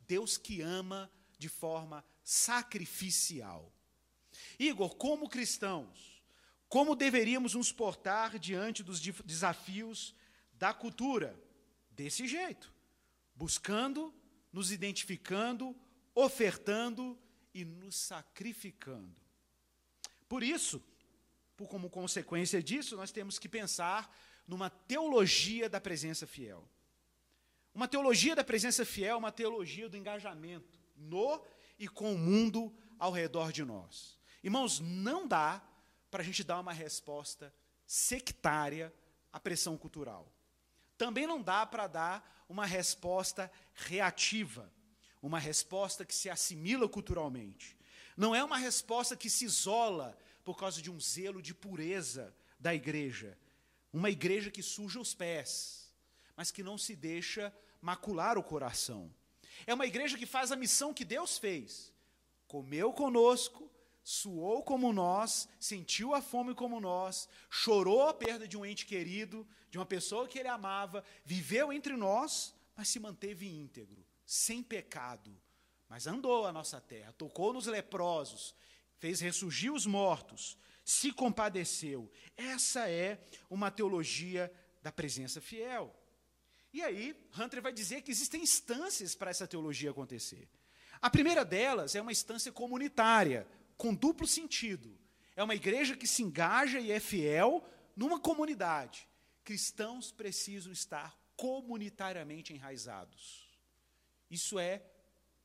Deus 0.07 0.38
que 0.38 0.61
ama 0.61 1.11
de 1.38 1.49
forma 1.49 2.05
sacrificial. 2.25 3.73
Igor, 4.59 4.97
como 4.97 5.29
cristãos, 5.29 6.23
como 6.69 6.95
deveríamos 6.95 7.55
nos 7.55 7.73
portar 7.73 8.38
diante 8.38 8.83
dos 8.83 9.01
desafios 9.01 10.14
da 10.53 10.73
cultura? 10.73 11.38
Desse 11.90 12.27
jeito, 12.27 12.73
buscando, 13.35 14.14
nos 14.53 14.71
identificando, 14.71 15.77
ofertando 16.14 17.19
e 17.53 17.64
nos 17.64 17.97
sacrificando. 17.97 19.30
Por 20.31 20.45
isso, 20.45 20.81
como 21.69 21.90
consequência 21.90 22.62
disso, 22.62 22.97
nós 22.97 23.11
temos 23.11 23.37
que 23.37 23.49
pensar 23.49 24.16
numa 24.47 24.71
teologia 24.71 25.69
da 25.69 25.81
presença 25.81 26.25
fiel. 26.25 26.64
Uma 27.75 27.88
teologia 27.88 28.37
da 28.37 28.45
presença 28.45 28.85
fiel, 28.85 29.19
uma 29.19 29.33
teologia 29.33 29.88
do 29.88 29.97
engajamento 29.97 30.79
no 30.97 31.45
e 31.77 31.88
com 31.88 32.14
o 32.14 32.19
mundo 32.19 32.73
ao 32.97 33.11
redor 33.11 33.51
de 33.51 33.64
nós. 33.64 34.16
Irmãos, 34.40 34.79
não 34.79 35.27
dá 35.27 35.61
para 36.12 36.23
a 36.23 36.25
gente 36.25 36.45
dar 36.45 36.61
uma 36.61 36.73
resposta 36.73 37.53
sectária 37.85 38.95
à 39.33 39.40
pressão 39.40 39.77
cultural. 39.77 40.33
Também 40.97 41.27
não 41.27 41.43
dá 41.43 41.66
para 41.66 41.88
dar 41.88 42.45
uma 42.49 42.66
resposta 42.66 43.51
reativa, 43.75 44.73
uma 45.21 45.40
resposta 45.40 46.05
que 46.05 46.14
se 46.14 46.31
assimila 46.31 46.88
culturalmente. 46.88 47.80
Não 48.21 48.35
é 48.35 48.45
uma 48.45 48.59
resposta 48.59 49.17
que 49.17 49.31
se 49.31 49.47
isola 49.47 50.15
por 50.45 50.55
causa 50.55 50.83
de 50.83 50.91
um 50.91 51.01
zelo 51.01 51.41
de 51.41 51.55
pureza 51.55 52.37
da 52.59 52.75
igreja. 52.75 53.39
Uma 53.91 54.11
igreja 54.11 54.51
que 54.51 54.63
suja 54.63 55.01
os 55.01 55.15
pés, 55.15 55.91
mas 56.37 56.51
que 56.51 56.63
não 56.63 56.77
se 56.77 56.95
deixa 56.95 57.51
macular 57.81 58.37
o 58.37 58.43
coração. 58.43 59.11
É 59.67 59.73
uma 59.73 59.87
igreja 59.87 60.19
que 60.19 60.27
faz 60.27 60.53
a 60.53 60.57
missão 60.57 60.93
que 60.93 61.03
Deus 61.03 61.39
fez. 61.39 61.95
Comeu 62.47 62.93
conosco, 62.93 63.71
suou 64.05 64.63
como 64.63 64.93
nós, 64.93 65.49
sentiu 65.59 66.15
a 66.15 66.21
fome 66.21 66.55
como 66.55 66.79
nós, 66.79 67.27
chorou 67.49 68.07
a 68.07 68.13
perda 68.13 68.47
de 68.47 68.55
um 68.55 68.67
ente 68.67 68.85
querido, 68.85 69.49
de 69.71 69.79
uma 69.79 69.87
pessoa 69.87 70.29
que 70.29 70.39
ele 70.39 70.49
amava, 70.49 71.03
viveu 71.25 71.73
entre 71.73 71.97
nós, 71.97 72.55
mas 72.77 72.91
se 72.91 73.01
manteve 73.01 73.49
íntegro, 73.49 74.05
sem 74.27 74.63
pecado, 74.63 75.35
mas 75.90 76.07
andou 76.07 76.46
a 76.46 76.53
nossa 76.53 76.81
terra, 76.81 77.12
tocou 77.12 77.53
nos 77.53 77.66
leprosos, 77.66 78.55
fez 79.00 79.18
ressurgir 79.20 79.72
os 79.72 79.87
mortos, 79.87 80.57
se 80.85 81.12
compadeceu. 81.12 82.09
Essa 82.37 82.88
é 82.88 83.20
uma 83.50 83.72
teologia 83.72 84.53
da 84.81 84.92
presença 84.92 85.40
fiel. 85.40 85.92
E 86.72 86.81
aí, 86.81 87.16
Hunter 87.37 87.61
vai 87.61 87.72
dizer 87.72 88.03
que 88.03 88.12
existem 88.12 88.40
instâncias 88.40 89.16
para 89.16 89.33
essa 89.33 89.48
teologia 89.48 89.90
acontecer. 89.90 90.48
A 91.03 91.11
primeira 91.11 91.44
delas 91.44 91.96
é 91.96 92.00
uma 92.00 92.12
instância 92.12 92.53
comunitária, 92.53 93.44
com 93.76 93.92
duplo 93.92 94.29
sentido. 94.29 94.96
É 95.35 95.42
uma 95.42 95.57
igreja 95.57 95.96
que 95.96 96.07
se 96.07 96.22
engaja 96.22 96.79
e 96.79 96.92
é 96.92 97.00
fiel 97.00 97.66
numa 97.96 98.20
comunidade. 98.20 99.09
Cristãos 99.42 100.12
precisam 100.12 100.70
estar 100.70 101.18
comunitariamente 101.35 102.53
enraizados. 102.53 103.48
Isso 104.31 104.57
é 104.57 104.85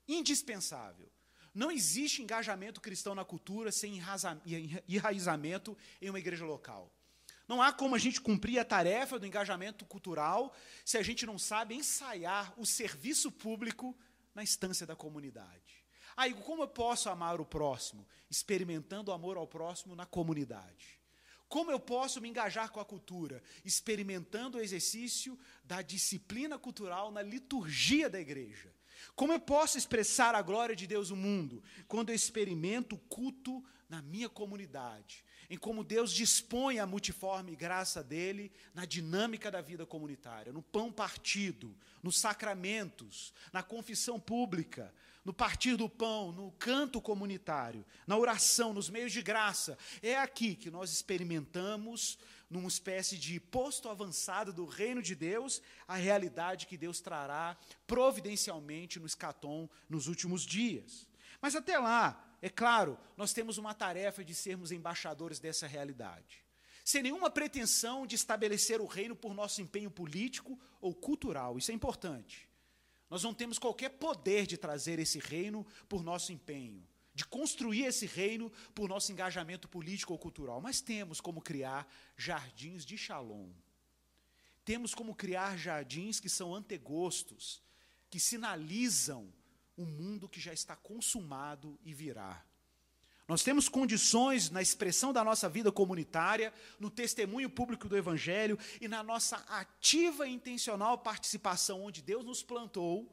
indispensável. 0.07 1.11
Não 1.53 1.71
existe 1.71 2.21
engajamento 2.21 2.81
cristão 2.81 3.15
na 3.15 3.23
cultura 3.23 3.71
sem 3.71 4.01
enraizamento 4.87 5.77
em 6.01 6.09
uma 6.09 6.19
igreja 6.19 6.45
local. 6.45 6.91
Não 7.47 7.61
há 7.61 7.71
como 7.71 7.95
a 7.95 7.99
gente 7.99 8.19
cumprir 8.19 8.59
a 8.59 8.65
tarefa 8.65 9.17
do 9.17 9.25
engajamento 9.25 9.85
cultural 9.85 10.53
se 10.83 10.97
a 10.97 11.03
gente 11.03 11.25
não 11.25 11.39
sabe 11.39 11.75
ensaiar 11.75 12.53
o 12.59 12.65
serviço 12.65 13.31
público 13.31 13.95
na 14.33 14.43
instância 14.43 14.85
da 14.85 14.95
comunidade. 14.95 15.85
Aí, 16.17 16.33
como 16.33 16.63
eu 16.63 16.67
posso 16.67 17.09
amar 17.09 17.39
o 17.39 17.45
próximo? 17.45 18.05
Experimentando 18.29 19.11
o 19.11 19.13
amor 19.13 19.37
ao 19.37 19.47
próximo 19.47 19.95
na 19.95 20.05
comunidade. 20.05 20.99
Como 21.47 21.71
eu 21.71 21.79
posso 21.79 22.19
me 22.19 22.27
engajar 22.27 22.69
com 22.69 22.81
a 22.81 22.85
cultura? 22.85 23.41
Experimentando 23.63 24.57
o 24.57 24.61
exercício 24.61 25.39
da 25.63 25.81
disciplina 25.81 26.57
cultural 26.57 27.11
na 27.11 27.21
liturgia 27.21 28.09
da 28.09 28.19
igreja. 28.19 28.74
Como 29.15 29.33
eu 29.33 29.39
posso 29.39 29.77
expressar 29.77 30.35
a 30.35 30.41
glória 30.41 30.75
de 30.75 30.87
Deus 30.87 31.09
no 31.09 31.15
mundo? 31.15 31.63
Quando 31.87 32.09
eu 32.09 32.15
experimento 32.15 32.95
o 32.95 32.99
culto 32.99 33.63
na 33.89 34.01
minha 34.01 34.29
comunidade 34.29 35.25
em 35.49 35.57
como 35.57 35.83
Deus 35.83 36.11
dispõe 36.11 36.79
a 36.79 36.85
multiforme 36.85 37.55
graça 37.55 38.03
dele 38.03 38.51
na 38.73 38.85
dinâmica 38.85 39.51
da 39.51 39.61
vida 39.61 39.85
comunitária, 39.85 40.51
no 40.51 40.61
pão 40.61 40.91
partido, 40.91 41.75
nos 42.01 42.19
sacramentos, 42.19 43.33
na 43.51 43.61
confissão 43.61 44.19
pública, 44.19 44.93
no 45.23 45.33
partir 45.33 45.75
do 45.75 45.89
pão, 45.89 46.31
no 46.31 46.51
canto 46.51 47.01
comunitário, 47.01 47.85
na 48.05 48.17
oração, 48.17 48.73
nos 48.73 48.89
meios 48.89 49.11
de 49.11 49.21
graça. 49.21 49.77
É 50.01 50.15
aqui 50.17 50.55
que 50.55 50.69
nós 50.69 50.91
experimentamos, 50.91 52.17
numa 52.55 52.67
espécie 52.67 53.17
de 53.17 53.39
posto 53.39 53.89
avançado 53.89 54.51
do 54.53 54.65
reino 54.65 55.01
de 55.01 55.13
Deus, 55.13 55.61
a 55.87 55.95
realidade 55.95 56.65
que 56.65 56.77
Deus 56.77 57.01
trará 57.01 57.57
providencialmente 57.85 58.99
no 58.99 59.05
escatom 59.05 59.69
nos 59.89 60.07
últimos 60.07 60.43
dias. 60.43 61.07
Mas 61.41 61.55
até 61.55 61.77
lá, 61.77 62.35
é 62.41 62.49
claro, 62.49 62.97
nós 63.17 63.33
temos 63.33 63.57
uma 63.57 63.73
tarefa 63.73 64.23
de 64.23 64.33
sermos 64.33 64.71
embaixadores 64.71 65.39
dessa 65.39 65.67
realidade. 65.67 66.43
Sem 66.83 67.03
nenhuma 67.03 67.29
pretensão 67.29 68.05
de 68.07 68.15
estabelecer 68.15 68.79
o 68.79 68.85
reino 68.85 69.15
por 69.15 69.33
nosso 69.33 69.61
empenho 69.61 69.91
político 69.91 70.59
ou 70.79 70.93
cultural. 70.93 71.57
Isso 71.57 71.71
é 71.71 71.73
importante. 71.73 72.47
Nós 73.09 73.23
não 73.23 73.33
temos 73.33 73.59
qualquer 73.59 73.89
poder 73.89 74.47
de 74.47 74.57
trazer 74.57 74.97
esse 74.99 75.19
reino 75.19 75.65
por 75.89 76.03
nosso 76.03 76.31
empenho, 76.31 76.87
de 77.15 77.25
construir 77.25 77.85
esse 77.85 78.05
reino 78.05 78.51
por 78.75 78.89
nosso 78.89 79.09
engajamento 79.09 79.69
político 79.69 80.11
ou 80.11 80.19
cultural, 80.19 80.59
mas 80.59 80.81
temos 80.81 81.21
como 81.21 81.41
criar 81.41 81.89
jardins 82.17 82.85
de 82.85 82.97
shalom. 82.97 83.49
Temos 84.65 84.93
como 84.93 85.15
criar 85.15 85.57
jardins 85.57 86.19
que 86.19 86.27
são 86.27 86.53
antegostos, 86.53 87.63
que 88.09 88.19
sinalizam 88.19 89.33
um 89.77 89.85
mundo 89.85 90.27
que 90.27 90.41
já 90.41 90.51
está 90.51 90.75
consumado 90.75 91.79
e 91.85 91.93
virá. 91.93 92.43
Nós 93.27 93.41
temos 93.41 93.69
condições 93.69 94.49
na 94.49 94.61
expressão 94.61 95.13
da 95.13 95.23
nossa 95.23 95.47
vida 95.47 95.71
comunitária, 95.71 96.53
no 96.79 96.89
testemunho 96.89 97.49
público 97.49 97.87
do 97.87 97.97
Evangelho 97.97 98.59
e 98.81 98.89
na 98.89 99.01
nossa 99.01 99.37
ativa 99.47 100.27
e 100.27 100.33
intencional 100.33 100.97
participação 100.97 101.81
onde 101.81 102.01
Deus 102.01 102.25
nos 102.25 102.43
plantou, 102.43 103.09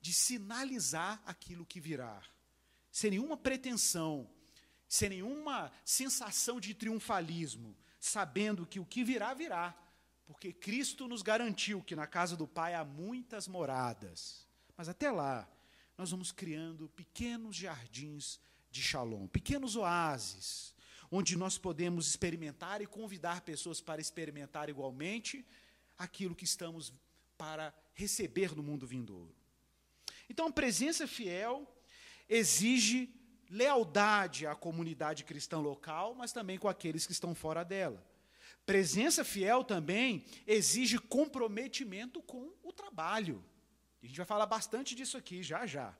de 0.00 0.12
sinalizar 0.12 1.20
aquilo 1.24 1.64
que 1.64 1.80
virá. 1.80 2.22
Sem 2.96 3.10
nenhuma 3.10 3.36
pretensão, 3.36 4.26
sem 4.88 5.10
nenhuma 5.10 5.70
sensação 5.84 6.58
de 6.58 6.72
triunfalismo, 6.72 7.76
sabendo 8.00 8.64
que 8.64 8.80
o 8.80 8.86
que 8.86 9.04
virá, 9.04 9.34
virá, 9.34 9.76
porque 10.24 10.50
Cristo 10.50 11.06
nos 11.06 11.20
garantiu 11.20 11.82
que 11.82 11.94
na 11.94 12.06
casa 12.06 12.38
do 12.38 12.48
Pai 12.48 12.72
há 12.72 12.86
muitas 12.86 13.46
moradas. 13.46 14.46
Mas 14.78 14.88
até 14.88 15.10
lá, 15.10 15.46
nós 15.98 16.10
vamos 16.10 16.32
criando 16.32 16.88
pequenos 16.88 17.54
jardins 17.54 18.40
de 18.70 18.80
shalom, 18.80 19.26
pequenos 19.26 19.76
oásis, 19.76 20.74
onde 21.10 21.36
nós 21.36 21.58
podemos 21.58 22.06
experimentar 22.08 22.80
e 22.80 22.86
convidar 22.86 23.42
pessoas 23.42 23.78
para 23.78 24.00
experimentar 24.00 24.70
igualmente 24.70 25.44
aquilo 25.98 26.34
que 26.34 26.46
estamos 26.46 26.94
para 27.36 27.74
receber 27.92 28.56
no 28.56 28.62
mundo 28.62 28.86
vindouro. 28.86 29.36
Então, 30.30 30.46
a 30.46 30.50
presença 30.50 31.06
fiel 31.06 31.70
exige 32.28 33.12
lealdade 33.48 34.46
à 34.46 34.54
comunidade 34.54 35.24
cristã 35.24 35.58
local, 35.58 36.14
mas 36.14 36.32
também 36.32 36.58
com 36.58 36.68
aqueles 36.68 37.06
que 37.06 37.12
estão 37.12 37.34
fora 37.34 37.64
dela. 37.64 38.04
Presença 38.64 39.24
fiel 39.24 39.62
também 39.62 40.24
exige 40.46 40.98
comprometimento 40.98 42.20
com 42.22 42.52
o 42.62 42.72
trabalho. 42.72 43.44
A 44.02 44.06
gente 44.06 44.16
vai 44.16 44.26
falar 44.26 44.46
bastante 44.46 44.94
disso 44.94 45.16
aqui 45.16 45.42
já 45.42 45.66
já. 45.66 45.96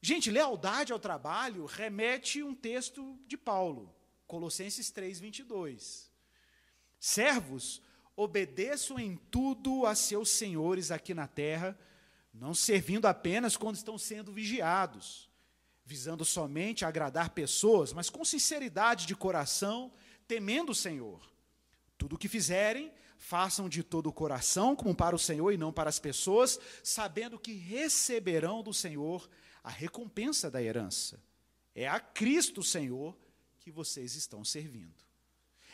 Gente, 0.00 0.30
lealdade 0.30 0.92
ao 0.92 0.98
trabalho 1.00 1.66
remete 1.66 2.42
um 2.42 2.54
texto 2.54 3.18
de 3.26 3.36
Paulo, 3.36 3.92
Colossenses 4.28 4.90
3, 4.92 5.18
22. 5.18 6.08
Servos, 7.00 7.82
obedeçam 8.14 8.98
em 8.98 9.16
tudo 9.16 9.86
a 9.86 9.94
seus 9.96 10.30
senhores 10.30 10.92
aqui 10.92 11.14
na 11.14 11.26
terra, 11.26 11.76
não 12.38 12.54
servindo 12.54 13.06
apenas 13.06 13.56
quando 13.56 13.76
estão 13.76 13.98
sendo 13.98 14.32
vigiados, 14.32 15.28
visando 15.84 16.24
somente 16.24 16.84
agradar 16.84 17.30
pessoas, 17.30 17.92
mas 17.92 18.08
com 18.08 18.24
sinceridade 18.24 19.06
de 19.06 19.16
coração, 19.16 19.92
temendo 20.26 20.72
o 20.72 20.74
Senhor. 20.74 21.20
Tudo 21.96 22.14
o 22.14 22.18
que 22.18 22.28
fizerem, 22.28 22.92
façam 23.16 23.68
de 23.68 23.82
todo 23.82 24.08
o 24.08 24.12
coração, 24.12 24.76
como 24.76 24.94
para 24.94 25.16
o 25.16 25.18
Senhor 25.18 25.50
e 25.52 25.58
não 25.58 25.72
para 25.72 25.90
as 25.90 25.98
pessoas, 25.98 26.58
sabendo 26.82 27.38
que 27.38 27.52
receberão 27.52 28.62
do 28.62 28.72
Senhor 28.72 29.28
a 29.62 29.70
recompensa 29.70 30.50
da 30.50 30.62
herança. 30.62 31.20
É 31.74 31.88
a 31.88 31.98
Cristo 31.98 32.62
Senhor 32.62 33.16
que 33.60 33.70
vocês 33.70 34.14
estão 34.14 34.44
servindo. 34.44 35.08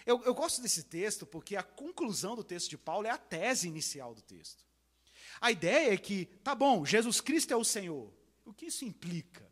Eu, 0.07 0.23
eu, 0.25 0.35
gosto 0.35 0.61
desse 0.61 0.83
texto 0.83 1.27
porque 1.27 1.57
a 1.57 1.63
conclusão 1.63 2.35
do 2.37 2.45
texto 2.45 2.71
de 2.71 2.79
Paulo 2.79 3.07
é 3.07 3.11
a 3.11 3.19
tese 3.19 3.69
inicial 3.69 4.15
do 4.15 4.21
texto. 4.21 4.65
A 5.45 5.53
ideia 5.53 5.93
é 5.93 5.97
que, 5.99 6.25
tá 6.43 6.55
bom, 6.55 6.87
Jesus 6.87 7.21
Cristo 7.21 7.53
é 7.53 7.57
o 7.57 7.63
Senhor. 7.63 8.11
O 8.47 8.55
que 8.55 8.65
isso 8.65 8.83
implica? 8.83 9.47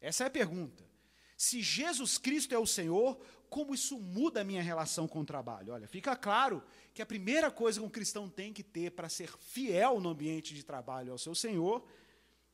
Essa 0.00 0.24
é 0.24 0.26
a 0.26 0.30
pergunta. 0.30 0.88
Se 1.36 1.60
Jesus 1.60 2.16
Cristo 2.16 2.54
é 2.54 2.58
o 2.58 2.66
Senhor, 2.66 3.20
como 3.50 3.74
isso 3.74 3.98
muda 3.98 4.40
a 4.40 4.44
minha 4.44 4.62
relação 4.62 5.06
com 5.06 5.20
o 5.20 5.24
trabalho? 5.26 5.74
Olha, 5.74 5.86
fica 5.86 6.16
claro 6.16 6.64
que 6.94 7.02
a 7.02 7.04
primeira 7.04 7.50
coisa 7.50 7.78
que 7.78 7.84
um 7.84 7.90
cristão 7.90 8.26
tem 8.26 8.54
que 8.54 8.62
ter 8.62 8.92
para 8.92 9.06
ser 9.10 9.30
fiel 9.38 10.00
no 10.00 10.08
ambiente 10.08 10.54
de 10.54 10.62
trabalho 10.62 11.12
ao 11.12 11.18
seu 11.18 11.34
Senhor 11.34 11.86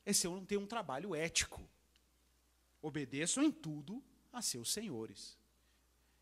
é 0.05 0.12
se 0.12 0.27
eu 0.27 0.33
não 0.33 0.44
tenho 0.44 0.62
um 0.62 0.66
trabalho 0.66 1.14
ético. 1.14 1.62
Obedeçam 2.83 3.44
em 3.44 3.53
tudo 3.53 4.03
a 4.33 4.42
seus 4.42 4.73
senhores. 4.73 5.38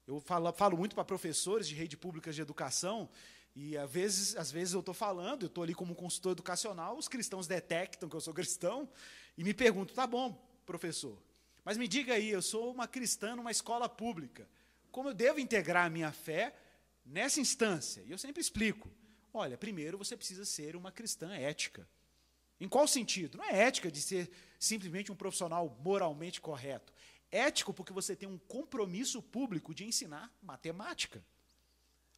Eu 0.07 0.21
falo, 0.21 0.53
falo 0.53 0.77
muito 0.77 0.95
para 0.95 1.03
professores 1.03 1.67
de 1.67 1.75
rede 1.75 1.97
públicas 1.97 2.35
de 2.35 2.43
educação, 2.43 3.09
e 3.57 3.77
às 3.77 3.91
vezes, 3.91 4.37
às 4.37 4.53
vezes 4.53 4.75
eu 4.75 4.81
estou 4.81 4.95
falando, 4.95 5.43
eu 5.43 5.49
estou 5.49 5.65
ali 5.65 5.75
como 5.75 5.97
consultor 5.97 6.33
educacional, 6.33 6.97
os 6.97 7.09
cristãos 7.09 7.49
detectam 7.49 8.09
que 8.09 8.15
eu 8.15 8.21
sou 8.21 8.33
cristão, 8.33 8.89
e 9.37 9.43
me 9.43 9.53
perguntam: 9.53 9.97
tá 9.97 10.07
bom, 10.07 10.33
professor, 10.65 11.21
mas 11.65 11.77
me 11.77 11.89
diga 11.89 12.15
aí, 12.15 12.29
eu 12.29 12.43
sou 12.43 12.71
uma 12.71 12.87
cristã 12.87 13.35
numa 13.35 13.51
escola 13.51 13.89
pública 13.89 14.47
como 14.97 15.11
eu 15.11 15.15
devo 15.15 15.39
integrar 15.39 15.85
a 15.85 15.91
minha 15.91 16.11
fé 16.11 16.57
nessa 17.05 17.39
instância? 17.39 18.03
E 18.07 18.11
eu 18.11 18.17
sempre 18.17 18.41
explico: 18.41 18.91
olha, 19.31 19.55
primeiro 19.59 19.99
você 19.99 20.17
precisa 20.17 20.47
ser 20.47 20.75
uma 20.75 20.91
cristã 20.91 21.35
ética. 21.35 21.87
Em 22.59 22.67
qual 22.67 22.89
sentido? 22.89 23.37
Não 23.37 23.45
é 23.45 23.59
ética 23.59 23.91
de 23.91 24.01
ser 24.01 24.31
simplesmente 24.59 25.13
um 25.13 25.15
profissional 25.15 25.79
moralmente 25.85 26.41
correto. 26.41 26.95
Ético 27.31 27.75
porque 27.75 27.93
você 27.93 28.17
tem 28.17 28.27
um 28.27 28.39
compromisso 28.39 29.21
público 29.21 29.75
de 29.75 29.85
ensinar 29.85 30.35
matemática. 30.41 31.23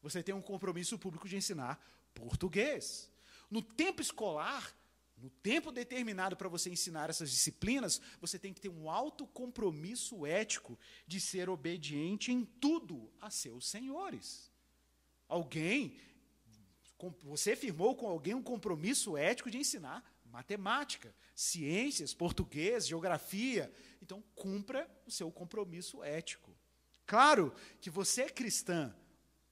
Você 0.02 0.22
tem 0.22 0.34
um 0.34 0.42
compromisso 0.42 0.98
público 0.98 1.28
de 1.28 1.36
ensinar 1.36 1.82
português. 2.14 3.10
No 3.50 3.62
tempo 3.62 4.00
escolar, 4.02 4.74
no 5.16 5.30
tempo 5.30 5.72
determinado 5.72 6.36
para 6.36 6.48
você 6.48 6.70
ensinar 6.70 7.10
essas 7.10 7.30
disciplinas, 7.30 8.00
você 8.20 8.38
tem 8.38 8.52
que 8.52 8.60
ter 8.60 8.68
um 8.68 8.88
alto 8.88 9.26
compromisso 9.26 10.24
ético 10.24 10.78
de 11.06 11.20
ser 11.20 11.48
obediente 11.48 12.32
em 12.32 12.44
tudo 12.44 13.10
a 13.20 13.30
seus 13.30 13.66
senhores. 13.68 14.50
Alguém, 15.28 15.96
você 17.22 17.56
firmou 17.56 17.96
com 17.96 18.06
alguém 18.06 18.34
um 18.34 18.42
compromisso 18.42 19.16
ético 19.16 19.50
de 19.50 19.58
ensinar 19.58 20.04
matemática, 20.30 21.14
ciências, 21.34 22.14
português, 22.14 22.86
geografia. 22.86 23.72
Então, 24.02 24.22
cumpra 24.34 24.88
o 25.06 25.10
seu 25.10 25.30
compromisso 25.30 26.02
ético. 26.04 26.54
Claro 27.06 27.52
que 27.80 27.90
você 27.90 28.22
é 28.22 28.30
cristã, 28.30 28.94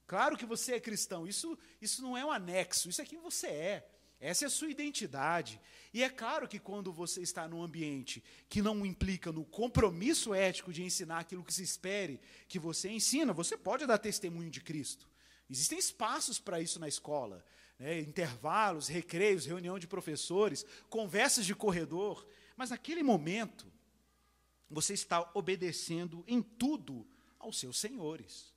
Claro 0.07 0.37
que 0.37 0.45
você 0.45 0.75
é 0.75 0.79
cristão, 0.79 1.27
isso, 1.27 1.57
isso 1.81 2.01
não 2.01 2.17
é 2.17 2.25
um 2.25 2.31
anexo, 2.31 2.89
isso 2.89 3.01
é 3.01 3.05
quem 3.05 3.19
você 3.19 3.47
é. 3.47 3.89
Essa 4.19 4.45
é 4.45 4.47
a 4.47 4.49
sua 4.49 4.69
identidade. 4.69 5.61
E 5.93 6.01
é 6.01 6.09
claro 6.09 6.47
que 6.47 6.57
quando 6.57 6.91
você 6.91 7.21
está 7.21 7.47
num 7.47 7.61
ambiente 7.61 8.23
que 8.49 8.61
não 8.61 8.85
implica 8.85 9.31
no 9.31 9.45
compromisso 9.45 10.33
ético 10.33 10.73
de 10.73 10.81
ensinar 10.81 11.19
aquilo 11.19 11.43
que 11.43 11.53
se 11.53 11.61
espere 11.61 12.19
que 12.47 12.57
você 12.57 12.89
ensina, 12.89 13.31
você 13.31 13.55
pode 13.55 13.85
dar 13.85 13.97
testemunho 13.99 14.49
de 14.49 14.61
Cristo. 14.61 15.07
Existem 15.49 15.77
espaços 15.77 16.39
para 16.39 16.59
isso 16.59 16.79
na 16.79 16.87
escola. 16.87 17.45
Né? 17.77 17.99
intervalos, 17.99 18.87
recreios, 18.87 19.45
reunião 19.45 19.77
de 19.77 19.87
professores, 19.87 20.65
conversas 20.89 21.45
de 21.45 21.53
corredor. 21.53 22.27
Mas 22.55 22.71
naquele 22.71 23.03
momento, 23.03 23.71
você 24.69 24.93
está 24.93 25.29
obedecendo 25.35 26.23
em 26.27 26.41
tudo 26.41 27.07
aos 27.37 27.59
seus 27.59 27.77
senhores. 27.77 28.56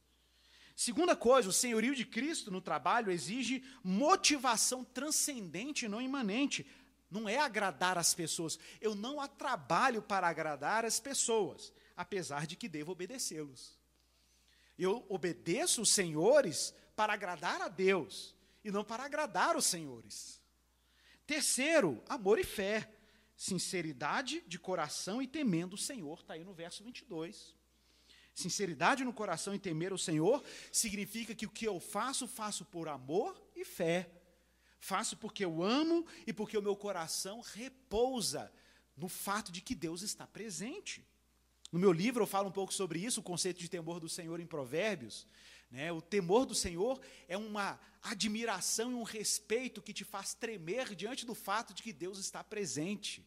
Segunda 0.81 1.15
coisa, 1.15 1.47
o 1.47 1.53
senhorio 1.53 1.95
de 1.95 2.07
Cristo 2.07 2.51
no 2.51 2.59
trabalho 2.59 3.13
exige 3.13 3.63
motivação 3.85 4.83
transcendente 4.83 5.85
e 5.85 5.89
não 5.91 6.01
imanente. 6.01 6.67
Não 7.11 7.29
é 7.29 7.37
agradar 7.37 7.99
as 7.99 8.15
pessoas. 8.15 8.59
Eu 8.81 8.95
não 8.95 9.19
trabalho 9.29 10.01
para 10.01 10.27
agradar 10.27 10.87
as 10.87 10.99
pessoas, 10.99 11.71
apesar 11.95 12.47
de 12.47 12.57
que 12.57 12.67
devo 12.67 12.93
obedecê-los. 12.93 13.79
Eu 14.79 15.05
obedeço 15.11 15.83
os 15.83 15.91
senhores 15.91 16.75
para 16.97 17.13
agradar 17.13 17.61
a 17.61 17.69
Deus 17.69 18.35
e 18.65 18.71
não 18.71 18.83
para 18.83 19.05
agradar 19.05 19.59
os 19.59 19.67
senhores. 19.67 20.41
Terceiro, 21.27 22.03
amor 22.09 22.39
e 22.39 22.45
fé. 22.45 22.91
Sinceridade 23.37 24.43
de 24.47 24.59
coração 24.59 25.21
e 25.21 25.27
temendo 25.27 25.75
o 25.75 25.79
Senhor, 25.79 26.21
está 26.21 26.33
aí 26.33 26.43
no 26.43 26.55
verso 26.55 26.83
22. 26.83 27.60
Sinceridade 28.41 29.05
no 29.05 29.13
coração 29.13 29.55
e 29.55 29.59
temer 29.59 29.93
o 29.93 29.99
Senhor 29.99 30.43
significa 30.73 31.35
que 31.35 31.47
o 31.47 31.51
que 31.51 31.67
eu 31.67 31.79
faço, 31.79 32.27
faço 32.27 32.65
por 32.65 32.89
amor 32.89 33.41
e 33.55 33.65
fé. 33.65 34.11
Faço 34.79 35.17
porque 35.17 35.45
eu 35.45 35.63
amo 35.63 36.07
e 36.27 36.33
porque 36.33 36.57
o 36.57 36.63
meu 36.63 36.75
coração 36.75 37.41
repousa 37.41 38.51
no 38.97 39.09
fato 39.09 39.53
de 39.53 39.61
que 39.61 39.75
Deus 39.75 40.03
está 40.03 40.27
presente. 40.27 41.05
No 41.71 41.79
meu 41.79 41.93
livro 41.93 42.23
eu 42.23 42.27
falo 42.27 42.49
um 42.49 42.53
pouco 42.53 42.73
sobre 42.73 42.99
isso, 42.99 43.21
o 43.21 43.23
conceito 43.23 43.61
de 43.61 43.69
temor 43.69 44.01
do 44.01 44.09
Senhor 44.09 44.41
em 44.41 44.47
Provérbios. 44.47 45.27
Né? 45.71 45.93
O 45.93 46.01
temor 46.01 46.47
do 46.47 46.55
Senhor 46.55 47.01
é 47.29 47.37
uma 47.37 47.79
admiração 48.03 48.91
e 48.91 48.95
um 48.95 49.03
respeito 49.03 49.83
que 49.83 49.93
te 49.93 50.05
faz 50.05 50.35
tremer 50.35 50.95
diante 50.95 51.25
do 51.25 51.35
fato 51.35 51.73
de 51.73 51.83
que 51.83 51.93
Deus 51.93 52.19
está 52.19 52.43
presente. 52.43 53.25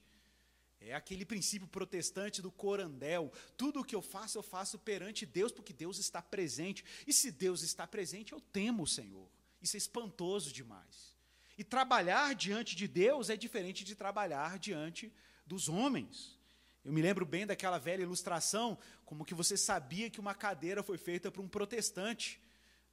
É 0.85 0.93
aquele 0.93 1.25
princípio 1.25 1.67
protestante 1.67 2.41
do 2.41 2.51
corandel. 2.51 3.31
Tudo 3.57 3.79
o 3.79 3.85
que 3.85 3.95
eu 3.95 4.01
faço, 4.01 4.37
eu 4.37 4.43
faço 4.43 4.77
perante 4.77 5.25
Deus, 5.25 5.51
porque 5.51 5.71
Deus 5.71 5.97
está 5.97 6.21
presente. 6.21 6.83
E 7.07 7.13
se 7.13 7.31
Deus 7.31 7.63
está 7.63 7.87
presente, 7.87 8.33
eu 8.33 8.41
temo 8.41 8.83
o 8.83 8.87
Senhor. 8.87 9.29
Isso 9.61 9.77
é 9.77 9.79
espantoso 9.79 10.51
demais. 10.51 11.15
E 11.57 11.63
trabalhar 11.63 12.35
diante 12.35 12.75
de 12.75 12.87
Deus 12.87 13.29
é 13.29 13.37
diferente 13.37 13.85
de 13.85 13.95
trabalhar 13.95 14.59
diante 14.59 15.13
dos 15.45 15.69
homens. 15.69 16.37
Eu 16.83 16.91
me 16.91 17.01
lembro 17.01 17.25
bem 17.25 17.45
daquela 17.45 17.77
velha 17.77 18.01
ilustração, 18.03 18.77
como 19.05 19.23
que 19.23 19.33
você 19.33 19.55
sabia 19.55 20.09
que 20.09 20.19
uma 20.19 20.35
cadeira 20.35 20.83
foi 20.83 20.97
feita 20.97 21.31
para 21.31 21.41
um 21.41 21.47
protestante, 21.47 22.41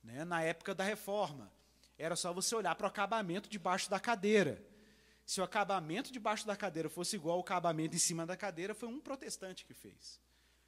né, 0.02 0.24
na 0.24 0.42
época 0.42 0.74
da 0.74 0.84
reforma. 0.84 1.52
Era 1.98 2.14
só 2.14 2.32
você 2.32 2.54
olhar 2.54 2.74
para 2.76 2.84
o 2.84 2.88
acabamento 2.88 3.48
debaixo 3.48 3.90
da 3.90 3.98
cadeira. 3.98 4.64
Se 5.30 5.40
o 5.40 5.44
acabamento 5.44 6.10
debaixo 6.10 6.44
da 6.44 6.56
cadeira 6.56 6.90
fosse 6.90 7.14
igual 7.14 7.36
ao 7.36 7.42
acabamento 7.42 7.94
em 7.94 8.00
cima 8.00 8.26
da 8.26 8.36
cadeira, 8.36 8.74
foi 8.74 8.88
um 8.88 8.98
protestante 8.98 9.64
que 9.64 9.72
fez. 9.72 10.20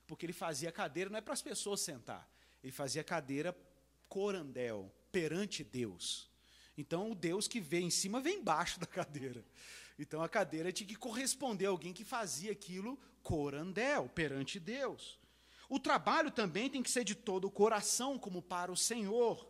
Porque 0.07 0.25
ele 0.25 0.33
fazia 0.33 0.70
cadeira 0.70 1.11
não 1.11 1.18
é 1.18 1.20
para 1.20 1.35
as 1.35 1.42
pessoas 1.42 1.81
sentar, 1.81 2.31
ele 2.62 2.72
fazia 2.72 3.03
cadeira 3.03 3.57
corandel, 4.09 4.88
perante 5.11 5.64
Deus. 5.64 6.31
Então 6.79 7.11
o 7.11 7.14
Deus 7.16 7.48
que 7.48 7.59
vê 7.59 7.81
em 7.81 7.90
cima 7.90 8.20
vem 8.20 8.38
embaixo 8.38 8.79
da 8.79 8.87
cadeira. 8.87 9.44
Então 9.98 10.22
a 10.22 10.29
cadeira 10.29 10.70
tinha 10.70 10.87
que 10.87 10.94
corresponder 10.94 11.66
a 11.66 11.70
alguém 11.70 11.92
que 11.92 12.05
fazia 12.05 12.53
aquilo 12.53 12.96
corandel, 13.20 14.09
perante 14.11 14.61
Deus. 14.61 15.18
O 15.68 15.81
trabalho 15.81 16.31
também 16.31 16.70
tem 16.70 16.85
que 16.85 16.90
ser 16.92 17.03
de 17.03 17.16
todo 17.16 17.46
o 17.46 17.51
coração, 17.51 18.16
como 18.16 18.40
para 18.40 18.70
o 18.70 18.77
Senhor. 18.77 19.44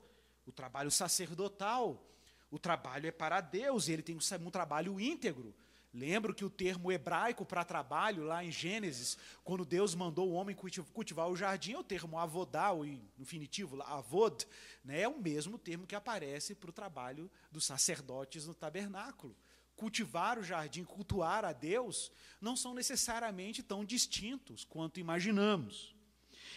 O 0.47 0.53
trabalho 0.53 0.91
sacerdotal 0.91 2.03
o 2.53 2.59
trabalho 2.59 3.09
é 3.09 3.11
para 3.11 3.41
Deus 3.41 3.89
e 3.89 3.93
ele 3.93 4.03
tem 4.03 4.15
um 4.15 4.51
trabalho 4.51 5.01
íntegro. 5.01 5.55
Lembro 5.95 6.35
que 6.35 6.45
o 6.45 6.51
termo 6.51 6.93
hebraico 6.93 7.47
para 7.47 7.65
trabalho, 7.65 8.25
lá 8.25 8.45
em 8.45 8.51
Gênesis, 8.51 9.17
quando 9.43 9.65
Deus 9.65 9.95
mandou 9.95 10.29
o 10.29 10.33
homem 10.33 10.55
cultivar 10.93 11.31
o 11.31 11.37
jardim, 11.37 11.73
é 11.73 11.79
o 11.79 11.83
termo 11.83 12.19
avodá, 12.19 12.71
o 12.71 12.85
infinitivo, 13.19 13.83
avod, 13.83 14.47
né, 14.85 15.01
é 15.01 15.09
o 15.09 15.19
mesmo 15.19 15.59
termo 15.59 15.87
que 15.87 15.95
aparece 15.95 16.55
para 16.55 16.69
o 16.69 16.75
trabalho 16.75 17.31
dos 17.51 17.65
sacerdotes 17.65 18.47
no 18.47 18.55
tabernáculo. 18.55 19.35
Cultivar 19.75 20.39
o 20.39 20.45
jardim, 20.45 20.85
cultuar 20.85 21.47
a 21.47 21.55
Deus, 21.55 22.13
não 22.39 22.55
são 22.55 22.75
necessariamente 22.75 23.63
tão 23.63 23.83
distintos 23.83 24.63
quanto 24.63 25.01
imaginamos. 25.01 25.95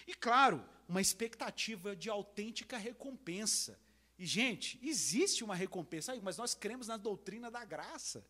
E, 0.06 0.14
claro, 0.14 0.64
uma 0.90 1.02
expectativa 1.02 1.96
de 1.96 2.10
autêntica 2.10 2.78
recompensa. 2.78 3.80
E, 4.18 4.26
gente, 4.26 4.80
existe 4.82 5.44
uma 5.44 5.56
recompensa 5.56 6.16
mas 6.22 6.38
nós 6.38 6.54
cremos 6.54 6.88
na 6.88 6.98
doutrina 6.98 7.52
da 7.52 7.66
graça. 7.66 8.26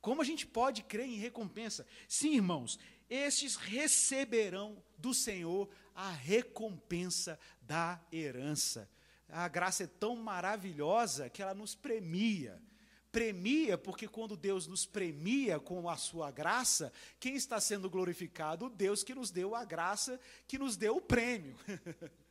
Como 0.00 0.20
a 0.20 0.24
gente 0.24 0.46
pode 0.46 0.82
crer 0.82 1.06
em 1.06 1.16
recompensa? 1.16 1.86
Sim, 2.06 2.34
irmãos, 2.34 2.78
estes 3.08 3.56
receberão 3.56 4.82
do 4.98 5.14
Senhor 5.14 5.68
a 5.94 6.10
recompensa 6.10 7.38
da 7.62 8.00
herança. 8.12 8.88
A 9.28 9.48
graça 9.48 9.84
é 9.84 9.86
tão 9.86 10.14
maravilhosa 10.16 11.30
que 11.30 11.42
ela 11.42 11.54
nos 11.54 11.74
premia. 11.74 12.62
Premia, 13.10 13.78
porque 13.78 14.08
quando 14.08 14.36
Deus 14.36 14.66
nos 14.66 14.84
premia 14.84 15.58
com 15.58 15.88
a 15.88 15.96
sua 15.96 16.30
graça, 16.30 16.92
quem 17.18 17.34
está 17.34 17.60
sendo 17.60 17.88
glorificado? 17.88 18.68
Deus 18.68 19.02
que 19.02 19.14
nos 19.14 19.30
deu 19.30 19.54
a 19.54 19.64
graça, 19.64 20.20
que 20.46 20.58
nos 20.58 20.76
deu 20.76 20.96
o 20.96 21.00
prêmio. 21.00 21.56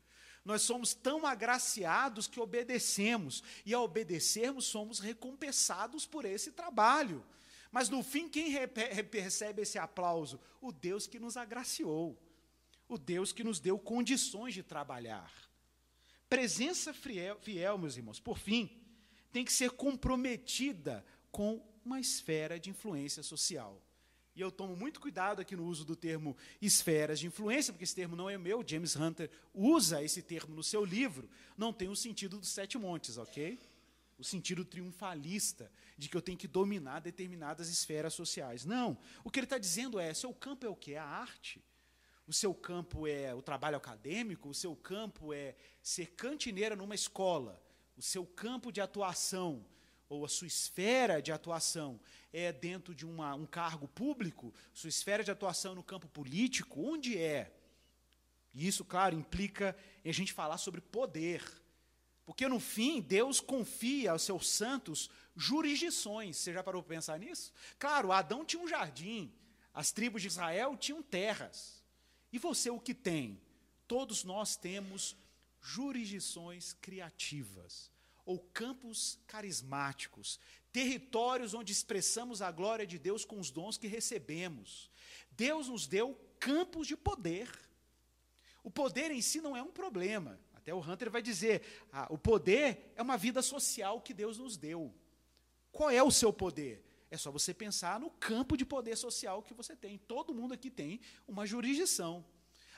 Nós 0.46 0.62
somos 0.62 0.94
tão 0.94 1.26
agraciados 1.26 2.28
que 2.28 2.40
obedecemos, 2.40 3.42
e 3.66 3.74
ao 3.74 3.84
obedecermos, 3.84 4.66
somos 4.66 5.00
recompensados 5.00 6.06
por 6.06 6.26
esse 6.26 6.52
trabalho. 6.52 7.26
Mas 7.72 7.90
no 7.90 8.04
fim, 8.04 8.28
quem 8.30 8.50
recebe 8.50 9.62
esse 9.62 9.80
aplauso? 9.80 10.40
O 10.62 10.72
Deus 10.72 11.08
que 11.08 11.18
nos 11.18 11.38
agraciou, 11.38 12.22
o 12.88 12.98
Deus 12.98 13.32
que 13.32 13.44
nos 13.44 13.60
deu 13.60 13.80
condições 13.80 14.54
de 14.54 14.62
trabalhar. 14.62 15.32
Presença 16.30 16.94
fiel, 16.94 17.40
fiel, 17.40 17.78
meus 17.78 17.96
irmãos, 17.96 18.20
por 18.20 18.38
fim, 18.38 18.70
tem 19.32 19.46
que 19.46 19.54
ser 19.54 19.72
comprometida 19.72 21.06
com 21.32 21.66
uma 21.84 22.00
esfera 22.00 22.60
de 22.60 22.70
influência 22.70 23.24
social. 23.24 23.82
E 24.36 24.41
eu 24.41 24.52
tomo 24.52 24.76
muito 24.76 25.00
cuidado 25.00 25.41
aqui 25.41 25.56
no 25.56 25.65
uso 25.65 25.86
do 25.86 25.96
termo 25.96 26.36
esferas 26.62 27.19
de 27.19 27.28
influência, 27.28 27.72
porque 27.72 27.84
esse 27.84 27.93
termo 27.93 28.15
não 28.15 28.30
é 28.30 28.38
meu, 28.38 28.63
James 28.65 28.96
Hunter 28.96 29.30
usa 29.54 30.02
esse 30.04 30.24
termo 30.24 30.56
no 30.56 30.63
seu 30.63 30.84
livro, 30.84 31.30
não 31.56 31.72
tem 31.72 31.88
o 31.88 31.96
sentido 31.96 32.39
dos 32.39 32.50
sete 32.50 32.78
montes, 32.78 33.17
ok? 33.17 33.60
O 34.17 34.24
sentido 34.24 34.65
triunfalista, 34.65 35.72
de 35.98 36.10
que 36.10 36.17
eu 36.17 36.22
tenho 36.22 36.38
que 36.38 36.48
dominar 36.48 37.00
determinadas 37.00 37.69
esferas 37.69 38.13
sociais. 38.13 38.65
Não. 38.65 38.98
O 39.24 39.30
que 39.30 39.39
ele 39.39 39.46
está 39.46 39.58
dizendo 39.58 40.00
é: 40.00 40.13
seu 40.13 40.34
campo 40.34 40.65
é 40.65 40.69
o 40.69 40.76
que? 40.76 40.93
É 40.93 41.00
a 41.00 41.06
arte. 41.06 41.63
O 42.26 42.34
seu 42.34 42.54
campo 42.54 43.06
é 43.06 43.34
o 43.36 43.41
trabalho 43.41 43.76
acadêmico, 43.76 44.50
o 44.50 44.54
seu 44.54 44.76
campo 44.76 45.34
é 45.34 45.56
ser 45.82 46.12
cantineira 46.12 46.76
numa 46.76 46.96
escola, 46.96 47.62
o 47.98 48.02
seu 48.02 48.26
campo 48.26 48.72
de 48.72 48.80
atuação 48.80 49.65
ou 50.10 50.26
a 50.26 50.30
sua 50.30 50.48
esfera 50.48 51.22
de 51.22 51.32
atuação 51.32 52.00
é 52.32 52.52
dentro 52.52 52.94
de 52.94 53.06
uma, 53.06 53.36
um 53.36 53.46
cargo 53.46 53.88
público, 53.88 54.54
sua 54.74 54.89
esfera 54.89 55.24
de 55.24 55.32
atuação 55.32 55.76
no 55.76 55.84
campo 55.84 56.08
político, 56.08 56.82
onde 56.82 57.18
é? 57.18 57.52
E 58.54 58.68
isso, 58.68 58.86
claro, 58.86 59.16
implica 59.16 59.76
a 60.04 60.12
gente 60.12 60.34
falar 60.34 60.58
sobre 60.58 60.82
poder. 60.82 61.44
Porque, 62.26 62.48
no 62.48 62.60
fim, 62.60 63.02
Deus 63.02 63.39
confia 63.39 64.12
aos 64.12 64.22
seus 64.22 64.48
santos 64.48 65.10
jurisdições. 65.36 66.38
Você 66.38 66.54
já 66.54 66.64
parou 66.64 66.82
para 66.82 66.95
pensar 66.95 67.20
nisso? 67.20 67.51
Claro, 67.78 68.12
Adão 68.12 68.45
tinha 68.45 68.62
um 68.62 68.68
jardim, 68.68 69.34
as 69.74 69.91
tribos 69.91 70.22
de 70.22 70.28
Israel 70.28 70.78
tinham 70.78 71.01
terras. 71.01 71.84
E 72.32 72.39
você 72.39 72.70
o 72.70 72.80
que 72.80 72.93
tem? 72.93 73.41
Todos 73.88 74.24
nós 74.24 74.56
temos 74.56 75.16
jurisdições 75.60 76.74
criativas 76.74 77.93
ou 78.26 78.39
campos 78.39 79.19
carismáticos, 79.28 80.39
territórios 80.71 81.53
onde 81.53 81.71
expressamos 81.71 82.41
a 82.41 82.51
glória 82.51 82.86
de 82.86 82.97
Deus 82.97 83.26
com 83.26 83.39
os 83.39 83.51
dons 83.51 83.78
que 83.78 83.88
recebemos. 83.88 84.89
Deus 85.32 85.67
nos 85.67 85.88
deu 85.88 86.19
campos 86.39 86.88
de 86.88 86.95
poder. 86.95 87.49
O 88.63 88.71
poder 88.71 89.11
em 89.11 89.21
si 89.21 89.41
não 89.41 89.55
é 89.55 89.61
um 89.61 89.71
problema. 89.71 90.39
Até 90.53 90.74
o 90.74 90.80
Hunter 90.80 91.11
vai 91.11 91.21
dizer: 91.21 91.61
ah, 91.91 92.07
o 92.09 92.17
poder 92.17 92.93
é 92.95 93.01
uma 93.01 93.17
vida 93.17 93.41
social 93.41 93.99
que 94.01 94.13
Deus 94.13 94.38
nos 94.38 94.55
deu. 94.55 94.93
Qual 95.71 95.89
é 95.89 96.01
o 96.01 96.11
seu 96.11 96.32
poder? 96.32 96.84
É 97.11 97.17
só 97.17 97.30
você 97.30 97.53
pensar 97.53 97.99
no 97.99 98.09
campo 98.09 98.55
de 98.55 98.65
poder 98.65 98.95
social 98.95 99.43
que 99.43 99.53
você 99.53 99.76
tem. 99.76 99.97
Todo 99.97 100.34
mundo 100.34 100.53
aqui 100.53 100.69
tem 100.69 100.99
uma 101.28 101.45
jurisdição. 101.45 102.26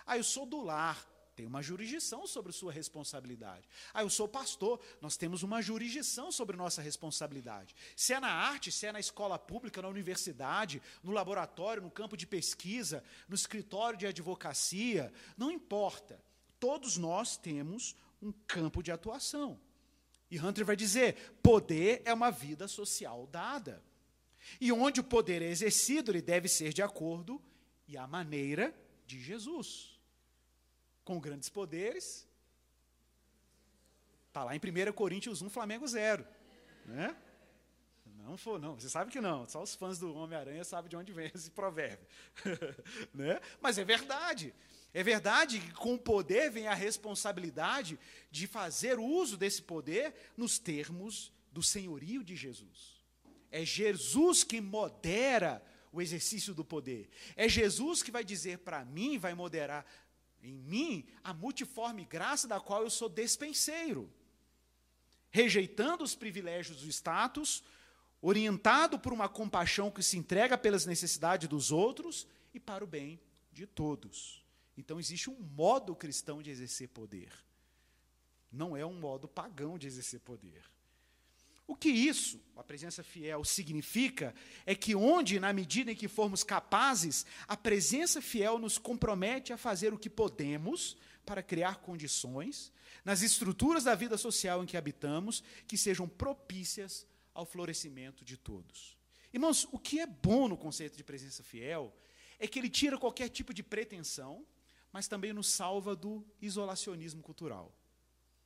Ah, 0.05 0.17
eu 0.17 0.23
sou 0.23 0.45
do 0.45 0.61
lar. 0.61 1.07
Tem 1.35 1.45
uma 1.45 1.61
jurisdição 1.61 2.25
sobre 2.25 2.53
sua 2.53 2.71
responsabilidade. 2.71 3.67
Ah, 3.93 4.01
eu 4.01 4.09
sou 4.09 4.27
pastor, 4.27 4.79
nós 5.01 5.17
temos 5.17 5.43
uma 5.43 5.61
jurisdição 5.61 6.31
sobre 6.31 6.55
nossa 6.55 6.81
responsabilidade. 6.81 7.75
Se 7.95 8.13
é 8.13 8.19
na 8.19 8.31
arte, 8.31 8.71
se 8.71 8.85
é 8.85 8.91
na 8.91 8.99
escola 8.99 9.37
pública, 9.37 9.81
na 9.81 9.89
universidade, 9.89 10.81
no 11.03 11.11
laboratório, 11.11 11.83
no 11.83 11.91
campo 11.91 12.15
de 12.15 12.25
pesquisa, 12.25 13.03
no 13.27 13.35
escritório 13.35 13.99
de 13.99 14.07
advocacia, 14.07 15.11
não 15.37 15.51
importa. 15.51 16.23
Todos 16.57 16.95
nós 16.95 17.35
temos 17.35 17.95
um 18.21 18.31
campo 18.31 18.81
de 18.81 18.91
atuação. 18.91 19.59
E 20.31 20.39
Hunter 20.39 20.65
vai 20.65 20.77
dizer: 20.77 21.37
poder 21.43 22.01
é 22.05 22.13
uma 22.13 22.31
vida 22.31 22.65
social 22.67 23.27
dada. 23.27 23.83
E 24.61 24.71
onde 24.71 25.01
o 25.01 25.03
poder 25.03 25.41
é 25.41 25.49
exercido, 25.49 26.11
ele 26.11 26.21
deve 26.21 26.47
ser 26.47 26.71
de 26.71 26.81
acordo 26.81 27.41
e 27.87 27.97
à 27.97 28.07
maneira 28.07 28.73
de 29.05 29.19
Jesus 29.19 29.94
com 31.05 31.19
grandes 31.19 31.47
poderes. 31.47 32.27
Está 34.27 34.43
lá 34.43 34.53
em 34.53 34.59
1 34.59 34.91
Coríntios 34.91 35.41
1, 35.41 35.49
Flamengo 35.49 35.87
0. 35.87 36.27
Né? 36.85 37.15
Não 38.17 38.35
for, 38.35 38.59
não. 38.59 38.77
Você 38.77 38.89
sabe 38.89 39.11
que 39.11 39.21
não. 39.21 39.47
Só 39.47 39.61
os 39.61 39.75
fãs 39.75 39.99
do 39.99 40.13
Homem-Aranha 40.13 40.63
sabem 40.63 40.89
de 40.89 40.97
onde 40.97 41.13
vem 41.13 41.31
esse 41.33 41.51
provérbio. 41.51 42.05
né? 43.13 43.39
Mas 43.61 43.77
é 43.77 43.85
verdade. 43.85 44.53
É 44.93 45.03
verdade 45.03 45.59
que 45.59 45.71
com 45.73 45.93
o 45.93 45.99
poder 45.99 46.49
vem 46.49 46.67
a 46.67 46.73
responsabilidade 46.73 47.99
de 48.31 48.47
fazer 48.47 48.97
uso 48.99 49.37
desse 49.37 49.61
poder 49.61 50.13
nos 50.35 50.57
termos 50.57 51.31
do 51.51 51.61
senhorio 51.61 52.23
de 52.23 52.35
Jesus. 52.35 52.95
É 53.51 53.63
Jesus 53.63 54.43
que 54.43 54.59
modera 54.59 55.63
o 55.91 56.01
exercício 56.01 56.53
do 56.53 56.65
poder. 56.65 57.09
É 57.37 57.47
Jesus 57.47 58.03
que 58.03 58.11
vai 58.11 58.23
dizer 58.23 58.59
para 58.59 58.83
mim, 58.83 59.17
vai 59.17 59.33
moderar 59.33 59.85
em 60.45 60.55
mim 60.55 61.05
a 61.23 61.33
multiforme 61.33 62.05
graça 62.05 62.47
da 62.47 62.59
qual 62.59 62.83
eu 62.83 62.89
sou 62.89 63.09
despenseiro, 63.09 64.11
rejeitando 65.31 66.03
os 66.03 66.15
privilégios 66.15 66.81
do 66.81 66.87
status, 66.87 67.63
orientado 68.21 68.99
por 68.99 69.11
uma 69.11 69.27
compaixão 69.27 69.91
que 69.91 70.03
se 70.03 70.17
entrega 70.17 70.57
pelas 70.57 70.85
necessidades 70.85 71.47
dos 71.47 71.71
outros 71.71 72.27
e 72.53 72.59
para 72.59 72.83
o 72.83 72.87
bem 72.87 73.19
de 73.51 73.65
todos. 73.65 74.43
Então 74.77 74.99
existe 74.99 75.29
um 75.29 75.39
modo 75.39 75.95
cristão 75.95 76.41
de 76.41 76.51
exercer 76.51 76.89
poder. 76.89 77.31
Não 78.51 78.77
é 78.77 78.85
um 78.85 78.93
modo 78.93 79.27
pagão 79.27 79.77
de 79.77 79.87
exercer 79.87 80.19
poder. 80.19 80.63
O 81.67 81.75
que 81.75 81.89
isso, 81.89 82.39
a 82.55 82.63
presença 82.63 83.03
fiel, 83.03 83.43
significa 83.43 84.35
é 84.65 84.75
que, 84.75 84.95
onde, 84.95 85.39
na 85.39 85.51
medida 85.51 85.91
em 85.91 85.95
que 85.95 86.07
formos 86.07 86.43
capazes, 86.43 87.25
a 87.47 87.57
presença 87.57 88.21
fiel 88.21 88.59
nos 88.59 88.77
compromete 88.77 89.51
a 89.51 89.57
fazer 89.57 89.93
o 89.93 89.97
que 89.97 90.09
podemos 90.09 90.95
para 91.25 91.41
criar 91.41 91.77
condições, 91.77 92.71
nas 93.03 93.21
estruturas 93.23 93.83
da 93.83 93.95
vida 93.95 94.17
social 94.17 94.63
em 94.63 94.65
que 94.67 94.77
habitamos, 94.77 95.43
que 95.67 95.77
sejam 95.77 96.07
propícias 96.07 97.07
ao 97.33 97.45
florescimento 97.45 98.23
de 98.23 98.37
todos. 98.37 98.95
Irmãos, 99.33 99.67
o 99.71 99.79
que 99.79 99.99
é 99.99 100.05
bom 100.05 100.47
no 100.47 100.55
conceito 100.55 100.95
de 100.95 101.03
presença 101.03 101.43
fiel 101.43 101.93
é 102.39 102.47
que 102.47 102.59
ele 102.59 102.69
tira 102.69 102.97
qualquer 102.97 103.29
tipo 103.29 103.53
de 103.53 103.63
pretensão, 103.63 104.45
mas 104.91 105.07
também 105.07 105.33
nos 105.33 105.47
salva 105.47 105.95
do 105.95 106.25
isolacionismo 106.41 107.21
cultural. 107.21 107.75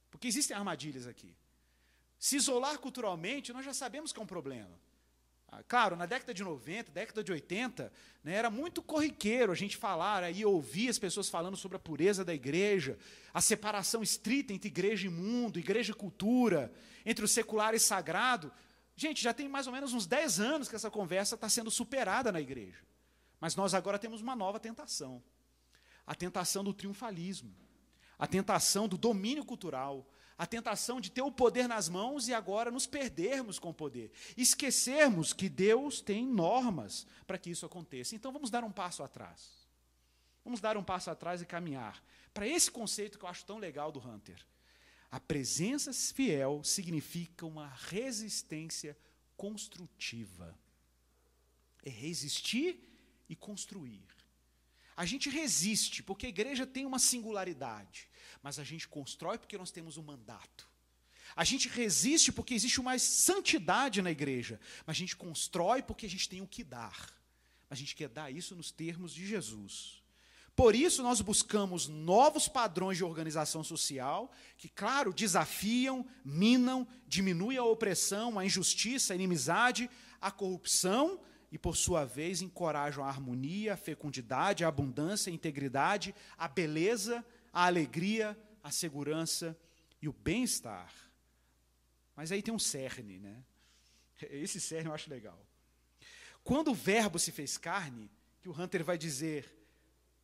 Porque 0.10 0.28
existem 0.28 0.56
armadilhas 0.56 1.06
aqui. 1.06 1.36
Se 2.20 2.36
isolar 2.36 2.78
culturalmente, 2.78 3.54
nós 3.54 3.64
já 3.64 3.74
sabemos 3.74 4.12
que 4.12 4.20
é 4.20 4.24
um 4.24 4.28
problema. 4.28 4.78
Ah, 5.52 5.64
claro, 5.64 5.96
na 5.96 6.06
década 6.06 6.34
de 6.34 6.44
90, 6.44 6.92
década 6.92 7.24
de 7.24 7.32
80, 7.32 7.92
né, 8.24 8.34
era 8.34 8.52
muito 8.52 8.84
corriqueiro 8.84 9.52
a 9.52 9.56
gente 9.56 9.78
falar 9.78 10.22
aí, 10.22 10.46
ouvir 10.46 10.90
as 10.90 11.00
pessoas 11.00 11.28
falando 11.30 11.58
sobre 11.58 11.78
a 11.78 11.80
pureza 11.80 12.24
da 12.24 12.34
igreja, 12.34 13.00
a 13.34 13.42
separação 13.42 14.04
estrita 14.04 14.54
entre 14.54 14.68
igreja 14.68 15.08
e 15.08 15.10
mundo, 15.10 15.58
igreja 15.58 15.92
e 15.92 15.96
cultura, 15.96 16.72
entre 17.04 17.26
o 17.26 17.28
secular 17.28 17.74
e 17.74 17.80
sagrado. 17.80 18.52
Gente, 18.96 19.24
já 19.24 19.34
tem 19.34 19.48
mais 19.48 19.66
ou 19.66 19.74
menos 19.74 19.94
uns 19.94 20.06
10 20.06 20.40
anos 20.40 20.68
que 20.68 20.76
essa 20.76 20.92
conversa 20.92 21.34
está 21.34 21.50
sendo 21.50 21.72
superada 21.72 22.32
na 22.32 22.42
igreja. 22.42 22.84
Mas 23.40 23.56
nós 23.56 23.74
agora 23.74 23.98
temos 23.98 24.22
uma 24.22 24.36
nova 24.36 24.60
tentação: 24.60 25.24
a 26.06 26.14
tentação 26.14 26.64
do 26.64 26.74
triunfalismo, 26.74 27.56
a 28.20 28.28
tentação 28.28 28.88
do 28.88 28.98
domínio 28.98 29.46
cultural, 29.46 30.06
a 30.40 30.48
tentação 30.48 31.02
de 31.02 31.12
ter 31.12 31.22
o 31.22 31.30
poder 31.30 31.68
nas 31.68 31.90
mãos 31.90 32.30
e 32.30 32.34
agora 32.34 32.72
nos 32.72 32.88
perdermos 32.88 33.60
com 33.60 33.72
o 33.72 33.74
poder. 33.74 34.10
Esquecermos 34.38 35.34
que 35.34 35.50
Deus 35.50 36.00
tem 36.00 36.26
normas 36.26 37.06
para 37.28 37.38
que 37.38 37.50
isso 37.50 37.66
aconteça. 37.66 38.16
Então 38.16 38.32
vamos 38.32 38.50
dar 38.50 38.64
um 38.64 38.72
passo 38.72 39.04
atrás. 39.04 39.68
Vamos 40.42 40.62
dar 40.62 40.78
um 40.78 40.84
passo 40.84 41.12
atrás 41.12 41.42
e 41.42 41.46
caminhar 41.46 42.02
para 42.34 42.48
esse 42.48 42.72
conceito 42.72 43.20
que 43.20 43.26
eu 43.26 43.30
acho 43.30 43.46
tão 43.46 43.58
legal 43.58 43.92
do 43.92 44.00
Hunter. 44.00 44.40
A 45.12 45.20
presença 45.20 45.92
fiel 45.92 46.64
significa 46.64 47.46
uma 47.46 47.68
resistência 47.68 48.98
construtiva. 49.36 50.58
É 51.84 51.90
resistir 51.90 52.80
e 53.28 53.36
construir. 53.36 54.08
A 55.04 55.06
gente 55.06 55.28
resiste, 55.30 56.04
porque 56.04 56.26
a 56.26 56.34
igreja 56.36 56.66
tem 56.76 56.86
uma 56.86 57.00
singularidade 57.00 58.10
mas 58.42 58.60
a 58.60 58.64
gente 58.64 58.88
constrói 58.88 59.38
porque 59.38 59.58
nós 59.58 59.72
temos 59.72 59.98
um 59.98 60.04
mandato. 60.04 60.68
A 61.36 61.44
gente 61.44 61.68
resiste 61.68 62.32
porque 62.32 62.54
existe 62.54 62.80
uma 62.80 62.98
santidade 62.98 64.02
na 64.02 64.12
igreja, 64.12 64.60
mas 64.86 64.96
a 64.96 65.00
gente 65.00 65.16
constrói 65.16 65.82
porque 65.82 66.06
a 66.06 66.10
gente 66.10 66.28
tem 66.28 66.42
o 66.42 66.48
que 66.48 66.64
dar. 66.64 67.14
A 67.70 67.76
gente 67.76 67.96
quer 67.96 68.10
dar 68.10 68.32
isso 68.32 68.56
nos 68.56 68.72
termos 68.72 69.14
de 69.14 69.28
Jesus. 69.28 70.02
Por 70.56 70.76
isso, 70.76 71.04
nós 71.04 71.22
buscamos 71.22 71.88
novos 71.88 72.48
padrões 72.48 72.98
de 72.98 73.04
organização 73.04 73.64
social 73.64 74.32
que, 74.58 74.68
claro, 74.68 75.14
desafiam, 75.14 76.06
minam, 76.26 76.88
diminuem 77.08 77.58
a 77.58 77.64
opressão, 77.64 78.38
a 78.38 78.46
injustiça, 78.46 79.14
a 79.14 79.16
inimizade, 79.16 79.90
a 80.20 80.32
corrupção 80.32 81.22
e, 81.52 81.58
por 81.58 81.76
sua 81.76 82.06
vez, 82.06 82.42
encorajam 82.42 83.04
a 83.04 83.08
harmonia, 83.08 83.74
a 83.74 83.78
fecundidade, 83.78 84.64
a 84.64 84.68
abundância, 84.68 85.32
a 85.32 85.34
integridade, 85.34 86.14
a 86.38 86.48
beleza, 86.48 87.26
a 87.52 87.66
alegria, 87.66 88.38
a 88.64 88.72
segurança 88.72 89.58
e 90.02 90.08
o 90.08 90.14
bem-estar. 90.14 90.94
Mas 92.16 92.32
aí 92.32 92.42
tem 92.42 92.54
um 92.54 92.60
cerne, 92.60 93.20
né? 93.20 93.44
Esse 94.30 94.60
cerne 94.60 94.90
eu 94.90 94.94
acho 94.94 95.10
legal. 95.10 95.40
Quando 96.44 96.72
o 96.72 96.76
Verbo 96.76 97.20
se 97.20 97.32
fez 97.32 97.58
carne, 97.58 98.10
que 98.42 98.50
o 98.50 98.60
Hunter 98.60 98.84
vai 98.84 98.98
dizer, 98.98 99.56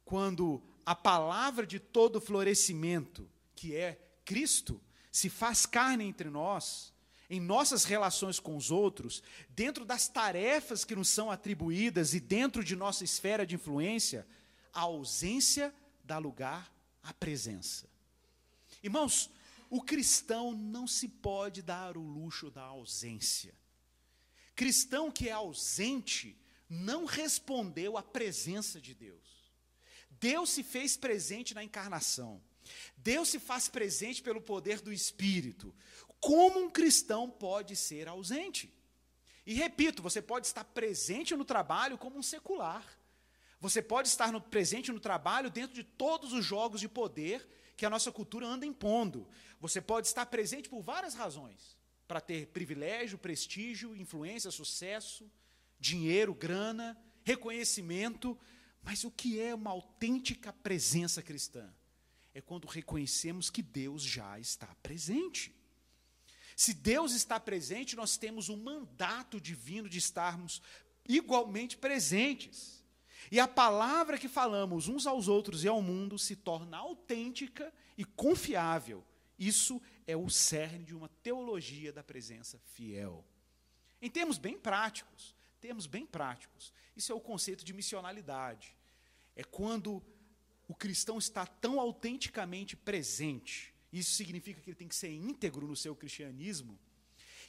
quando 0.03 0.61
a 0.85 0.95
palavra 0.95 1.65
de 1.65 1.79
todo 1.79 2.21
florescimento, 2.21 3.29
que 3.55 3.75
é 3.75 3.99
Cristo, 4.23 4.81
se 5.11 5.29
faz 5.29 5.65
carne 5.65 6.03
entre 6.03 6.29
nós, 6.29 6.93
em 7.29 7.39
nossas 7.39 7.83
relações 7.83 8.39
com 8.39 8.55
os 8.55 8.71
outros, 8.71 9.23
dentro 9.49 9.83
das 9.83 10.07
tarefas 10.07 10.85
que 10.85 10.95
nos 10.95 11.09
são 11.09 11.31
atribuídas 11.31 12.13
e 12.13 12.19
dentro 12.19 12.63
de 12.63 12.75
nossa 12.75 13.03
esfera 13.03 13.45
de 13.45 13.55
influência, 13.55 14.27
a 14.73 14.81
ausência 14.81 15.73
dá 16.03 16.17
lugar 16.17 16.71
a 17.01 17.13
presença. 17.13 17.89
Irmãos, 18.83 19.29
o 19.69 19.81
cristão 19.81 20.53
não 20.53 20.87
se 20.87 21.07
pode 21.07 21.61
dar 21.61 21.97
o 21.97 22.01
luxo 22.01 22.51
da 22.51 22.61
ausência. 22.61 23.53
Cristão 24.55 25.11
que 25.11 25.27
é 25.27 25.31
ausente 25.31 26.37
não 26.69 27.05
respondeu 27.05 27.97
à 27.97 28.03
presença 28.03 28.79
de 28.79 28.93
Deus. 28.93 29.51
Deus 30.09 30.49
se 30.49 30.63
fez 30.63 30.95
presente 30.95 31.53
na 31.53 31.63
encarnação. 31.63 32.41
Deus 32.97 33.29
se 33.29 33.39
faz 33.39 33.67
presente 33.67 34.21
pelo 34.23 34.41
poder 34.41 34.81
do 34.81 34.91
Espírito. 34.91 35.73
Como 36.19 36.59
um 36.59 36.69
cristão 36.69 37.29
pode 37.29 37.75
ser 37.75 38.07
ausente? 38.07 38.73
E 39.45 39.53
repito, 39.53 40.01
você 40.01 40.21
pode 40.21 40.47
estar 40.47 40.63
presente 40.63 41.35
no 41.35 41.45
trabalho 41.45 41.97
como 41.97 42.17
um 42.17 42.23
secular. 42.23 42.85
Você 43.59 43.81
pode 43.81 44.07
estar 44.07 44.31
no, 44.31 44.41
presente 44.41 44.91
no 44.91 44.99
trabalho 44.99 45.49
dentro 45.49 45.75
de 45.75 45.83
todos 45.83 46.33
os 46.33 46.43
jogos 46.43 46.81
de 46.81 46.89
poder 46.89 47.47
que 47.77 47.85
a 47.85 47.89
nossa 47.89 48.11
cultura 48.11 48.45
anda 48.45 48.65
impondo. 48.65 49.27
Você 49.59 49.81
pode 49.81 50.07
estar 50.07 50.25
presente 50.25 50.69
por 50.69 50.81
várias 50.81 51.13
razões 51.13 51.77
para 52.07 52.21
ter 52.21 52.47
privilégio, 52.47 53.17
prestígio, 53.17 53.95
influência, 53.95 54.51
sucesso, 54.51 55.29
dinheiro, 55.79 56.33
grana, 56.33 56.97
reconhecimento. 57.23 58.37
Mas 58.81 59.03
o 59.03 59.11
que 59.11 59.39
é 59.39 59.53
uma 59.53 59.71
autêntica 59.71 60.53
presença 60.53 61.21
cristã? 61.21 61.73
É 62.33 62.41
quando 62.41 62.67
reconhecemos 62.67 63.49
que 63.49 63.61
Deus 63.61 64.03
já 64.03 64.39
está 64.39 64.67
presente. 64.83 65.55
Se 66.55 66.73
Deus 66.73 67.11
está 67.13 67.39
presente, 67.39 67.95
nós 67.95 68.15
temos 68.15 68.47
um 68.47 68.55
mandato 68.55 69.41
divino 69.41 69.89
de 69.89 69.97
estarmos 69.97 70.61
igualmente 71.07 71.77
presentes. 71.77 72.83
E 73.29 73.39
a 73.39 73.47
palavra 73.47 74.17
que 74.17 74.29
falamos 74.29 74.87
uns 74.87 75.05
aos 75.05 75.27
outros 75.27 75.63
e 75.63 75.67
ao 75.67 75.81
mundo 75.81 76.17
se 76.17 76.35
torna 76.35 76.77
autêntica 76.77 77.73
e 77.97 78.05
confiável. 78.05 79.03
Isso 79.37 79.81
é 80.07 80.15
o 80.15 80.29
cerne 80.29 80.85
de 80.85 80.95
uma 80.95 81.09
teologia 81.21 81.91
da 81.91 82.03
presença 82.03 82.57
fiel. 82.73 83.25
Em 84.01 84.09
termos 84.09 84.37
bem 84.37 84.57
práticos, 84.57 85.35
termos 85.59 85.87
bem 85.87 86.05
práticos, 86.05 86.71
isso 86.95 87.11
é 87.11 87.15
o 87.15 87.19
conceito 87.19 87.65
de 87.65 87.73
missionalidade. 87.73 88.77
É 89.35 89.43
quando 89.43 90.01
o 90.67 90.73
cristão 90.73 91.17
está 91.17 91.45
tão 91.45 91.79
autenticamente 91.79 92.77
presente, 92.77 93.74
isso 93.99 94.11
significa 94.11 94.61
que 94.61 94.69
ele 94.69 94.75
tem 94.75 94.87
que 94.87 94.95
ser 94.95 95.11
íntegro 95.11 95.67
no 95.67 95.75
seu 95.75 95.95
cristianismo, 95.95 96.79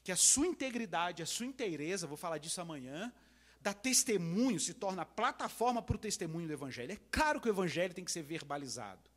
que 0.05 0.12
a 0.12 0.16
sua 0.16 0.47
integridade, 0.47 1.22
a 1.22 1.26
sua 1.26 1.47
inteireza, 1.47 2.07
vou 2.07 2.16
falar 2.16 2.38
disso 2.38 2.61
amanhã, 2.61 3.12
da 3.61 3.74
testemunho 3.74 4.61
se 4.61 4.74
torna 4.74 5.05
plataforma 5.05 5.82
para 5.82 5.97
o 5.97 5.99
testemunho 5.99 6.47
do 6.47 6.53
evangelho. 6.53 6.92
É 6.92 6.99
claro 7.11 7.40
que 7.40 7.49
o 7.49 7.51
evangelho 7.51 7.92
tem 7.92 8.05
que 8.05 8.12
ser 8.12 8.22
verbalizado. 8.22 9.11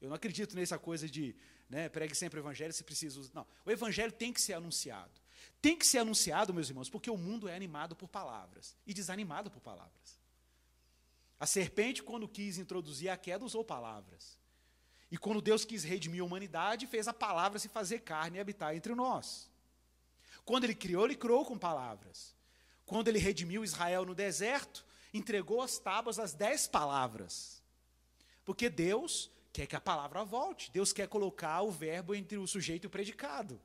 Eu 0.00 0.08
não 0.08 0.16
acredito 0.16 0.56
nessa 0.56 0.78
coisa 0.78 1.08
de 1.08 1.36
né, 1.68 1.88
pregue 1.88 2.14
sempre 2.14 2.38
o 2.38 2.42
evangelho 2.42 2.72
se 2.72 2.84
precisa. 2.84 3.20
Não, 3.34 3.46
o 3.64 3.70
evangelho 3.70 4.12
tem 4.12 4.32
que 4.32 4.40
ser 4.40 4.54
anunciado. 4.54 5.20
Tem 5.60 5.76
que 5.76 5.86
ser 5.86 5.98
anunciado, 5.98 6.54
meus 6.54 6.68
irmãos, 6.68 6.88
porque 6.88 7.10
o 7.10 7.16
mundo 7.16 7.48
é 7.48 7.54
animado 7.54 7.96
por 7.96 8.08
palavras 8.08 8.76
e 8.86 8.94
desanimado 8.94 9.50
por 9.50 9.60
palavras. 9.60 10.18
A 11.38 11.46
serpente, 11.46 12.02
quando 12.02 12.28
quis 12.28 12.56
introduzir 12.58 13.08
a 13.10 13.16
queda, 13.16 13.44
usou 13.44 13.64
palavras. 13.64 14.38
E 15.10 15.16
quando 15.16 15.40
Deus 15.40 15.64
quis 15.64 15.84
redimir 15.84 16.22
a 16.22 16.24
humanidade, 16.24 16.86
fez 16.86 17.06
a 17.06 17.12
palavra 17.12 17.58
se 17.58 17.68
fazer 17.68 18.00
carne 18.00 18.38
e 18.38 18.40
habitar 18.40 18.74
entre 18.74 18.94
nós. 18.94 19.48
Quando 20.44 20.64
ele 20.64 20.74
criou, 20.74 21.04
ele 21.04 21.16
criou 21.16 21.44
com 21.44 21.58
palavras. 21.58 22.34
Quando 22.84 23.08
ele 23.08 23.18
redimiu 23.18 23.64
Israel 23.64 24.04
no 24.04 24.14
deserto, 24.14 24.84
entregou 25.12 25.60
as 25.60 25.78
tábuas 25.78 26.18
as 26.18 26.34
dez 26.34 26.66
palavras. 26.66 27.62
Porque 28.44 28.68
Deus 28.68 29.30
quer 29.52 29.66
que 29.66 29.76
a 29.76 29.80
palavra 29.80 30.24
volte. 30.24 30.70
Deus 30.70 30.92
quer 30.92 31.08
colocar 31.08 31.62
o 31.62 31.70
verbo 31.70 32.14
entre 32.14 32.36
o 32.36 32.46
sujeito 32.46 32.84
e 32.84 32.86
o 32.86 32.90
predicado. 32.90 33.60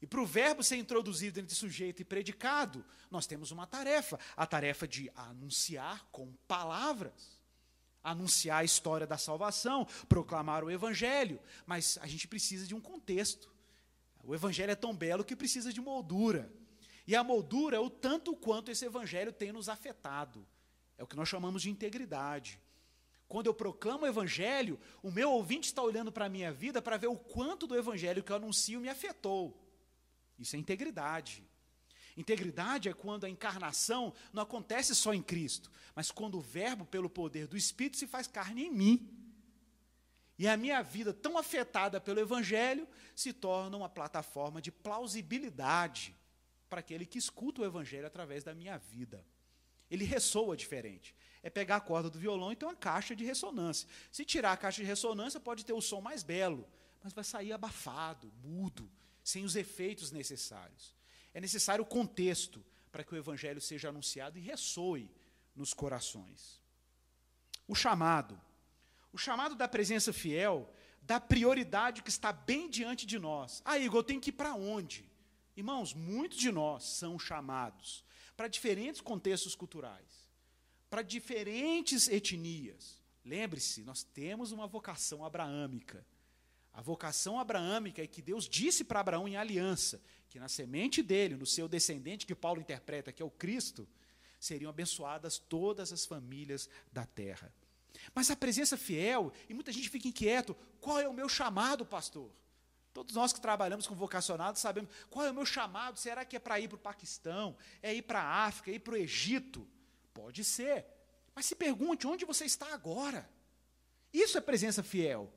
E 0.00 0.06
para 0.06 0.20
o 0.20 0.26
verbo 0.26 0.62
ser 0.62 0.76
introduzido 0.76 1.40
entre 1.40 1.54
sujeito 1.54 2.02
e 2.02 2.04
predicado, 2.04 2.84
nós 3.10 3.26
temos 3.26 3.50
uma 3.50 3.66
tarefa: 3.66 4.18
a 4.36 4.46
tarefa 4.46 4.86
de 4.86 5.10
anunciar 5.14 6.06
com 6.12 6.32
palavras. 6.46 7.35
Anunciar 8.08 8.60
a 8.60 8.64
história 8.64 9.06
da 9.06 9.18
salvação, 9.18 9.86
proclamar 10.08 10.62
o 10.62 10.70
evangelho. 10.70 11.40
Mas 11.66 11.98
a 12.00 12.06
gente 12.06 12.28
precisa 12.28 12.66
de 12.66 12.74
um 12.74 12.80
contexto. 12.80 13.52
O 14.22 14.34
evangelho 14.34 14.70
é 14.70 14.76
tão 14.76 14.94
belo 14.94 15.24
que 15.24 15.34
precisa 15.34 15.72
de 15.72 15.80
moldura. 15.80 16.52
E 17.06 17.14
a 17.14 17.22
moldura 17.22 17.76
é 17.76 17.80
o 17.80 17.90
tanto 17.90 18.34
quanto 18.34 18.70
esse 18.70 18.84
evangelho 18.84 19.32
tem 19.32 19.52
nos 19.52 19.68
afetado. 19.68 20.46
É 20.98 21.02
o 21.04 21.06
que 21.06 21.16
nós 21.16 21.28
chamamos 21.28 21.62
de 21.62 21.70
integridade. 21.70 22.60
Quando 23.28 23.46
eu 23.46 23.54
proclamo 23.54 24.04
o 24.04 24.06
evangelho, 24.06 24.78
o 25.02 25.10
meu 25.10 25.30
ouvinte 25.30 25.66
está 25.68 25.82
olhando 25.82 26.12
para 26.12 26.26
a 26.26 26.28
minha 26.28 26.52
vida 26.52 26.80
para 26.80 26.96
ver 26.96 27.08
o 27.08 27.16
quanto 27.16 27.66
do 27.66 27.76
evangelho 27.76 28.22
que 28.22 28.30
eu 28.30 28.36
anuncio 28.36 28.80
me 28.80 28.88
afetou. 28.88 29.60
Isso 30.38 30.54
é 30.54 30.58
integridade. 30.58 31.44
Integridade 32.16 32.88
é 32.88 32.94
quando 32.94 33.24
a 33.24 33.30
encarnação 33.30 34.14
não 34.32 34.42
acontece 34.42 34.94
só 34.94 35.12
em 35.12 35.22
Cristo, 35.22 35.70
mas 35.94 36.10
quando 36.10 36.38
o 36.38 36.40
Verbo, 36.40 36.86
pelo 36.86 37.10
poder 37.10 37.46
do 37.46 37.56
Espírito, 37.56 37.98
se 37.98 38.06
faz 38.06 38.26
carne 38.26 38.64
em 38.64 38.70
mim. 38.70 39.10
E 40.38 40.48
a 40.48 40.56
minha 40.56 40.82
vida, 40.82 41.12
tão 41.12 41.36
afetada 41.36 42.00
pelo 42.00 42.20
Evangelho, 42.20 42.88
se 43.14 43.32
torna 43.32 43.76
uma 43.76 43.88
plataforma 43.88 44.60
de 44.60 44.72
plausibilidade 44.72 46.14
para 46.68 46.80
aquele 46.80 47.06
que 47.06 47.18
escuta 47.18 47.62
o 47.62 47.64
Evangelho 47.64 48.06
através 48.06 48.42
da 48.42 48.54
minha 48.54 48.78
vida. 48.78 49.24
Ele 49.90 50.04
ressoa 50.04 50.56
diferente. 50.56 51.14
É 51.42 51.50
pegar 51.50 51.76
a 51.76 51.80
corda 51.80 52.10
do 52.10 52.18
violão 52.18 52.50
e 52.50 52.56
ter 52.56 52.64
uma 52.64 52.74
caixa 52.74 53.14
de 53.14 53.24
ressonância. 53.24 53.88
Se 54.10 54.24
tirar 54.24 54.52
a 54.52 54.56
caixa 54.56 54.82
de 54.82 54.88
ressonância, 54.88 55.38
pode 55.38 55.64
ter 55.64 55.72
o 55.74 55.80
som 55.80 56.00
mais 56.00 56.22
belo, 56.22 56.66
mas 57.02 57.12
vai 57.12 57.22
sair 57.22 57.52
abafado, 57.52 58.32
mudo, 58.42 58.90
sem 59.22 59.44
os 59.44 59.54
efeitos 59.54 60.10
necessários. 60.10 60.95
É 61.36 61.40
necessário 61.40 61.84
o 61.84 61.86
contexto 61.86 62.64
para 62.90 63.04
que 63.04 63.12
o 63.12 63.18
evangelho 63.18 63.60
seja 63.60 63.90
anunciado 63.90 64.38
e 64.38 64.40
ressoe 64.40 65.10
nos 65.54 65.74
corações. 65.74 66.62
O 67.68 67.74
chamado. 67.74 68.40
O 69.12 69.18
chamado 69.18 69.54
da 69.54 69.68
presença 69.68 70.14
fiel 70.14 70.72
da 71.02 71.20
prioridade 71.20 72.02
que 72.02 72.08
está 72.08 72.32
bem 72.32 72.70
diante 72.70 73.04
de 73.04 73.18
nós. 73.18 73.60
Ah, 73.66 73.78
Igor, 73.78 73.98
eu 73.98 74.04
tenho 74.04 74.18
que 74.18 74.30
ir 74.30 74.32
para 74.32 74.54
onde? 74.54 75.12
Irmãos, 75.54 75.92
muitos 75.92 76.38
de 76.38 76.50
nós 76.50 76.84
são 76.84 77.18
chamados 77.18 78.02
para 78.34 78.48
diferentes 78.48 79.02
contextos 79.02 79.54
culturais, 79.54 80.30
para 80.88 81.02
diferentes 81.02 82.08
etnias. 82.08 82.98
Lembre-se, 83.22 83.84
nós 83.84 84.02
temos 84.02 84.52
uma 84.52 84.66
vocação 84.66 85.22
abraâmica. 85.22 86.02
A 86.72 86.80
vocação 86.80 87.38
abraâmica 87.38 88.02
é 88.02 88.06
que 88.06 88.22
Deus 88.22 88.48
disse 88.48 88.82
para 88.82 89.00
Abraão 89.00 89.28
em 89.28 89.36
aliança 89.36 90.00
que 90.28 90.38
na 90.38 90.48
semente 90.48 91.02
dele, 91.02 91.36
no 91.36 91.46
seu 91.46 91.68
descendente, 91.68 92.26
que 92.26 92.34
Paulo 92.34 92.60
interpreta 92.60 93.12
que 93.12 93.22
é 93.22 93.24
o 93.24 93.30
Cristo, 93.30 93.88
seriam 94.38 94.70
abençoadas 94.70 95.38
todas 95.38 95.92
as 95.92 96.04
famílias 96.04 96.68
da 96.92 97.04
terra. 97.04 97.52
Mas 98.14 98.30
a 98.30 98.36
presença 98.36 98.76
fiel, 98.76 99.32
e 99.48 99.54
muita 99.54 99.72
gente 99.72 99.88
fica 99.88 100.08
inquieto, 100.08 100.54
qual 100.80 101.00
é 101.00 101.08
o 101.08 101.14
meu 101.14 101.28
chamado, 101.28 101.84
pastor? 101.84 102.30
Todos 102.92 103.14
nós 103.14 103.32
que 103.32 103.40
trabalhamos 103.40 103.86
com 103.86 103.94
vocacionados 103.94 104.60
sabemos 104.60 104.90
qual 105.10 105.26
é 105.26 105.30
o 105.30 105.34
meu 105.34 105.44
chamado. 105.44 105.98
Será 105.98 106.24
que 106.24 106.36
é 106.36 106.38
para 106.38 106.58
ir 106.58 106.68
para 106.68 106.76
o 106.76 106.78
Paquistão? 106.78 107.54
É 107.82 107.94
ir 107.94 108.02
para 108.02 108.22
a 108.22 108.46
África? 108.46 108.70
É 108.70 108.74
ir 108.74 108.78
para 108.78 108.94
o 108.94 108.96
Egito? 108.96 109.68
Pode 110.14 110.42
ser. 110.42 110.86
Mas 111.34 111.44
se 111.44 111.54
pergunte 111.54 112.06
onde 112.06 112.24
você 112.24 112.46
está 112.46 112.72
agora. 112.72 113.28
Isso 114.14 114.38
é 114.38 114.40
presença 114.40 114.82
fiel. 114.82 115.30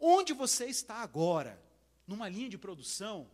Onde 0.00 0.32
você 0.32 0.64
está 0.64 1.02
agora? 1.02 1.62
Numa 2.06 2.30
linha 2.30 2.48
de 2.48 2.56
produção? 2.56 3.30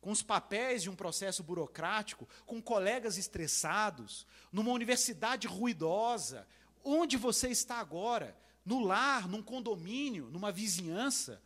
Com 0.00 0.10
os 0.10 0.22
papéis 0.22 0.82
de 0.82 0.90
um 0.90 0.94
processo 0.94 1.42
burocrático? 1.42 2.28
Com 2.44 2.62
colegas 2.62 3.18
estressados? 3.18 4.26
Numa 4.52 4.72
universidade 4.72 5.46
ruidosa? 5.46 6.46
Onde 6.84 7.16
você 7.16 7.48
está 7.48 7.76
agora? 7.76 8.36
No 8.64 8.80
lar, 8.80 9.28
num 9.28 9.42
condomínio, 9.42 10.30
numa 10.30 10.52
vizinhança? 10.52 11.42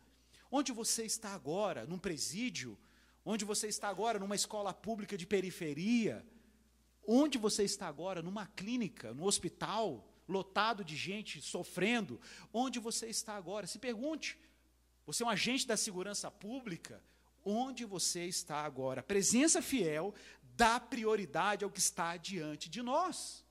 Onde 0.51 0.71
você 0.71 1.03
está 1.03 1.33
agora? 1.33 1.85
Num 1.85 1.97
presídio? 1.97 2.77
Onde 3.25 3.45
você 3.45 3.67
está 3.67 3.87
agora? 3.87 4.19
Numa 4.19 4.35
escola 4.35 4.73
pública 4.73 5.17
de 5.17 5.25
periferia? 5.25 6.25
Onde 7.07 7.37
você 7.37 7.63
está 7.63 7.87
agora? 7.87 8.21
Numa 8.21 8.45
clínica, 8.47 9.13
no 9.13 9.25
hospital? 9.25 10.07
lotado 10.31 10.83
de 10.83 10.95
gente 10.95 11.41
sofrendo, 11.41 12.19
onde 12.53 12.79
você 12.79 13.07
está 13.07 13.35
agora? 13.35 13.67
Se 13.67 13.77
pergunte. 13.77 14.39
Você 15.05 15.23
é 15.23 15.25
um 15.25 15.29
agente 15.29 15.67
da 15.67 15.75
segurança 15.75 16.31
pública? 16.31 17.03
Onde 17.43 17.85
você 17.85 18.25
está 18.25 18.57
agora? 18.57 19.01
A 19.01 19.03
presença 19.03 19.61
fiel 19.61 20.13
dá 20.55 20.79
prioridade 20.79 21.63
ao 21.63 21.71
que 21.71 21.79
está 21.79 22.17
diante 22.17 22.69
de 22.69 22.81
nós. 22.81 23.43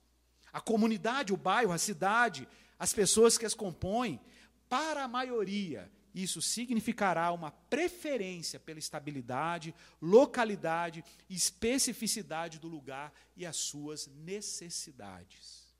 A 0.53 0.61
comunidade, 0.61 1.32
o 1.32 1.36
bairro, 1.36 1.72
a 1.72 1.78
cidade, 1.78 2.47
as 2.78 2.93
pessoas 2.93 3.36
que 3.36 3.47
as 3.47 3.55
compõem, 3.55 4.20
para 4.68 5.05
a 5.05 5.09
maioria, 5.09 5.91
isso 6.14 6.43
significará 6.43 7.32
uma 7.32 7.51
preferência 7.51 8.59
pela 8.59 8.78
estabilidade, 8.78 9.74
localidade 10.01 11.05
e 11.28 11.34
especificidade 11.34 12.59
do 12.59 12.68
lugar 12.68 13.12
e 13.36 13.47
as 13.47 13.57
suas 13.57 14.07
necessidades. 14.09 15.74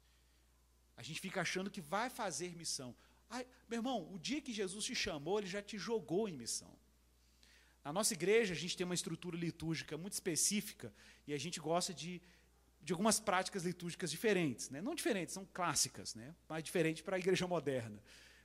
A 0.97 1.03
gente 1.03 1.21
fica 1.21 1.41
achando 1.41 1.71
que 1.71 1.81
vai 1.81 2.11
fazer 2.11 2.55
missão. 2.57 2.95
Ai, 3.29 3.47
meu 3.69 3.79
irmão, 3.79 4.13
o 4.13 4.19
dia 4.19 4.41
que 4.41 4.53
Jesus 4.53 4.85
te 4.85 4.95
chamou, 4.95 5.39
ele 5.39 5.47
já 5.47 5.63
te 5.63 5.79
jogou 5.79 6.29
em 6.29 6.33
missão. 6.33 6.77
Na 7.85 7.93
nossa 7.93 8.13
igreja, 8.13 8.53
a 8.53 8.57
gente 8.57 8.77
tem 8.77 8.85
uma 8.85 8.95
estrutura 8.95 9.37
litúrgica 9.37 9.97
muito 9.97 10.13
específica 10.13 10.93
e 11.27 11.33
a 11.33 11.39
gente 11.39 11.59
gosta 11.59 11.95
de, 11.95 12.21
de 12.83 12.93
algumas 12.93 13.19
práticas 13.19 13.65
litúrgicas 13.65 14.11
diferentes. 14.11 14.69
Né? 14.69 14.81
Não 14.83 14.95
diferentes, 14.95 15.35
são 15.35 15.47
clássicas, 15.53 16.15
né? 16.15 16.35
mas 16.49 16.63
diferentes 16.63 17.03
para 17.03 17.17
a 17.17 17.19
igreja 17.19 17.47
moderna. 17.47 18.03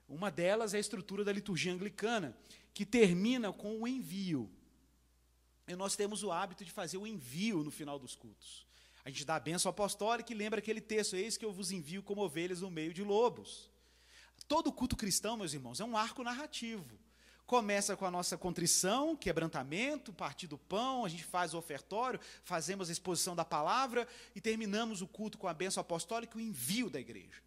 Uma 0.07 0.31
delas 0.31 0.73
é 0.73 0.77
a 0.77 0.79
estrutura 0.79 1.23
da 1.23 1.31
liturgia 1.31 1.73
anglicana, 1.73 2.37
que 2.73 2.85
termina 2.85 3.51
com 3.51 3.81
o 3.81 3.87
envio. 3.87 4.49
E 5.67 5.75
nós 5.75 5.95
temos 5.95 6.23
o 6.23 6.31
hábito 6.31 6.63
de 6.63 6.71
fazer 6.71 6.97
o 6.97 7.07
envio 7.07 7.63
no 7.63 7.71
final 7.71 7.97
dos 7.97 8.15
cultos. 8.15 8.65
A 9.03 9.09
gente 9.09 9.25
dá 9.25 9.35
a 9.35 9.39
benção 9.39 9.69
apostólica 9.69 10.31
e 10.31 10.35
lembra 10.35 10.59
aquele 10.59 10.81
texto: 10.81 11.15
Eis 11.15 11.37
que 11.37 11.45
eu 11.45 11.51
vos 11.51 11.71
envio 11.71 12.03
como 12.03 12.21
ovelhas 12.21 12.61
no 12.61 12.69
meio 12.69 12.93
de 12.93 13.03
lobos. 13.03 13.69
Todo 14.47 14.71
culto 14.71 14.95
cristão, 14.95 15.37
meus 15.37 15.53
irmãos, 15.53 15.79
é 15.79 15.83
um 15.83 15.97
arco 15.97 16.23
narrativo. 16.23 16.99
Começa 17.45 17.95
com 17.95 18.05
a 18.05 18.11
nossa 18.11 18.37
contrição, 18.37 19.15
quebrantamento, 19.15 20.11
partir 20.11 20.47
do 20.47 20.57
pão, 20.57 21.05
a 21.05 21.09
gente 21.09 21.23
faz 21.23 21.53
o 21.53 21.57
ofertório, 21.59 22.19
fazemos 22.43 22.89
a 22.89 22.91
exposição 22.91 23.35
da 23.35 23.45
palavra 23.45 24.07
e 24.33 24.41
terminamos 24.41 25.01
o 25.01 25.07
culto 25.07 25.37
com 25.37 25.47
a 25.47 25.53
bênção 25.53 25.79
apostólica 25.81 26.37
e 26.37 26.41
o 26.41 26.45
envio 26.45 26.89
da 26.89 26.99
igreja. 26.99 27.43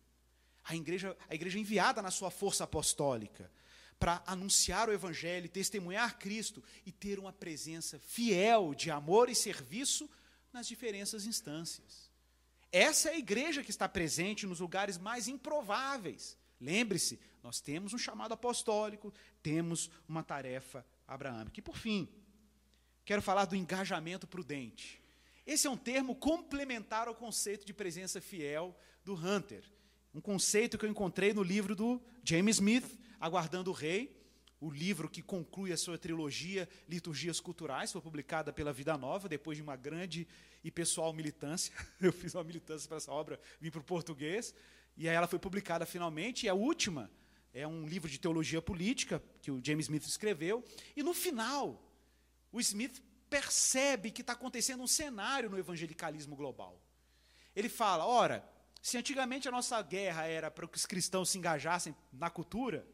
A 0.64 0.76
igreja, 0.76 1.16
a 1.28 1.34
igreja 1.34 1.58
enviada 1.58 2.00
na 2.00 2.12
sua 2.12 2.30
força 2.30 2.62
apostólica 2.62 3.50
para 3.98 4.22
anunciar 4.26 4.88
o 4.88 4.92
evangelho, 4.92 5.48
testemunhar 5.48 6.18
Cristo 6.18 6.62
e 6.86 6.92
ter 6.92 7.18
uma 7.18 7.32
presença 7.32 7.98
fiel 7.98 8.74
de 8.74 8.90
amor 8.90 9.28
e 9.28 9.34
serviço 9.34 10.08
nas 10.52 10.68
diferentes 10.68 11.26
instâncias. 11.26 12.08
Essa 12.70 13.08
é 13.08 13.14
a 13.14 13.18
igreja 13.18 13.64
que 13.64 13.70
está 13.70 13.88
presente 13.88 14.46
nos 14.46 14.60
lugares 14.60 14.98
mais 14.98 15.26
improváveis. 15.26 16.36
Lembre-se, 16.60 17.20
nós 17.42 17.60
temos 17.60 17.92
um 17.92 17.98
chamado 17.98 18.32
apostólico, 18.32 19.12
temos 19.42 19.90
uma 20.08 20.22
tarefa 20.22 20.84
abraâmica. 21.06 21.58
E 21.58 21.62
por 21.62 21.76
fim, 21.76 22.08
quero 23.04 23.22
falar 23.22 23.44
do 23.44 23.56
engajamento 23.56 24.26
prudente. 24.26 25.02
Esse 25.46 25.66
é 25.66 25.70
um 25.70 25.76
termo 25.76 26.14
complementar 26.14 27.08
ao 27.08 27.14
conceito 27.14 27.64
de 27.64 27.72
presença 27.72 28.20
fiel 28.20 28.78
do 29.04 29.14
Hunter. 29.14 29.64
Um 30.14 30.20
conceito 30.20 30.76
que 30.76 30.84
eu 30.84 30.90
encontrei 30.90 31.32
no 31.32 31.42
livro 31.42 31.74
do 31.74 32.02
James 32.22 32.56
Smith, 32.56 32.98
Aguardando 33.20 33.70
o 33.70 33.74
Rei, 33.74 34.16
o 34.60 34.70
livro 34.70 35.08
que 35.08 35.22
conclui 35.22 35.72
a 35.72 35.76
sua 35.76 35.96
trilogia 35.96 36.68
Liturgias 36.88 37.40
Culturais, 37.40 37.92
foi 37.92 38.00
publicada 38.00 38.52
pela 38.52 38.72
Vida 38.72 38.96
Nova, 38.96 39.28
depois 39.28 39.56
de 39.56 39.62
uma 39.62 39.76
grande 39.76 40.26
e 40.62 40.70
pessoal 40.70 41.12
militância. 41.12 41.72
Eu 42.00 42.12
fiz 42.12 42.34
uma 42.34 42.44
militância 42.44 42.88
para 42.88 42.96
essa 42.96 43.12
obra, 43.12 43.40
vim 43.60 43.70
para 43.70 43.80
o 43.80 43.84
português, 43.84 44.54
e 44.98 45.08
aí 45.08 45.14
ela 45.14 45.28
foi 45.28 45.38
publicada 45.38 45.86
finalmente, 45.86 46.44
e 46.44 46.48
a 46.48 46.54
última 46.54 47.08
é 47.54 47.64
um 47.66 47.86
livro 47.86 48.10
de 48.10 48.18
teologia 48.18 48.60
política 48.60 49.22
que 49.40 49.50
o 49.50 49.64
James 49.64 49.86
Smith 49.86 50.04
escreveu, 50.04 50.64
e 50.96 51.04
no 51.04 51.14
final, 51.14 51.80
o 52.50 52.60
Smith 52.60 53.00
percebe 53.30 54.10
que 54.10 54.22
está 54.22 54.32
acontecendo 54.32 54.82
um 54.82 54.88
cenário 54.88 55.48
no 55.48 55.56
evangelicalismo 55.56 56.34
global. 56.34 56.82
Ele 57.54 57.68
fala: 57.68 58.04
ora, 58.04 58.44
se 58.82 58.98
antigamente 58.98 59.46
a 59.46 59.52
nossa 59.52 59.80
guerra 59.80 60.26
era 60.26 60.50
para 60.50 60.66
que 60.66 60.76
os 60.76 60.84
cristãos 60.84 61.30
se 61.30 61.38
engajassem 61.38 61.94
na 62.12 62.28
cultura, 62.28 62.84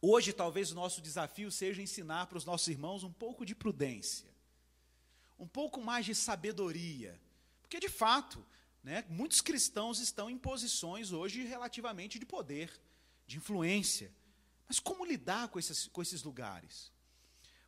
hoje 0.00 0.32
talvez 0.32 0.72
o 0.72 0.74
nosso 0.74 1.02
desafio 1.02 1.50
seja 1.50 1.82
ensinar 1.82 2.26
para 2.26 2.38
os 2.38 2.44
nossos 2.46 2.68
irmãos 2.68 3.04
um 3.04 3.12
pouco 3.12 3.44
de 3.44 3.54
prudência, 3.54 4.30
um 5.38 5.46
pouco 5.46 5.82
mais 5.82 6.06
de 6.06 6.14
sabedoria, 6.14 7.20
porque 7.60 7.78
de 7.78 7.90
fato, 7.90 8.42
né, 8.86 9.04
muitos 9.08 9.40
cristãos 9.40 9.98
estão 9.98 10.30
em 10.30 10.38
posições 10.38 11.10
hoje 11.10 11.42
relativamente 11.42 12.20
de 12.20 12.24
poder, 12.24 12.70
de 13.26 13.36
influência. 13.36 14.12
Mas 14.68 14.78
como 14.78 15.04
lidar 15.04 15.48
com 15.48 15.58
esses, 15.58 15.88
com 15.88 16.00
esses 16.00 16.22
lugares? 16.22 16.92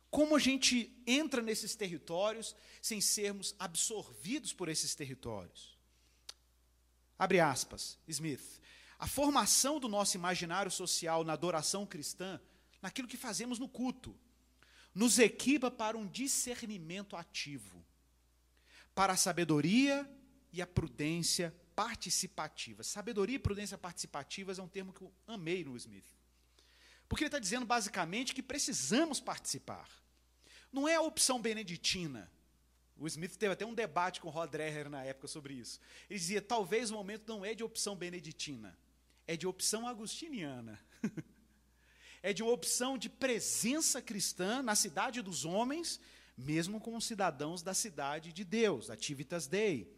Como 0.09 0.33
a 0.33 0.39
gente 0.39 0.97
entra 1.05 1.41
nesses 1.41 1.75
territórios 1.75 2.55
sem 2.81 3.01
sermos 3.01 3.53
absorvidos 3.59 4.53
por 4.53 4.69
esses 4.69 4.95
territórios? 4.95 5.77
Abre 7.17 7.41
aspas, 7.41 7.99
Smith. 8.07 8.61
A 8.97 9.05
formação 9.05 9.77
do 9.77 9.89
nosso 9.89 10.15
imaginário 10.15 10.71
social 10.71 11.25
na 11.25 11.33
adoração 11.33 11.85
cristã, 11.85 12.39
naquilo 12.81 13.09
que 13.09 13.17
fazemos 13.17 13.59
no 13.59 13.67
culto, 13.67 14.17
nos 14.95 15.19
equipa 15.19 15.69
para 15.69 15.97
um 15.97 16.07
discernimento 16.07 17.17
ativo, 17.17 17.85
para 18.95 19.11
a 19.11 19.17
sabedoria 19.17 20.09
e 20.51 20.61
a 20.61 20.67
prudência 20.67 21.55
participativa. 21.75 22.83
Sabedoria 22.83 23.35
e 23.35 23.39
prudência 23.39 23.77
participativas 23.77 24.59
é 24.59 24.61
um 24.61 24.67
termo 24.67 24.93
que 24.93 25.01
eu 25.01 25.13
amei 25.27 25.63
no 25.63 25.77
Smith. 25.77 26.05
Porque 27.07 27.23
ele 27.23 27.29
está 27.29 27.39
dizendo 27.39 27.65
basicamente 27.65 28.35
que 28.35 28.43
precisamos 28.43 29.19
participar. 29.19 29.89
Não 30.71 30.87
é 30.87 30.95
a 30.95 31.01
opção 31.01 31.41
beneditina. 31.41 32.31
O 32.97 33.07
Smith 33.07 33.37
teve 33.37 33.53
até 33.53 33.65
um 33.65 33.73
debate 33.73 34.19
com 34.19 34.27
o 34.27 34.31
Rod 34.31 34.53
na 34.89 35.03
época 35.03 35.27
sobre 35.27 35.53
isso. 35.53 35.79
Ele 36.09 36.19
dizia: 36.19 36.41
talvez 36.41 36.91
o 36.91 36.95
momento 36.95 37.27
não 37.27 37.45
é 37.45 37.55
de 37.55 37.63
opção 37.63 37.95
beneditina, 37.95 38.77
é 39.25 39.37
de 39.37 39.47
opção 39.47 39.87
agustiniana. 39.87 40.79
é 42.21 42.33
de 42.33 42.43
uma 42.43 42.51
opção 42.51 42.97
de 42.97 43.09
presença 43.09 44.01
cristã 44.01 44.61
na 44.61 44.75
cidade 44.75 45.21
dos 45.21 45.45
homens, 45.45 45.99
mesmo 46.37 46.79
com 46.79 46.95
os 46.95 47.05
cidadãos 47.05 47.61
da 47.61 47.73
cidade 47.73 48.33
de 48.33 48.43
Deus, 48.43 48.87
da 48.87 48.97
Tivitas 48.97 49.47
Dei. 49.47 49.97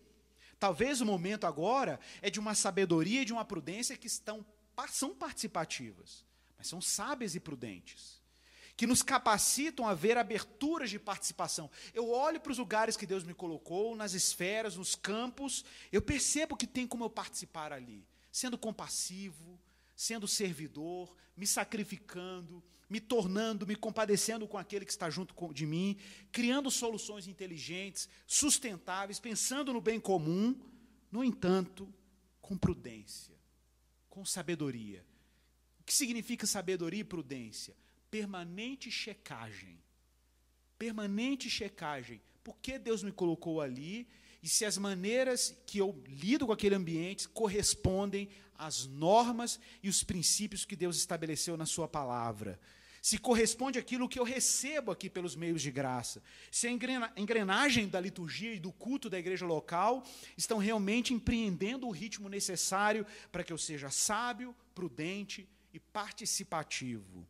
Talvez 0.62 1.02
o 1.02 1.06
momento 1.08 1.48
agora 1.48 2.00
é 2.22 2.30
de 2.30 2.40
uma 2.40 2.54
sabedoria 2.54 3.24
e 3.24 3.26
de 3.26 3.34
uma 3.34 3.44
prudência 3.44 3.98
que 3.98 4.06
estão, 4.06 4.46
são 4.90 5.10
participativas, 5.16 6.24
mas 6.56 6.68
são 6.68 6.80
sábias 6.80 7.34
e 7.34 7.40
prudentes 7.40 8.22
que 8.78 8.86
nos 8.86 9.02
capacitam 9.02 9.88
a 9.88 9.96
ver 9.96 10.20
aberturas 10.20 10.92
de 10.92 11.00
participação. 11.00 11.70
Eu 11.96 12.10
olho 12.10 12.40
para 12.40 12.52
os 12.52 12.60
lugares 12.60 12.96
que 12.96 13.08
Deus 13.08 13.24
me 13.24 13.34
colocou, 13.34 13.96
nas 13.96 14.14
esferas, 14.14 14.76
nos 14.76 14.96
campos, 14.96 15.66
eu 15.92 16.02
percebo 16.02 16.56
que 16.56 16.68
tem 16.68 16.88
como 16.88 17.04
eu 17.04 17.10
participar 17.10 17.74
ali, 17.74 18.08
sendo 18.32 18.56
compassivo, 18.56 19.60
sendo 19.96 20.28
servidor, 20.28 21.16
me 21.36 21.48
sacrificando, 21.48 22.64
me 22.92 23.00
tornando, 23.00 23.66
me 23.66 23.76
compadecendo 23.76 24.48
com 24.48 24.58
aquele 24.60 24.86
que 24.86 24.92
está 24.92 25.10
junto 25.10 25.34
de 25.52 25.66
mim, 25.66 25.98
criando 26.32 26.70
soluções 26.70 27.28
inteligentes, 27.28 28.08
sustentáveis, 28.28 29.20
pensando 29.20 29.74
no 29.74 29.82
bem 29.82 30.00
comum, 30.00 30.60
no 31.10 31.24
entanto, 31.24 31.92
com 32.40 32.56
prudência, 32.56 33.36
com 34.10 34.24
sabedoria. 34.24 35.04
O 35.80 35.84
que 35.84 35.94
significa 35.94 36.46
sabedoria 36.46 37.00
e 37.00 37.04
prudência? 37.04 37.76
permanente 38.12 38.92
checagem. 38.92 39.82
Permanente 40.78 41.50
checagem. 41.50 42.22
Por 42.44 42.58
que 42.58 42.78
Deus 42.78 43.02
me 43.02 43.12
colocou 43.12 43.62
ali? 43.62 44.08
E 44.44 44.50
se 44.50 44.66
as 44.66 44.78
maneiras 44.78 45.56
que 45.66 45.78
eu 45.78 46.04
lido 46.06 46.46
com 46.46 46.52
aquele 46.52 46.76
ambiente 46.76 47.30
correspondem 47.30 48.28
às 48.56 48.86
normas 48.86 49.60
e 49.82 49.88
os 49.88 50.04
princípios 50.04 50.66
que 50.66 50.76
Deus 50.76 50.98
estabeleceu 50.98 51.56
na 51.56 51.66
Sua 51.66 51.88
palavra. 51.88 52.60
Se 53.02 53.18
corresponde 53.18 53.80
àquilo 53.80 54.08
que 54.08 54.20
eu 54.20 54.24
recebo 54.24 54.92
aqui 54.92 55.10
pelos 55.10 55.36
meios 55.36 55.62
de 55.62 55.72
graça. 55.72 56.22
Se 56.52 56.68
a 56.68 56.72
engrenagem 57.18 57.88
da 57.88 58.00
liturgia 58.00 58.54
e 58.54 58.60
do 58.60 58.72
culto 58.72 59.10
da 59.10 59.18
igreja 59.18 59.46
local 59.46 60.06
estão 60.38 60.60
realmente 60.60 61.14
empreendendo 61.14 61.88
o 61.88 61.92
ritmo 61.92 62.30
necessário 62.30 63.06
para 63.32 63.44
que 63.44 63.52
eu 63.52 63.58
seja 63.58 63.90
sábio, 63.90 64.56
prudente 64.76 65.50
e 65.74 65.80
participativo 65.80 67.28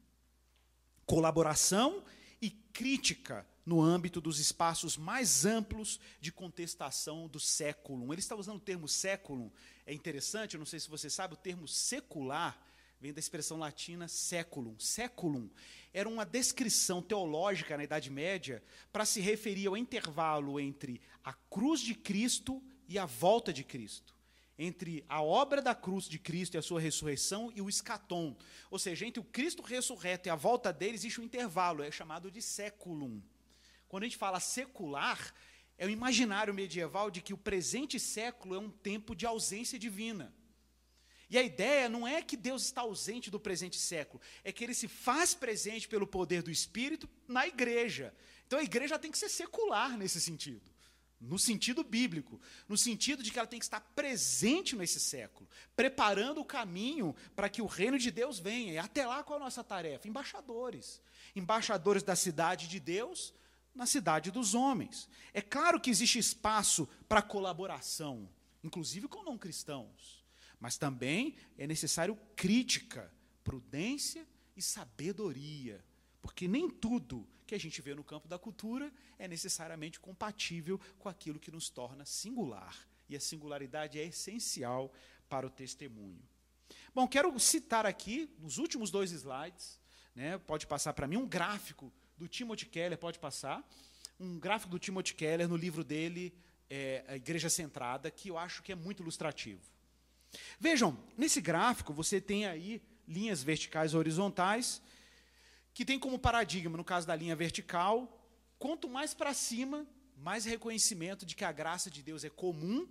colaboração 1.11 2.05
e 2.41 2.49
crítica 2.49 3.45
no 3.65 3.81
âmbito 3.81 4.21
dos 4.21 4.39
espaços 4.39 4.95
mais 4.95 5.45
amplos 5.45 5.99
de 6.21 6.31
contestação 6.31 7.27
do 7.27 7.37
século. 7.37 8.13
Ele 8.13 8.21
está 8.21 8.33
usando 8.33 8.55
o 8.55 8.61
termo 8.61 8.87
século, 8.87 9.51
é 9.85 9.93
interessante, 9.93 10.57
não 10.57 10.65
sei 10.65 10.79
se 10.79 10.89
você 10.89 11.09
sabe, 11.09 11.33
o 11.33 11.37
termo 11.37 11.67
secular 11.67 12.57
vem 13.01 13.11
da 13.11 13.19
expressão 13.19 13.57
latina 13.57 14.07
séculum. 14.07 14.77
Séculum 14.77 15.49
era 15.91 16.07
uma 16.07 16.23
descrição 16.23 17.01
teológica 17.01 17.75
na 17.75 17.83
Idade 17.83 18.11
Média 18.11 18.63
para 18.93 19.05
se 19.05 19.19
referir 19.19 19.65
ao 19.65 19.75
intervalo 19.75 20.59
entre 20.59 21.01
a 21.23 21.33
cruz 21.33 21.81
de 21.81 21.95
Cristo 21.95 22.61
e 22.87 22.99
a 22.99 23.07
volta 23.07 23.51
de 23.51 23.63
Cristo 23.63 24.15
entre 24.59 25.03
a 25.09 25.23
obra 25.23 25.59
da 25.59 25.73
cruz 25.73 26.07
de 26.07 26.19
Cristo 26.19 26.53
e 26.53 26.57
a 26.59 26.61
sua 26.61 26.79
ressurreição 26.79 27.51
e 27.55 27.61
o 27.63 27.69
escatom. 27.69 28.37
Ou 28.69 28.77
seja, 28.77 29.07
entre 29.07 29.19
o 29.19 29.23
Cristo 29.23 29.63
ressurreto 29.63 30.27
e 30.27 30.29
a 30.29 30.35
volta 30.35 30.71
dele 30.71 30.93
existe 30.93 31.19
um 31.19 31.23
intervalo, 31.23 31.81
é 31.81 31.89
chamado 31.89 32.29
de 32.29 32.43
séculum. 32.43 33.19
Quando 33.87 34.03
a 34.03 34.05
gente 34.05 34.17
fala 34.17 34.39
secular, 34.39 35.33
é 35.79 35.87
o 35.87 35.89
imaginário 35.89 36.53
medieval 36.53 37.09
de 37.09 37.21
que 37.21 37.33
o 37.33 37.37
presente 37.37 37.99
século 37.99 38.53
é 38.53 38.59
um 38.59 38.69
tempo 38.69 39.15
de 39.15 39.25
ausência 39.25 39.79
divina. 39.79 40.31
E 41.31 41.37
a 41.37 41.41
ideia 41.41 41.89
não 41.89 42.05
é 42.05 42.21
que 42.21 42.37
Deus 42.37 42.63
está 42.63 42.81
ausente 42.81 43.31
do 43.31 43.39
presente 43.39 43.77
século, 43.77 44.21
é 44.43 44.51
que 44.51 44.63
ele 44.63 44.73
se 44.73 44.87
faz 44.87 45.33
presente 45.33 45.87
pelo 45.87 46.05
poder 46.05 46.43
do 46.43 46.51
Espírito 46.51 47.09
na 47.27 47.47
igreja. 47.47 48.13
Então 48.45 48.59
a 48.59 48.63
igreja 48.63 48.99
tem 48.99 49.09
que 49.09 49.17
ser 49.17 49.29
secular 49.29 49.97
nesse 49.97 50.21
sentido 50.21 50.69
no 51.21 51.37
sentido 51.37 51.83
bíblico, 51.83 52.41
no 52.67 52.75
sentido 52.75 53.21
de 53.21 53.29
que 53.29 53.37
ela 53.37 53.47
tem 53.47 53.59
que 53.59 53.65
estar 53.65 53.79
presente 53.79 54.75
nesse 54.75 54.99
século, 54.99 55.47
preparando 55.75 56.41
o 56.41 56.45
caminho 56.45 57.15
para 57.35 57.47
que 57.47 57.61
o 57.61 57.67
reino 57.67 57.99
de 57.99 58.09
Deus 58.09 58.39
venha. 58.39 58.73
E 58.73 58.77
até 58.79 59.05
lá 59.05 59.23
qual 59.23 59.37
é 59.37 59.41
a 59.41 59.45
nossa 59.45 59.63
tarefa? 59.63 60.07
Embaixadores. 60.07 60.99
Embaixadores 61.35 62.01
da 62.01 62.15
cidade 62.15 62.67
de 62.67 62.79
Deus 62.79 63.33
na 63.73 63.85
cidade 63.85 64.31
dos 64.31 64.55
homens. 64.55 65.07
É 65.31 65.41
claro 65.41 65.79
que 65.79 65.91
existe 65.91 66.17
espaço 66.17 66.89
para 67.07 67.21
colaboração, 67.21 68.27
inclusive 68.63 69.07
com 69.07 69.23
não 69.23 69.37
cristãos, 69.37 70.20
mas 70.61 70.77
também 70.77 71.35
é 71.57 71.65
necessário 71.65 72.15
crítica, 72.35 73.11
prudência 73.43 74.25
e 74.55 74.61
sabedoria, 74.61 75.83
porque 76.21 76.47
nem 76.47 76.69
tudo 76.69 77.27
que 77.47 77.55
a 77.55 77.59
gente 77.59 77.81
vê 77.81 77.95
no 77.95 78.03
campo 78.03 78.27
da 78.27 78.37
cultura 78.37 78.93
é 79.17 79.27
necessariamente 79.27 79.99
compatível 79.99 80.79
com 80.99 81.09
aquilo 81.09 81.39
que 81.39 81.51
nos 81.51 81.69
torna 81.69 82.05
singular. 82.05 82.87
E 83.09 83.15
a 83.15 83.19
singularidade 83.19 83.99
é 83.99 84.05
essencial 84.05 84.93
para 85.27 85.47
o 85.47 85.49
testemunho. 85.49 86.21
Bom, 86.93 87.07
quero 87.07 87.37
citar 87.39 87.85
aqui, 87.85 88.29
nos 88.37 88.59
últimos 88.59 88.91
dois 88.91 89.11
slides, 89.11 89.79
né, 90.13 90.37
pode 90.37 90.67
passar 90.67 90.93
para 90.93 91.07
mim, 91.07 91.17
um 91.17 91.27
gráfico 91.27 91.91
do 92.17 92.27
Timothy 92.27 92.67
Keller, 92.67 92.97
pode 92.97 93.17
passar, 93.17 93.67
um 94.19 94.39
gráfico 94.39 94.69
do 94.69 94.77
Timothy 94.77 95.15
Keller 95.15 95.47
no 95.47 95.57
livro 95.57 95.83
dele, 95.83 96.33
é, 96.69 97.03
A 97.07 97.15
Igreja 97.15 97.49
Centrada, 97.49 98.11
que 98.11 98.29
eu 98.29 98.37
acho 98.37 98.61
que 98.61 98.71
é 98.71 98.75
muito 98.75 99.01
ilustrativo. 99.01 99.61
Vejam, 100.59 100.97
nesse 101.17 101.41
gráfico 101.41 101.93
você 101.93 102.21
tem 102.21 102.45
aí 102.45 102.81
linhas 103.07 103.43
verticais 103.43 103.91
e 103.91 103.97
horizontais, 103.97 104.81
que 105.73 105.85
tem 105.85 105.99
como 105.99 106.19
paradigma, 106.19 106.77
no 106.77 106.83
caso 106.83 107.07
da 107.07 107.15
linha 107.15 107.35
vertical, 107.35 108.19
quanto 108.59 108.89
mais 108.89 109.13
para 109.13 109.33
cima, 109.33 109.85
mais 110.17 110.45
reconhecimento 110.45 111.25
de 111.25 111.35
que 111.35 111.43
a 111.43 111.51
graça 111.51 111.89
de 111.89 112.03
Deus 112.03 112.23
é 112.23 112.29
comum 112.29 112.87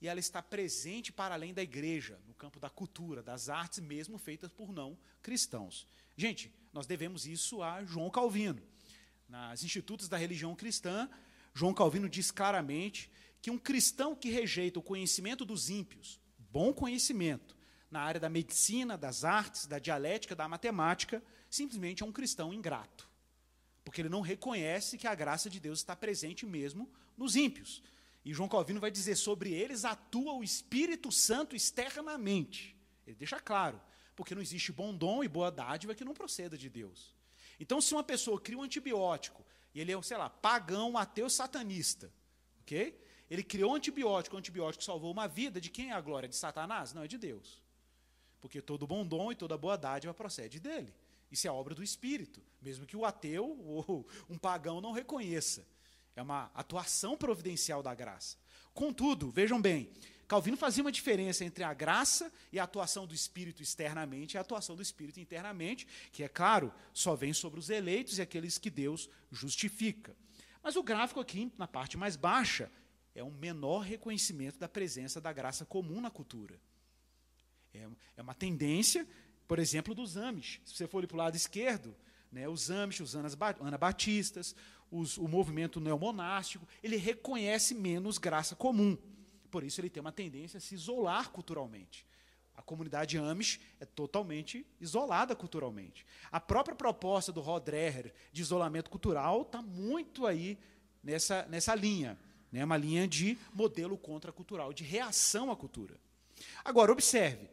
e 0.00 0.08
ela 0.08 0.18
está 0.18 0.42
presente 0.42 1.12
para 1.12 1.34
além 1.34 1.54
da 1.54 1.62
igreja, 1.62 2.20
no 2.26 2.34
campo 2.34 2.58
da 2.58 2.68
cultura, 2.68 3.22
das 3.22 3.48
artes, 3.48 3.78
mesmo 3.78 4.18
feitas 4.18 4.50
por 4.50 4.72
não 4.72 4.98
cristãos. 5.22 5.86
Gente, 6.16 6.52
nós 6.72 6.86
devemos 6.86 7.24
isso 7.24 7.62
a 7.62 7.84
João 7.84 8.10
Calvino. 8.10 8.60
Nas 9.28 9.62
Institutos 9.62 10.08
da 10.08 10.16
Religião 10.16 10.54
Cristã, 10.56 11.08
João 11.54 11.72
Calvino 11.72 12.08
diz 12.08 12.30
claramente 12.30 13.10
que 13.40 13.50
um 13.50 13.58
cristão 13.58 14.14
que 14.14 14.28
rejeita 14.28 14.78
o 14.78 14.82
conhecimento 14.82 15.44
dos 15.44 15.70
ímpios, 15.70 16.20
bom 16.52 16.72
conhecimento, 16.72 17.56
na 17.90 18.00
área 18.00 18.20
da 18.20 18.28
medicina, 18.28 18.96
das 18.96 19.24
artes, 19.24 19.66
da 19.66 19.78
dialética, 19.78 20.36
da 20.36 20.46
matemática, 20.46 21.22
simplesmente 21.50 22.02
é 22.02 22.06
um 22.06 22.12
cristão 22.12 22.52
ingrato. 22.52 23.08
Porque 23.84 24.02
ele 24.02 24.08
não 24.08 24.20
reconhece 24.20 24.98
que 24.98 25.06
a 25.06 25.14
graça 25.14 25.50
de 25.50 25.58
Deus 25.58 25.78
está 25.78 25.96
presente 25.96 26.46
mesmo 26.46 26.90
nos 27.16 27.34
ímpios. 27.34 27.82
E 28.24 28.32
João 28.32 28.48
Calvino 28.48 28.80
vai 28.80 28.90
dizer 28.90 29.16
sobre 29.16 29.52
eles 29.52 29.84
atua 29.84 30.34
o 30.34 30.44
Espírito 30.44 31.10
Santo 31.10 31.56
externamente. 31.56 32.76
Ele 33.06 33.16
deixa 33.16 33.40
claro, 33.40 33.80
porque 34.14 34.34
não 34.34 34.42
existe 34.42 34.70
bom 34.70 34.94
dom 34.94 35.24
e 35.24 35.28
boa 35.28 35.50
dádiva 35.50 35.94
que 35.94 36.04
não 36.04 36.14
proceda 36.14 36.56
de 36.56 36.68
Deus. 36.68 37.14
Então, 37.58 37.80
se 37.80 37.92
uma 37.94 38.04
pessoa 38.04 38.40
cria 38.40 38.58
um 38.58 38.62
antibiótico 38.62 39.44
e 39.74 39.80
ele 39.80 39.92
é, 39.92 40.02
sei 40.02 40.16
lá, 40.16 40.30
pagão, 40.30 40.96
ateu, 40.96 41.28
satanista, 41.28 42.12
ok? 42.60 42.96
Ele 43.32 43.42
criou 43.42 43.72
um 43.72 43.76
antibiótico, 43.76 44.36
o 44.36 44.38
antibiótico 44.38 44.84
salvou 44.84 45.10
uma 45.10 45.26
vida, 45.26 45.58
de 45.58 45.70
quem 45.70 45.88
é 45.88 45.94
a 45.94 46.00
glória? 46.02 46.28
De 46.28 46.36
Satanás? 46.36 46.92
Não, 46.92 47.02
é 47.02 47.08
de 47.08 47.16
Deus. 47.16 47.62
Porque 48.42 48.60
todo 48.60 48.86
bom 48.86 49.06
dom 49.06 49.32
e 49.32 49.34
toda 49.34 49.56
boa 49.56 49.74
dádiva 49.74 50.12
procede 50.12 50.60
dele. 50.60 50.92
Isso 51.30 51.48
é 51.48 51.50
obra 51.50 51.74
do 51.74 51.82
Espírito, 51.82 52.42
mesmo 52.60 52.84
que 52.84 52.94
o 52.94 53.06
ateu 53.06 53.58
ou 53.64 54.06
um 54.28 54.36
pagão 54.36 54.82
não 54.82 54.92
reconheça. 54.92 55.66
É 56.14 56.20
uma 56.20 56.50
atuação 56.54 57.16
providencial 57.16 57.82
da 57.82 57.94
graça. 57.94 58.36
Contudo, 58.74 59.30
vejam 59.30 59.58
bem, 59.58 59.90
Calvino 60.28 60.58
fazia 60.58 60.84
uma 60.84 60.92
diferença 60.92 61.42
entre 61.42 61.64
a 61.64 61.72
graça 61.72 62.30
e 62.52 62.58
a 62.58 62.64
atuação 62.64 63.06
do 63.06 63.14
Espírito 63.14 63.62
externamente 63.62 64.34
e 64.34 64.36
a 64.36 64.42
atuação 64.42 64.76
do 64.76 64.82
Espírito 64.82 65.18
internamente, 65.18 65.86
que, 66.12 66.22
é 66.22 66.28
claro, 66.28 66.70
só 66.92 67.16
vem 67.16 67.32
sobre 67.32 67.58
os 67.58 67.70
eleitos 67.70 68.18
e 68.18 68.22
aqueles 68.22 68.58
que 68.58 68.68
Deus 68.68 69.08
justifica. 69.30 70.14
Mas 70.62 70.76
o 70.76 70.82
gráfico 70.82 71.18
aqui, 71.18 71.50
na 71.56 71.66
parte 71.66 71.96
mais 71.96 72.14
baixa, 72.14 72.70
é 73.14 73.22
um 73.22 73.30
menor 73.30 73.80
reconhecimento 73.80 74.58
da 74.58 74.68
presença 74.68 75.20
da 75.20 75.32
graça 75.32 75.64
comum 75.64 76.00
na 76.00 76.10
cultura. 76.10 76.58
É, 77.74 77.88
é 78.16 78.22
uma 78.22 78.34
tendência, 78.34 79.06
por 79.46 79.58
exemplo, 79.58 79.94
dos 79.94 80.16
Amish. 80.16 80.60
Se 80.64 80.74
você 80.74 80.86
for 80.86 81.06
para 81.06 81.14
o 81.14 81.18
lado 81.18 81.36
esquerdo, 81.36 81.94
né, 82.30 82.48
os 82.48 82.70
Amish, 82.70 83.00
os 83.00 83.14
anabatistas, 83.14 84.54
os, 84.90 85.16
o 85.16 85.28
movimento 85.28 85.80
neomonástico, 85.80 86.66
ele 86.82 86.96
reconhece 86.96 87.74
menos 87.74 88.18
graça 88.18 88.54
comum. 88.54 88.96
Por 89.50 89.62
isso 89.62 89.80
ele 89.80 89.90
tem 89.90 90.00
uma 90.00 90.12
tendência 90.12 90.58
a 90.58 90.60
se 90.60 90.74
isolar 90.74 91.30
culturalmente. 91.30 92.06
A 92.54 92.62
comunidade 92.62 93.16
Amish 93.18 93.60
é 93.80 93.86
totalmente 93.86 94.66
isolada 94.80 95.34
culturalmente. 95.34 96.06
A 96.30 96.38
própria 96.38 96.76
proposta 96.76 97.32
do 97.32 97.40
Rod 97.40 97.64
Dreher 97.64 98.12
de 98.32 98.42
isolamento 98.42 98.90
cultural 98.90 99.42
está 99.42 99.62
muito 99.62 100.26
aí 100.26 100.58
nessa, 101.02 101.46
nessa 101.48 101.74
linha. 101.74 102.18
Né? 102.52 102.64
Uma 102.64 102.76
linha 102.76 103.08
de 103.08 103.38
modelo 103.52 103.96
contracultural, 103.96 104.72
de 104.72 104.84
reação 104.84 105.50
à 105.50 105.56
cultura. 105.56 105.98
Agora, 106.64 106.92
observe. 106.92 107.48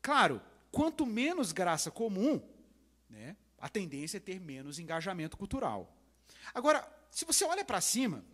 Claro, 0.00 0.40
quanto 0.72 1.04
menos 1.04 1.52
graça 1.52 1.90
comum, 1.90 2.40
né, 3.10 3.36
a 3.58 3.68
tendência 3.68 4.16
é 4.16 4.20
ter 4.20 4.40
menos 4.40 4.78
engajamento 4.78 5.36
cultural. 5.36 5.94
Agora, 6.54 6.88
se 7.10 7.24
você 7.24 7.44
olha 7.44 7.64
para 7.64 7.80
cima, 7.80 8.24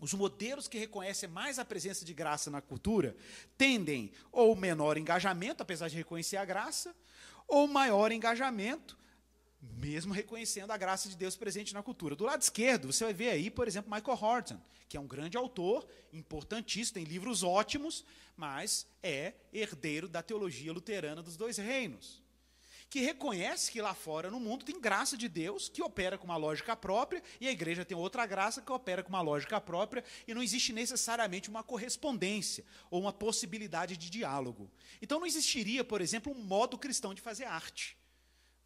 os 0.00 0.14
modelos 0.14 0.68
que 0.68 0.78
reconhecem 0.78 1.28
mais 1.28 1.58
a 1.58 1.64
presença 1.64 2.04
de 2.04 2.14
graça 2.14 2.50
na 2.50 2.60
cultura 2.60 3.16
tendem 3.56 4.12
ou 4.30 4.54
menor 4.54 4.96
engajamento, 4.96 5.62
apesar 5.62 5.88
de 5.88 5.96
reconhecer 5.96 6.36
a 6.36 6.44
graça, 6.44 6.94
ou 7.46 7.66
maior 7.66 8.12
engajamento, 8.12 8.96
mesmo 9.60 10.12
reconhecendo 10.12 10.70
a 10.70 10.76
graça 10.76 11.08
de 11.08 11.16
Deus 11.16 11.36
presente 11.36 11.74
na 11.74 11.82
cultura. 11.82 12.14
Do 12.14 12.24
lado 12.24 12.42
esquerdo, 12.42 12.92
você 12.92 13.04
vai 13.04 13.14
ver 13.14 13.30
aí, 13.30 13.50
por 13.50 13.66
exemplo, 13.66 13.92
Michael 13.92 14.18
Horton, 14.20 14.60
que 14.88 14.96
é 14.96 15.00
um 15.00 15.06
grande 15.06 15.36
autor, 15.36 15.86
importantíssimo, 16.12 16.94
tem 16.94 17.04
livros 17.04 17.42
ótimos, 17.42 18.04
mas 18.36 18.86
é 19.02 19.34
herdeiro 19.52 20.08
da 20.08 20.22
teologia 20.22 20.72
luterana 20.72 21.22
dos 21.22 21.36
dois 21.36 21.56
reinos 21.58 22.22
que 22.90 23.00
reconhece 23.00 23.70
que 23.70 23.82
lá 23.82 23.94
fora 23.94 24.30
no 24.30 24.40
mundo 24.40 24.64
tem 24.64 24.80
graça 24.80 25.16
de 25.16 25.28
Deus 25.28 25.68
que 25.68 25.82
opera 25.82 26.16
com 26.16 26.24
uma 26.24 26.36
lógica 26.36 26.74
própria 26.74 27.22
e 27.40 27.46
a 27.46 27.50
igreja 27.50 27.84
tem 27.84 27.96
outra 27.96 28.24
graça 28.24 28.62
que 28.62 28.72
opera 28.72 29.02
com 29.02 29.10
uma 29.10 29.20
lógica 29.20 29.60
própria 29.60 30.02
e 30.26 30.32
não 30.32 30.42
existe 30.42 30.72
necessariamente 30.72 31.50
uma 31.50 31.62
correspondência 31.62 32.64
ou 32.90 33.00
uma 33.00 33.12
possibilidade 33.12 33.96
de 33.96 34.08
diálogo. 34.08 34.70
Então 35.02 35.20
não 35.20 35.26
existiria, 35.26 35.84
por 35.84 36.00
exemplo, 36.00 36.32
um 36.32 36.42
modo 36.42 36.78
cristão 36.78 37.12
de 37.12 37.20
fazer 37.20 37.44
arte. 37.44 37.97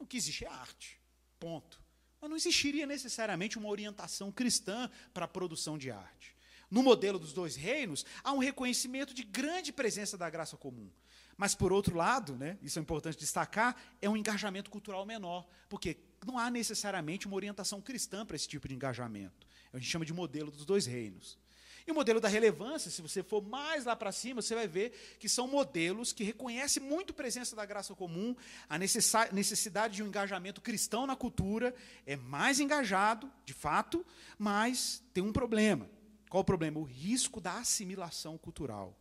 O 0.02 0.06
que 0.06 0.16
existe 0.16 0.44
é 0.44 0.48
arte. 0.48 1.00
Ponto. 1.38 1.80
Mas 2.20 2.28
não 2.28 2.36
existiria 2.36 2.86
necessariamente 2.86 3.56
uma 3.56 3.68
orientação 3.68 4.30
cristã 4.32 4.90
para 5.14 5.24
a 5.24 5.28
produção 5.28 5.78
de 5.78 5.90
arte. 5.90 6.36
No 6.70 6.82
modelo 6.82 7.18
dos 7.18 7.32
dois 7.32 7.54
reinos, 7.54 8.04
há 8.24 8.32
um 8.32 8.38
reconhecimento 8.38 9.12
de 9.12 9.22
grande 9.22 9.72
presença 9.72 10.16
da 10.16 10.28
graça 10.30 10.56
comum. 10.56 10.90
Mas, 11.36 11.54
por 11.54 11.72
outro 11.72 11.96
lado, 11.96 12.36
né, 12.36 12.58
isso 12.62 12.78
é 12.78 12.82
importante 12.82 13.18
destacar, 13.18 13.76
é 14.00 14.08
um 14.08 14.16
engajamento 14.16 14.70
cultural 14.70 15.04
menor, 15.06 15.46
porque 15.68 15.96
não 16.26 16.38
há 16.38 16.50
necessariamente 16.50 17.26
uma 17.26 17.36
orientação 17.36 17.80
cristã 17.80 18.24
para 18.24 18.36
esse 18.36 18.48
tipo 18.48 18.66
de 18.68 18.74
engajamento. 18.74 19.46
A 19.72 19.78
gente 19.78 19.90
chama 19.90 20.04
de 20.04 20.12
modelo 20.12 20.50
dos 20.50 20.64
dois 20.64 20.86
reinos. 20.86 21.38
E 21.86 21.90
o 21.90 21.94
modelo 21.94 22.20
da 22.20 22.28
relevância, 22.28 22.90
se 22.90 23.02
você 23.02 23.22
for 23.22 23.42
mais 23.42 23.84
lá 23.84 23.96
para 23.96 24.12
cima, 24.12 24.40
você 24.40 24.54
vai 24.54 24.68
ver 24.68 25.16
que 25.18 25.28
são 25.28 25.48
modelos 25.48 26.12
que 26.12 26.22
reconhecem 26.22 26.82
muito 26.82 27.10
a 27.12 27.14
presença 27.14 27.56
da 27.56 27.64
graça 27.64 27.94
comum, 27.94 28.36
a 28.68 28.78
necessidade 28.78 29.96
de 29.96 30.02
um 30.02 30.06
engajamento 30.06 30.60
cristão 30.60 31.06
na 31.06 31.16
cultura, 31.16 31.74
é 32.06 32.16
mais 32.16 32.60
engajado, 32.60 33.30
de 33.44 33.52
fato, 33.52 34.06
mas 34.38 35.02
tem 35.12 35.22
um 35.22 35.32
problema. 35.32 35.90
Qual 36.28 36.40
o 36.40 36.44
problema? 36.44 36.78
O 36.78 36.84
risco 36.84 37.40
da 37.40 37.58
assimilação 37.58 38.38
cultural. 38.38 38.96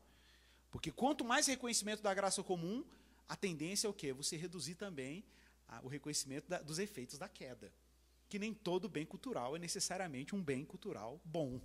Porque 0.70 0.92
quanto 0.92 1.24
mais 1.24 1.48
reconhecimento 1.48 2.02
da 2.02 2.14
graça 2.14 2.42
comum, 2.42 2.84
a 3.28 3.36
tendência 3.36 3.88
é 3.88 3.90
o 3.90 3.94
quê? 3.94 4.12
Você 4.12 4.36
reduzir 4.36 4.76
também 4.76 5.24
a, 5.68 5.82
o 5.82 5.88
reconhecimento 5.88 6.50
da, 6.50 6.62
dos 6.62 6.80
efeitos 6.80 7.18
da 7.18 7.30
queda. 7.30 7.72
Que 8.28 8.40
nem 8.40 8.54
todo 8.54 8.90
bem 8.90 9.06
cultural 9.06 9.56
é 9.56 9.60
necessariamente 9.60 10.36
um 10.36 10.42
bem 10.42 10.66
cultural 10.66 11.22
bom. 11.24 11.62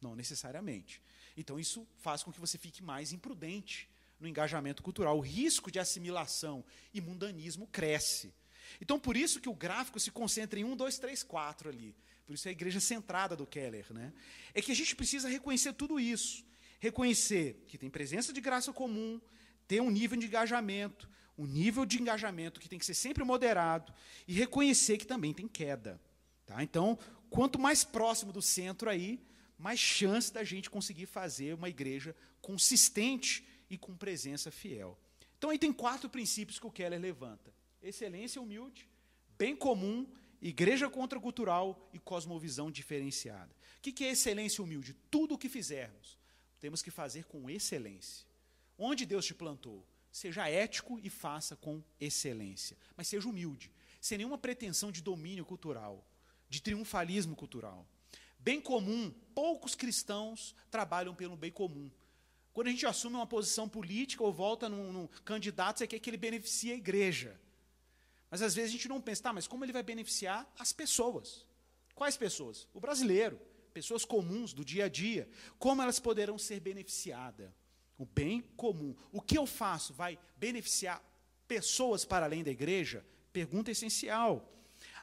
Não 0.00 0.14
necessariamente. 0.14 1.00
Então, 1.36 1.58
isso 1.58 1.86
faz 1.98 2.22
com 2.22 2.32
que 2.32 2.40
você 2.40 2.58
fique 2.58 2.82
mais 2.82 3.12
imprudente 3.12 3.88
no 4.18 4.28
engajamento 4.28 4.82
cultural. 4.82 5.16
O 5.16 5.20
risco 5.20 5.70
de 5.70 5.78
assimilação 5.78 6.64
e 6.92 7.00
mundanismo 7.00 7.66
cresce. 7.66 8.32
Então, 8.80 8.98
por 8.98 9.16
isso 9.16 9.40
que 9.40 9.48
o 9.48 9.54
gráfico 9.54 9.98
se 9.98 10.10
concentra 10.10 10.58
em 10.58 10.64
um, 10.64 10.76
dois, 10.76 10.98
três, 10.98 11.22
quatro 11.22 11.68
ali. 11.68 11.94
Por 12.26 12.34
isso 12.34 12.46
é 12.46 12.50
a 12.50 12.52
igreja 12.52 12.80
centrada 12.80 13.34
do 13.34 13.46
Keller. 13.46 13.92
Né? 13.92 14.12
É 14.54 14.62
que 14.62 14.72
a 14.72 14.76
gente 14.76 14.94
precisa 14.94 15.28
reconhecer 15.28 15.72
tudo 15.72 15.98
isso 15.98 16.44
reconhecer 16.80 17.62
que 17.68 17.78
tem 17.78 17.90
presença 17.90 18.32
de 18.32 18.40
graça 18.40 18.72
comum, 18.72 19.20
ter 19.68 19.80
um 19.80 19.90
nível 19.90 20.18
de 20.18 20.26
engajamento, 20.26 21.08
um 21.38 21.46
nível 21.46 21.84
de 21.84 22.00
engajamento 22.00 22.58
que 22.58 22.68
tem 22.68 22.78
que 22.78 22.86
ser 22.86 22.94
sempre 22.94 23.22
moderado, 23.22 23.92
e 24.26 24.32
reconhecer 24.32 24.96
que 24.96 25.06
também 25.06 25.32
tem 25.32 25.46
queda. 25.46 26.00
Tá? 26.46 26.62
Então, 26.62 26.98
quanto 27.28 27.58
mais 27.58 27.84
próximo 27.84 28.32
do 28.32 28.42
centro 28.42 28.88
aí, 28.88 29.20
mais 29.60 29.78
chance 29.78 30.32
da 30.32 30.42
gente 30.42 30.70
conseguir 30.70 31.06
fazer 31.06 31.54
uma 31.54 31.68
igreja 31.68 32.16
consistente 32.40 33.46
e 33.68 33.76
com 33.76 33.94
presença 33.96 34.50
fiel. 34.50 34.98
Então, 35.36 35.50
aí 35.50 35.58
tem 35.58 35.72
quatro 35.72 36.08
princípios 36.08 36.58
que 36.58 36.66
o 36.66 36.70
Keller 36.70 37.00
levanta: 37.00 37.52
excelência 37.82 38.40
humilde, 38.40 38.88
bem 39.38 39.54
comum, 39.54 40.06
igreja 40.40 40.88
contracultural 40.88 41.88
e 41.92 41.98
cosmovisão 41.98 42.70
diferenciada. 42.70 43.54
O 43.78 43.80
que 43.80 44.04
é 44.04 44.10
excelência 44.10 44.62
humilde? 44.64 44.96
Tudo 45.10 45.34
o 45.34 45.38
que 45.38 45.48
fizermos 45.48 46.18
temos 46.58 46.82
que 46.82 46.90
fazer 46.90 47.24
com 47.24 47.48
excelência. 47.48 48.26
Onde 48.78 49.06
Deus 49.06 49.26
te 49.26 49.34
plantou, 49.34 49.86
seja 50.10 50.48
ético 50.48 50.98
e 51.02 51.08
faça 51.08 51.56
com 51.56 51.82
excelência, 51.98 52.76
mas 52.96 53.08
seja 53.08 53.28
humilde, 53.28 53.70
sem 54.00 54.18
nenhuma 54.18 54.38
pretensão 54.38 54.90
de 54.90 55.02
domínio 55.02 55.44
cultural, 55.44 56.06
de 56.48 56.60
triunfalismo 56.60 57.36
cultural. 57.36 57.86
Bem 58.40 58.60
comum, 58.60 59.12
poucos 59.34 59.74
cristãos 59.74 60.54
trabalham 60.70 61.14
pelo 61.14 61.36
bem 61.36 61.52
comum. 61.52 61.90
Quando 62.52 62.66
a 62.66 62.70
gente 62.70 62.86
assume 62.86 63.16
uma 63.16 63.26
posição 63.26 63.68
política 63.68 64.24
ou 64.24 64.32
volta 64.32 64.68
num, 64.68 64.92
num 64.92 65.06
candidato, 65.24 65.78
você 65.78 65.86
quer 65.86 65.98
que 65.98 66.10
ele 66.10 66.16
beneficie 66.16 66.72
a 66.72 66.76
igreja. 66.76 67.38
Mas 68.30 68.42
às 68.42 68.54
vezes 68.54 68.70
a 68.70 68.72
gente 68.72 68.88
não 68.88 69.00
pensa, 69.00 69.24
tá, 69.24 69.32
mas 69.32 69.46
como 69.46 69.64
ele 69.64 69.72
vai 69.72 69.82
beneficiar 69.82 70.50
as 70.58 70.72
pessoas? 70.72 71.46
Quais 71.94 72.16
pessoas? 72.16 72.66
O 72.72 72.80
brasileiro 72.80 73.40
pessoas 73.70 74.04
comuns 74.04 74.52
do 74.52 74.64
dia 74.64 74.86
a 74.86 74.88
dia, 74.88 75.28
como 75.58 75.80
elas 75.80 76.00
poderão 76.00 76.36
ser 76.36 76.60
beneficiadas? 76.60 77.50
O 77.96 78.04
bem 78.04 78.40
comum. 78.56 78.94
O 79.12 79.20
que 79.20 79.38
eu 79.38 79.46
faço 79.46 79.92
vai 79.92 80.18
beneficiar 80.36 81.02
pessoas 81.46 82.04
para 82.04 82.26
além 82.26 82.42
da 82.42 82.50
igreja? 82.50 83.04
Pergunta 83.32 83.70
essencial. 83.70 84.52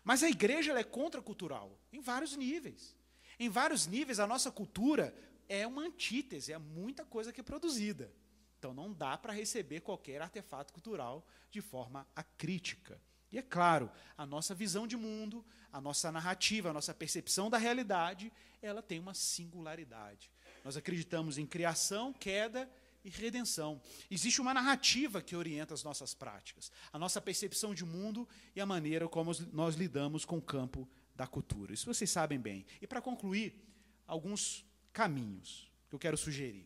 Mas 0.04 0.24
a 0.24 0.30
igreja 0.30 0.78
é 0.78 0.84
contracultural, 0.84 1.80
em 1.94 2.02
vários 2.02 2.36
níveis. 2.36 2.97
Em 3.40 3.50
vários 3.50 3.86
níveis, 3.86 4.20
a 4.20 4.28
nossa 4.28 4.52
cultura 4.52 5.14
é 5.48 5.66
uma 5.66 5.84
antítese, 5.84 6.52
é 6.52 6.58
muita 6.58 7.06
coisa 7.06 7.32
que 7.32 7.42
é 7.42 7.44
produzida. 7.44 8.12
Então 8.58 8.74
não 8.74 8.92
dá 8.92 9.18
para 9.18 9.34
receber 9.34 9.82
qualquer 9.82 10.22
artefato 10.22 10.74
cultural 10.74 11.26
de 11.52 11.62
forma 11.62 12.08
acrítica. 12.16 13.00
E 13.32 13.38
é 13.38 13.42
claro, 13.42 13.92
a 14.18 14.26
nossa 14.26 14.56
visão 14.56 14.88
de 14.88 14.96
mundo, 14.96 15.46
a 15.72 15.82
nossa 15.82 16.12
narrativa, 16.12 16.70
a 16.70 16.74
nossa 16.74 16.94
percepção 16.94 17.50
da 17.50 17.58
realidade, 17.58 18.32
ela 18.62 18.82
tem 18.82 19.00
uma 19.00 19.14
singularidade. 19.14 20.32
Nós 20.64 20.78
acreditamos 20.78 21.38
em 21.38 21.46
criação, 21.46 22.14
queda 22.14 22.70
e 23.04 23.10
redenção. 23.10 23.82
Existe 24.10 24.42
uma 24.42 24.54
narrativa 24.54 25.22
que 25.22 25.36
orienta 25.36 25.74
as 25.74 25.84
nossas 25.84 26.14
práticas, 26.14 26.72
a 26.92 26.98
nossa 26.98 27.22
percepção 27.22 27.76
de 27.76 27.86
mundo 27.86 28.28
e 28.56 28.62
a 28.62 28.66
maneira 28.66 29.08
como 29.08 29.32
nós 29.52 29.76
lidamos 29.76 30.26
com 30.26 30.38
o 30.38 30.42
campo 30.42 30.90
da 31.18 31.28
cultura. 31.28 31.74
Isso 31.74 31.92
vocês 31.92 32.10
sabem 32.10 32.40
bem. 32.40 32.66
E 32.82 32.88
para 32.88 33.02
concluir, 33.02 33.62
alguns 34.06 34.64
caminhos 34.94 35.70
que 35.90 35.96
eu 35.96 36.00
quero 36.00 36.16
sugerir 36.16 36.66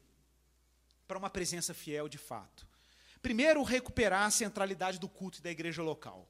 para 1.07 1.17
uma 1.17 1.29
presença 1.29 1.73
fiel 1.73 2.07
de 2.07 2.17
fato. 2.17 2.67
Primeiro, 3.21 3.63
recuperar 3.63 4.25
a 4.25 4.31
centralidade 4.31 4.99
do 4.99 5.09
culto 5.09 5.39
e 5.39 5.41
da 5.41 5.49
igreja 5.49 5.81
local. 5.81 6.29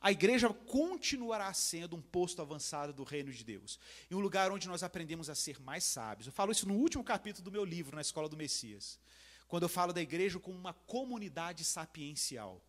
A 0.00 0.12
igreja 0.12 0.48
continuará 0.48 1.52
sendo 1.52 1.96
um 1.96 2.02
posto 2.02 2.42
avançado 2.42 2.92
do 2.92 3.02
reino 3.02 3.32
de 3.32 3.42
Deus, 3.42 3.78
em 4.10 4.14
um 4.14 4.20
lugar 4.20 4.52
onde 4.52 4.68
nós 4.68 4.82
aprendemos 4.82 5.28
a 5.28 5.34
ser 5.34 5.60
mais 5.60 5.84
sábios. 5.84 6.26
Eu 6.26 6.32
falo 6.32 6.52
isso 6.52 6.68
no 6.68 6.74
último 6.74 7.02
capítulo 7.02 7.44
do 7.44 7.52
meu 7.52 7.64
livro, 7.64 7.96
na 7.96 8.02
Escola 8.02 8.28
do 8.28 8.36
Messias, 8.36 9.00
quando 9.48 9.62
eu 9.64 9.68
falo 9.68 9.92
da 9.92 10.02
igreja 10.02 10.38
como 10.38 10.56
uma 10.56 10.74
comunidade 10.74 11.64
sapiencial, 11.64 12.62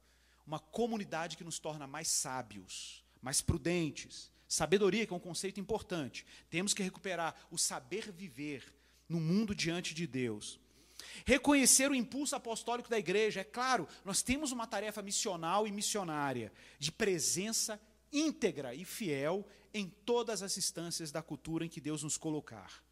uma 0.45 0.59
comunidade 0.59 1.35
que 1.35 1.43
nos 1.43 1.59
torna 1.59 1.85
mais 1.85 2.07
sábios, 2.07 3.03
mais 3.21 3.41
prudentes. 3.41 4.31
Sabedoria, 4.47 5.05
que 5.05 5.13
é 5.13 5.15
um 5.15 5.19
conceito 5.19 5.59
importante. 5.59 6.25
Temos 6.49 6.73
que 6.73 6.83
recuperar 6.83 7.35
o 7.51 7.57
saber 7.57 8.11
viver 8.11 8.63
no 9.07 9.19
mundo 9.19 9.53
diante 9.53 9.93
de 9.93 10.07
Deus. 10.07 10.59
Reconhecer 11.25 11.91
o 11.91 11.95
impulso 11.95 12.35
apostólico 12.35 12.89
da 12.89 12.97
igreja. 12.97 13.41
É 13.41 13.43
claro, 13.43 13.87
nós 14.03 14.21
temos 14.21 14.51
uma 14.51 14.67
tarefa 14.67 15.01
missional 15.01 15.67
e 15.67 15.71
missionária 15.71 16.51
de 16.79 16.91
presença 16.91 17.79
íntegra 18.11 18.73
e 18.73 18.85
fiel 18.85 19.45
em 19.73 19.89
todas 20.05 20.41
as 20.41 20.57
instâncias 20.57 21.11
da 21.11 21.21
cultura 21.21 21.65
em 21.65 21.69
que 21.69 21.81
Deus 21.81 22.03
nos 22.03 22.17
colocar. 22.17 22.86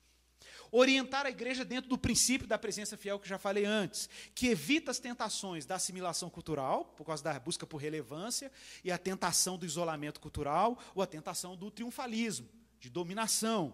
Orientar 0.77 1.25
a 1.25 1.29
igreja 1.29 1.63
dentro 1.63 1.89
do 1.89 1.97
princípio 1.97 2.45
da 2.45 2.57
presença 2.57 2.97
fiel 2.97 3.17
que 3.17 3.29
já 3.29 3.39
falei 3.39 3.63
antes, 3.63 4.09
que 4.35 4.47
evita 4.47 4.91
as 4.91 4.99
tentações 4.99 5.65
da 5.65 5.75
assimilação 5.75 6.29
cultural, 6.29 6.83
por 6.97 7.05
causa 7.05 7.23
da 7.23 7.39
busca 7.39 7.65
por 7.65 7.77
relevância, 7.77 8.51
e 8.83 8.91
a 8.91 8.97
tentação 8.97 9.57
do 9.57 9.65
isolamento 9.65 10.19
cultural, 10.19 10.77
ou 10.93 11.01
a 11.01 11.07
tentação 11.07 11.55
do 11.55 11.71
triunfalismo, 11.71 12.49
de 12.77 12.89
dominação. 12.89 13.73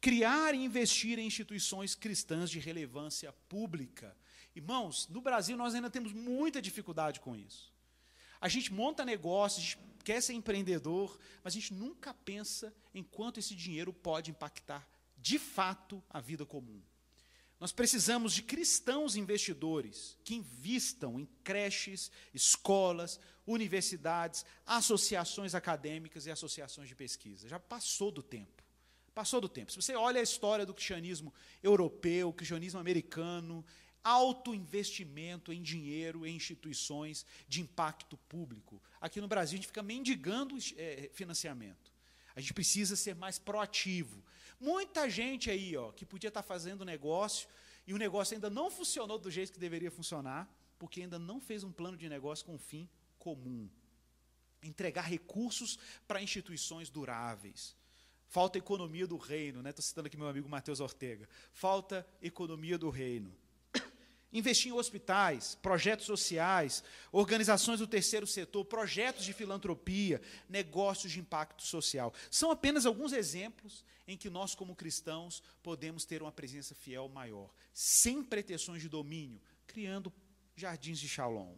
Criar 0.00 0.56
e 0.56 0.64
investir 0.64 1.20
em 1.20 1.26
instituições 1.28 1.94
cristãs 1.94 2.50
de 2.50 2.58
relevância 2.58 3.32
pública. 3.48 4.16
Irmãos, 4.56 5.06
no 5.06 5.20
Brasil 5.20 5.56
nós 5.56 5.72
ainda 5.72 5.88
temos 5.88 6.12
muita 6.12 6.60
dificuldade 6.60 7.20
com 7.20 7.36
isso. 7.36 7.72
A 8.40 8.48
gente 8.48 8.72
monta 8.72 9.04
negócio, 9.04 9.60
a 9.60 9.64
gente 9.64 9.78
quer 10.02 10.20
ser 10.20 10.32
empreendedor, 10.32 11.16
mas 11.44 11.52
a 11.52 11.60
gente 11.60 11.72
nunca 11.72 12.12
pensa 12.12 12.74
em 12.92 13.04
quanto 13.04 13.38
esse 13.38 13.54
dinheiro 13.54 13.92
pode 13.92 14.32
impactar 14.32 14.84
de 15.18 15.38
fato 15.38 16.02
a 16.08 16.20
vida 16.20 16.46
comum. 16.46 16.82
Nós 17.60 17.72
precisamos 17.72 18.32
de 18.32 18.42
cristãos 18.42 19.16
investidores 19.16 20.16
que 20.22 20.36
invistam 20.36 21.18
em 21.18 21.26
creches, 21.42 22.10
escolas, 22.32 23.18
universidades, 23.44 24.44
associações 24.64 25.54
acadêmicas 25.54 26.26
e 26.26 26.30
associações 26.30 26.88
de 26.88 26.94
pesquisa. 26.94 27.48
Já 27.48 27.58
passou 27.58 28.12
do 28.12 28.22
tempo. 28.22 28.62
Passou 29.12 29.40
do 29.40 29.48
tempo. 29.48 29.72
Se 29.72 29.82
você 29.82 29.96
olha 29.96 30.20
a 30.20 30.22
história 30.22 30.64
do 30.64 30.72
cristianismo 30.72 31.34
europeu, 31.60 32.32
cristianismo 32.32 32.78
americano, 32.78 33.64
alto 34.04 34.54
investimento 34.54 35.52
em 35.52 35.60
dinheiro 35.60 36.24
em 36.24 36.36
instituições 36.36 37.26
de 37.48 37.60
impacto 37.60 38.16
público. 38.16 38.80
Aqui 39.00 39.20
no 39.20 39.26
Brasil, 39.26 39.54
a 39.54 39.56
gente 39.56 39.66
fica 39.66 39.82
mendigando 39.82 40.56
é, 40.76 41.10
financiamento. 41.12 41.92
A 42.36 42.40
gente 42.40 42.54
precisa 42.54 42.94
ser 42.94 43.16
mais 43.16 43.38
proativo. 43.38 44.24
Muita 44.60 45.08
gente 45.08 45.50
aí, 45.50 45.76
ó, 45.76 45.92
que 45.92 46.04
podia 46.04 46.28
estar 46.28 46.42
fazendo 46.42 46.84
negócio 46.84 47.48
e 47.86 47.94
o 47.94 47.98
negócio 47.98 48.34
ainda 48.34 48.50
não 48.50 48.70
funcionou 48.70 49.18
do 49.18 49.30
jeito 49.30 49.52
que 49.52 49.58
deveria 49.58 49.90
funcionar, 49.90 50.48
porque 50.78 51.00
ainda 51.00 51.18
não 51.18 51.40
fez 51.40 51.64
um 51.64 51.72
plano 51.72 51.96
de 51.96 52.08
negócio 52.08 52.44
com 52.44 52.58
fim 52.58 52.88
comum. 53.18 53.68
Entregar 54.62 55.02
recursos 55.02 55.78
para 56.06 56.20
instituições 56.20 56.90
duráveis. 56.90 57.76
Falta 58.26 58.58
economia 58.58 59.06
do 59.06 59.16
reino, 59.16 59.62
né? 59.62 59.70
Estou 59.70 59.82
citando 59.82 60.06
aqui 60.06 60.16
meu 60.16 60.28
amigo 60.28 60.48
Matheus 60.48 60.80
Ortega. 60.80 61.28
Falta 61.52 62.06
economia 62.20 62.76
do 62.76 62.90
reino. 62.90 63.34
Investir 64.32 64.70
em 64.70 64.74
hospitais, 64.74 65.54
projetos 65.62 66.04
sociais, 66.04 66.84
organizações 67.10 67.80
do 67.80 67.86
terceiro 67.86 68.26
setor, 68.26 68.64
projetos 68.64 69.24
de 69.24 69.32
filantropia, 69.32 70.20
negócios 70.48 71.10
de 71.10 71.18
impacto 71.18 71.62
social. 71.62 72.12
São 72.30 72.50
apenas 72.50 72.84
alguns 72.84 73.12
exemplos 73.12 73.84
em 74.06 74.16
que 74.16 74.28
nós, 74.28 74.54
como 74.54 74.76
cristãos, 74.76 75.42
podemos 75.62 76.04
ter 76.04 76.20
uma 76.20 76.32
presença 76.32 76.74
fiel 76.74 77.08
maior, 77.08 77.50
sem 77.72 78.22
pretensões 78.22 78.82
de 78.82 78.88
domínio, 78.88 79.40
criando 79.66 80.12
jardins 80.54 80.98
de 80.98 81.08
shalom 81.08 81.56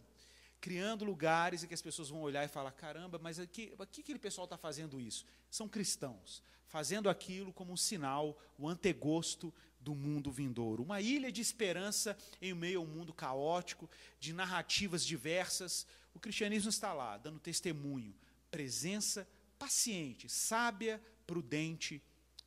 criando 0.61 1.03
lugares 1.03 1.63
em 1.63 1.67
que 1.67 1.73
as 1.73 1.81
pessoas 1.81 2.09
vão 2.09 2.21
olhar 2.21 2.45
e 2.45 2.47
falar: 2.47 2.71
caramba, 2.71 3.17
mas 3.17 3.39
aqui, 3.39 3.73
aqui 3.79 4.01
aquele 4.01 4.19
pessoal 4.19 4.45
está 4.45 4.57
fazendo 4.57 5.01
isso? 5.01 5.25
São 5.49 5.67
cristãos, 5.67 6.43
fazendo 6.67 7.09
aquilo 7.09 7.51
como 7.51 7.73
um 7.73 7.77
sinal, 7.77 8.39
o 8.57 8.69
antegosto 8.69 9.51
do 9.81 9.95
mundo 9.95 10.31
vindouro. 10.31 10.83
Uma 10.83 11.01
ilha 11.01 11.31
de 11.31 11.41
esperança 11.41 12.17
em 12.41 12.53
meio 12.53 12.79
a 12.79 12.83
um 12.83 12.87
mundo 12.87 13.13
caótico, 13.13 13.89
de 14.19 14.33
narrativas 14.33 15.05
diversas. 15.05 15.85
O 16.13 16.19
cristianismo 16.19 16.69
está 16.69 16.93
lá, 16.93 17.17
dando 17.17 17.39
testemunho, 17.39 18.15
presença 18.49 19.27
paciente, 19.57 20.27
sábia, 20.27 20.99
prudente 21.27 22.01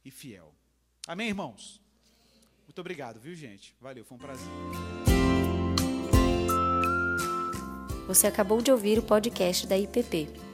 e 0.04 0.10
fiel. 0.10 0.52
Amém, 1.06 1.28
irmãos? 1.28 1.80
Muito 2.66 2.80
obrigado, 2.80 3.20
viu, 3.20 3.36
gente? 3.36 3.76
Valeu, 3.80 4.04
foi 4.04 4.16
um 4.16 4.20
prazer. 4.20 4.48
Você 8.08 8.26
acabou 8.26 8.60
de 8.60 8.72
ouvir 8.72 8.98
o 8.98 9.02
podcast 9.02 9.66
da 9.66 9.78
IPP. 9.78 10.53